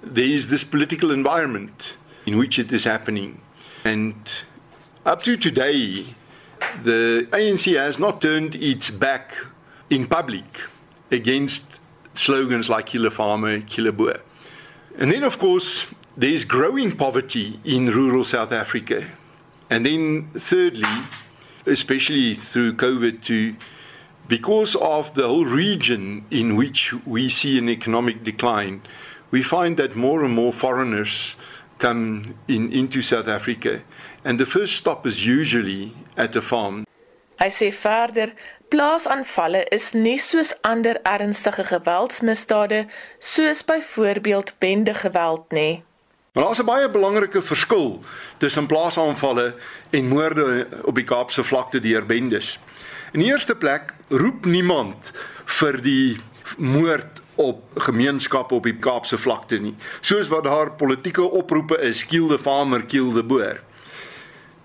There 0.02 0.24
is 0.24 0.48
this 0.48 0.64
political 0.64 1.10
environment 1.10 1.96
in 2.26 2.38
which 2.38 2.58
it 2.58 2.72
is 2.72 2.84
happening. 2.84 3.40
And 3.84 4.14
up 5.04 5.22
to 5.24 5.36
today, 5.36 6.06
the 6.82 7.28
ANC 7.32 7.76
has 7.76 7.98
not 7.98 8.20
turned 8.20 8.54
its 8.54 8.90
back 8.90 9.34
in 9.88 10.06
public 10.06 10.44
against 11.10 11.80
slogans 12.14 12.68
like 12.68 12.86
kill 12.86 13.06
a 13.06 13.10
farmer, 13.10 13.60
kill 13.62 13.86
a 13.86 13.92
boer. 13.92 14.20
And 14.98 15.10
then, 15.10 15.22
of 15.22 15.38
course, 15.38 15.86
there's 16.16 16.44
growing 16.44 16.96
poverty 16.96 17.58
in 17.64 17.86
rural 17.86 18.24
South 18.24 18.52
Africa. 18.52 19.04
And 19.70 19.86
then, 19.86 20.30
thirdly, 20.34 20.88
especially 21.66 22.34
through 22.34 22.74
COVID, 22.74 23.22
to 23.24 23.54
because 24.28 24.76
of 24.76 25.12
the 25.14 25.26
whole 25.26 25.44
region 25.44 26.24
in 26.30 26.54
which 26.54 26.92
we 27.04 27.28
see 27.28 27.58
an 27.58 27.68
economic 27.68 28.22
decline, 28.22 28.80
we 29.30 29.42
find 29.42 29.76
that 29.76 29.94
more 29.94 30.24
and 30.24 30.34
more 30.34 30.52
foreigners 30.52 31.36
come 31.78 32.22
in 32.48 32.72
into 32.72 33.02
South 33.02 33.28
Africa 33.28 33.80
and 34.24 34.38
the 34.38 34.46
first 34.46 34.76
stop 34.76 35.06
is 35.06 35.24
usually 35.26 35.92
at 36.16 36.36
a 36.36 36.42
farm. 36.42 36.86
Hy 37.40 37.48
sê 37.48 37.70
verder, 37.72 38.34
plaasaanvalle 38.68 39.64
is 39.72 39.94
nie 39.96 40.18
soos 40.20 40.52
ander 40.68 40.98
ernstige 41.08 41.64
geweldsmisdade 41.64 42.84
soos 43.18 43.62
byvoorbeeld 43.64 44.52
bendegeweld 44.60 45.52
nie. 45.56 45.82
Maar 46.32 46.44
daar's 46.44 46.60
'n 46.60 46.64
baie 46.64 46.90
belangrike 46.90 47.42
verskil 47.42 48.04
tussen 48.38 48.66
plaasaanvalle 48.66 49.54
en 49.90 50.08
moorde 50.08 50.66
op 50.82 50.94
die 50.94 51.04
Kaapse 51.04 51.44
vlakte 51.44 51.80
deur 51.80 52.06
bendes. 52.06 52.58
In 53.12 53.20
die 53.20 53.32
eerste 53.32 53.56
plek 53.56 53.94
roep 54.08 54.44
niemand 54.44 55.12
vir 55.44 55.82
die 55.82 56.20
moord 56.56 57.22
op 57.40 57.80
gemeenskappe 57.86 58.54
op 58.54 58.68
die 58.68 58.76
Kaapse 58.76 59.18
vlakte 59.18 59.58
nie. 59.62 59.74
Soos 60.00 60.28
wat 60.32 60.44
daar 60.44 60.72
politieke 60.80 61.24
oproepe 61.24 61.78
is, 61.86 62.04
kill 62.06 62.28
the 62.28 62.38
farmer, 62.38 62.84
kill 62.84 63.12
the 63.16 63.24
boer. 63.24 63.60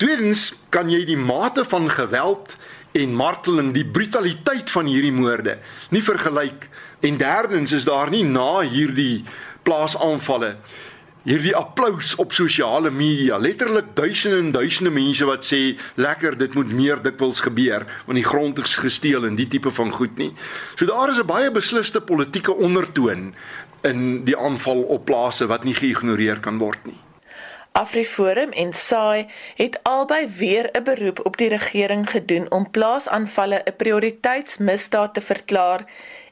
Tweedens 0.02 0.50
kan 0.76 0.92
jy 0.92 1.06
die 1.08 1.20
mate 1.20 1.64
van 1.72 1.88
geweld 1.92 2.58
en 2.96 3.16
marteling, 3.16 3.72
die 3.76 3.86
brutaliteit 3.88 4.72
van 4.72 4.88
hierdie 4.92 5.14
moorde 5.16 5.58
nie 5.96 6.04
vergelyk. 6.04 6.68
En 7.06 7.20
derdens 7.20 7.72
is 7.76 7.88
daar 7.88 8.12
nie 8.12 8.24
na 8.28 8.66
hierdie 8.68 9.24
plaasaanvalle 9.64 10.56
hierdie 11.26 11.56
applous 11.58 12.14
op 12.22 12.34
sosiale 12.38 12.92
media. 12.94 13.38
Letterlik 13.42 13.96
duisende 13.98 14.38
en 14.38 14.52
duisende 14.54 14.92
mense 14.94 15.26
wat 15.26 15.46
sê 15.46 15.62
lekker 15.98 16.38
dit 16.38 16.54
moet 16.54 16.72
meer 16.72 17.02
dikwels 17.02 17.42
gebeur 17.46 17.86
want 18.06 18.20
die 18.20 18.28
grond 18.28 18.62
is 18.62 18.76
gesteel 18.78 19.26
en 19.26 19.38
die 19.40 19.48
tipe 19.50 19.74
van 19.74 19.92
goed 19.92 20.18
nie. 20.22 20.32
So 20.78 20.86
daar 20.86 21.10
is 21.10 21.18
'n 21.18 21.26
baie 21.26 21.52
besliste 21.52 22.02
politieke 22.02 22.54
ondertoon 22.54 23.34
in 23.84 24.24
die 24.26 24.38
aanval 24.38 24.82
op 24.82 25.06
plase 25.06 25.48
wat 25.48 25.64
nie 25.64 25.74
geïgnoreer 25.74 26.40
kan 26.40 26.58
word 26.58 26.86
nie. 26.86 27.00
AfriForum 27.72 28.52
en 28.52 28.74
SAI 28.74 29.28
het 29.56 29.80
albei 29.84 30.28
weer 30.38 30.70
'n 30.74 30.84
beroep 30.84 31.26
op 31.26 31.38
die 31.38 31.50
regering 31.50 32.10
gedoen 32.10 32.52
om 32.52 32.72
plaasaanvalle 32.72 33.62
'n 33.66 33.76
prioriteitsmisdaad 33.78 35.14
te 35.14 35.22
verklaar 35.22 35.86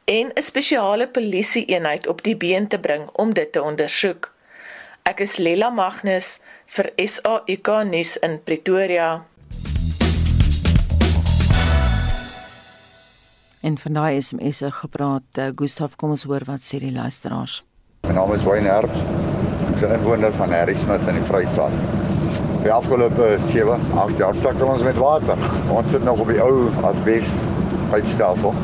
en 0.06 0.32
'n 0.34 0.42
spesiale 0.42 1.08
polisie-eenheid 1.08 2.08
op 2.08 2.24
die 2.24 2.38
been 2.38 2.68
te 2.68 2.80
bring 2.80 3.10
om 3.14 3.34
dit 3.34 3.52
te 3.52 3.62
ondersoek. 3.62 4.33
Ek 5.04 5.20
is 5.20 5.34
Lela 5.36 5.68
Magnus 5.68 6.38
vir 6.78 6.88
SAK 6.96 7.70
nuus 7.90 8.14
in 8.24 8.38
Pretoria. 8.40 9.08
En 13.60 13.76
van 13.82 14.00
daai 14.00 14.22
SMS 14.22 14.62
se 14.64 14.70
gepraat, 14.72 15.28
uh, 15.44 15.50
Gustaf, 15.60 15.98
kom 16.00 16.16
ons 16.16 16.24
hoor 16.24 16.48
wat 16.48 16.64
sê 16.64 16.80
die 16.80 16.94
luisteraars. 16.96 17.58
My 18.08 18.16
naam 18.16 18.32
is 18.32 18.48
Wayne 18.48 18.72
Herb. 18.72 18.96
Ek 18.96 19.76
is 19.76 19.84
'n 19.84 19.92
inwoner 19.98 20.32
van 20.40 20.56
Harrismith 20.56 21.08
in 21.12 21.20
die 21.20 21.28
Vrystaat. 21.28 21.76
Die 22.64 22.72
afgelope 22.72 23.36
7, 23.44 23.84
8 24.00 24.18
jaar 24.18 24.36
sukkel 24.36 24.68
ons 24.68 24.88
met 24.88 24.96
water. 24.96 25.38
Ons 25.68 25.90
sit 25.92 26.04
nog 26.04 26.20
op 26.20 26.28
die 26.32 26.40
ou 26.40 26.72
asbes 26.88 27.28
pypstelsel. 27.92 28.56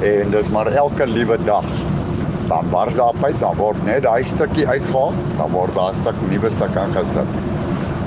En 0.00 0.30
dis 0.30 0.48
maar 0.48 0.72
elke 0.72 1.06
liewe 1.06 1.36
dag 1.44 1.68
dan 2.50 2.70
bars 2.70 2.96
daar 2.98 3.14
pyp, 3.22 3.38
dan 3.40 3.56
word 3.60 3.78
net 3.86 4.02
daai 4.02 4.24
stukkie 4.26 4.66
uitgehaal, 4.66 5.14
dan 5.38 5.52
word 5.54 5.74
daar 5.74 5.92
'n 5.94 6.00
stuk 6.02 6.16
nuwe 6.30 6.50
stuk 6.50 6.76
aangesit. 6.82 7.28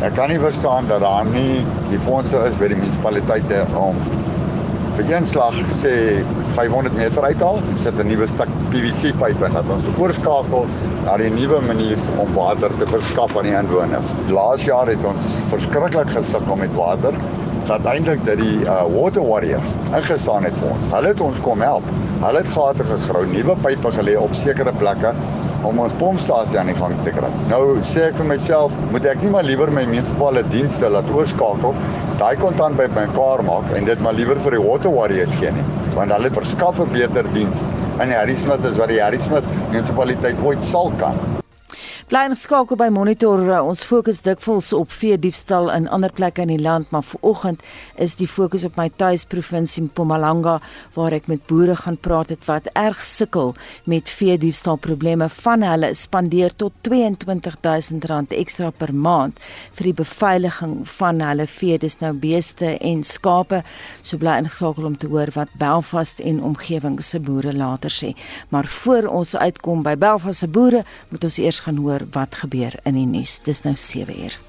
Ek 0.03 0.15
kan 0.15 0.29
nie 0.29 0.39
verstaan 0.39 0.87
dat 0.87 0.99
daar 0.99 1.25
nie 1.25 1.65
die 1.89 1.99
fondse 2.05 2.37
is 2.47 2.57
by 2.59 2.67
die 2.67 2.75
munisipaliteite 2.75 3.65
om 3.79 3.95
vir 4.97 5.13
een 5.15 5.25
slag 5.25 5.55
sê 5.81 5.93
500 6.55 6.95
meter 6.95 7.23
uithaal, 7.23 7.61
sit 7.83 7.99
'n 7.99 8.07
nuwe 8.07 8.27
stuk 8.27 8.49
PVC 8.71 9.13
pyp 9.21 9.45
in 9.47 9.53
dat 9.53 9.69
ons 9.75 9.85
oorskakel 9.97 10.67
na 11.05 11.17
die 11.17 11.29
nuwe 11.29 11.61
manier 11.61 11.97
om 12.17 12.33
water 12.33 12.75
te 12.77 12.85
verskaf 12.85 13.37
aan 13.37 13.43
die 13.43 13.55
inwoners. 13.61 14.11
Laas 14.27 14.65
jaar 14.65 14.87
het 14.87 15.05
ons 15.05 15.39
verskriklik 15.49 16.09
gesukkel 16.09 16.55
met 16.55 16.75
water 16.75 17.13
dat 17.73 17.87
eintlik 17.89 18.21
dat 18.25 18.37
die 18.37 18.59
uh, 18.61 18.83
water 18.93 19.23
warriors 19.25 19.71
ingestaan 19.95 20.45
het 20.45 20.57
vir 20.61 20.73
ons. 20.75 20.89
Hulle 20.93 21.13
het 21.13 21.21
ons 21.25 21.39
kom 21.45 21.63
help. 21.65 21.87
Hulle 22.21 22.43
het 22.43 22.51
gate 22.53 22.85
gegrou, 22.85 23.23
nuwe 23.31 23.55
pype 23.63 23.93
gelê 23.95 24.13
op 24.19 24.35
sekere 24.37 24.73
plekke 24.77 25.13
om 25.63 25.79
ons 25.79 25.95
pompstasie 25.97 26.59
aan 26.59 26.69
die 26.69 26.77
gang 26.77 26.95
te 27.05 27.13
kry. 27.15 27.29
Nou 27.49 27.61
sê 27.87 28.09
ek 28.09 28.17
vir 28.19 28.27
myself, 28.33 28.73
moet 28.93 29.07
ek 29.09 29.21
nie 29.23 29.31
maar 29.33 29.47
liewer 29.47 29.71
my 29.73 29.85
munisipale 29.89 30.43
dienste 30.51 30.89
laat 30.91 31.07
oorskakel, 31.15 31.77
daai 32.19 32.35
kontant 32.41 32.77
by 32.79 32.89
mekaar 32.93 33.45
maak 33.47 33.71
en 33.77 33.87
dit 33.87 34.03
maar 34.03 34.17
liewer 34.17 34.41
vir 34.43 34.57
die 34.57 34.65
water 34.65 34.93
warriors 34.93 35.37
gee 35.39 35.53
nie, 35.55 35.63
want 35.95 36.13
hulle 36.13 36.33
verskaf 36.35 36.83
'n 36.83 36.91
beter 36.91 37.31
diens 37.37 37.63
in 38.03 38.11
Harry 38.11 38.35
Smith 38.35 38.65
as 38.65 38.77
wat 38.77 38.91
die 38.91 38.99
Harry 39.01 39.19
Smith 39.23 39.47
munisipaliteit 39.71 40.43
ooit 40.43 40.63
sal 40.67 40.91
kan. 40.99 41.42
Bly 42.13 42.27
ingeskakel 42.27 42.77
by 42.77 42.91
Monitor. 42.93 43.39
Ons 43.65 43.81
fokus 43.89 44.19
dikwels 44.21 44.67
op 44.77 44.91
vee 44.93 45.15
diefstal 45.17 45.71
in 45.73 45.87
ander 45.89 46.11
plekke 46.13 46.43
in 46.43 46.51
die 46.51 46.61
land, 46.61 46.91
maar 46.93 47.01
vanoggend 47.01 47.63
is 47.97 48.13
die 48.19 48.27
fokus 48.29 48.67
op 48.67 48.75
my 48.77 48.85
tuisprovinsie 49.01 49.81
Mpumalanga 49.87 50.59
waar 50.93 51.15
ek 51.17 51.25
met 51.31 51.41
boere 51.49 51.73
gaan 51.79 51.97
praat 51.97 52.29
het 52.29 52.45
wat 52.45 52.69
erg 52.77 53.01
sukkel 53.01 53.55
met 53.89 54.13
vee 54.13 54.35
diefstal 54.37 54.77
probleme. 54.77 55.25
Van 55.39 55.65
hulle 55.65 55.89
spandeer 55.97 56.53
tot 56.53 56.75
R22000 56.85 58.37
ekstra 58.37 58.69
per 58.69 58.93
maand 58.93 59.41
vir 59.73 59.89
die 59.89 59.95
beveiliging 60.03 60.77
van 60.99 61.25
hulle 61.25 61.49
vee, 61.49 61.81
dis 61.81 61.97
nou 62.03 62.13
beeste 62.13 62.75
en 62.77 63.01
skape. 63.01 63.63
So 64.03 64.21
bly 64.21 64.37
ingeskakel 64.43 64.85
om 64.91 64.99
te 65.01 65.09
hoor 65.09 65.33
wat 65.33 65.57
Belfast 65.57 66.21
en 66.21 66.45
omgewing 66.45 67.01
se 67.01 67.17
boere 67.17 67.57
later 67.57 67.89
sê. 67.89 68.13
Maar 68.53 68.69
voor 68.69 69.09
ons 69.23 69.33
uitkom 69.33 69.81
by 69.81 69.97
Belfast 69.97 70.45
se 70.45 70.53
boere, 70.61 70.85
moet 71.09 71.29
ons 71.31 71.41
eers 71.41 71.65
gaan 71.65 71.81
hoor 71.81 72.02
wat 72.11 72.35
gebeur 72.35 72.73
in 72.83 72.93
die 72.93 73.05
nuus. 73.05 73.39
Dis 73.43 73.61
nou 73.61 73.75
7 73.75 74.19
uur. 74.23 74.39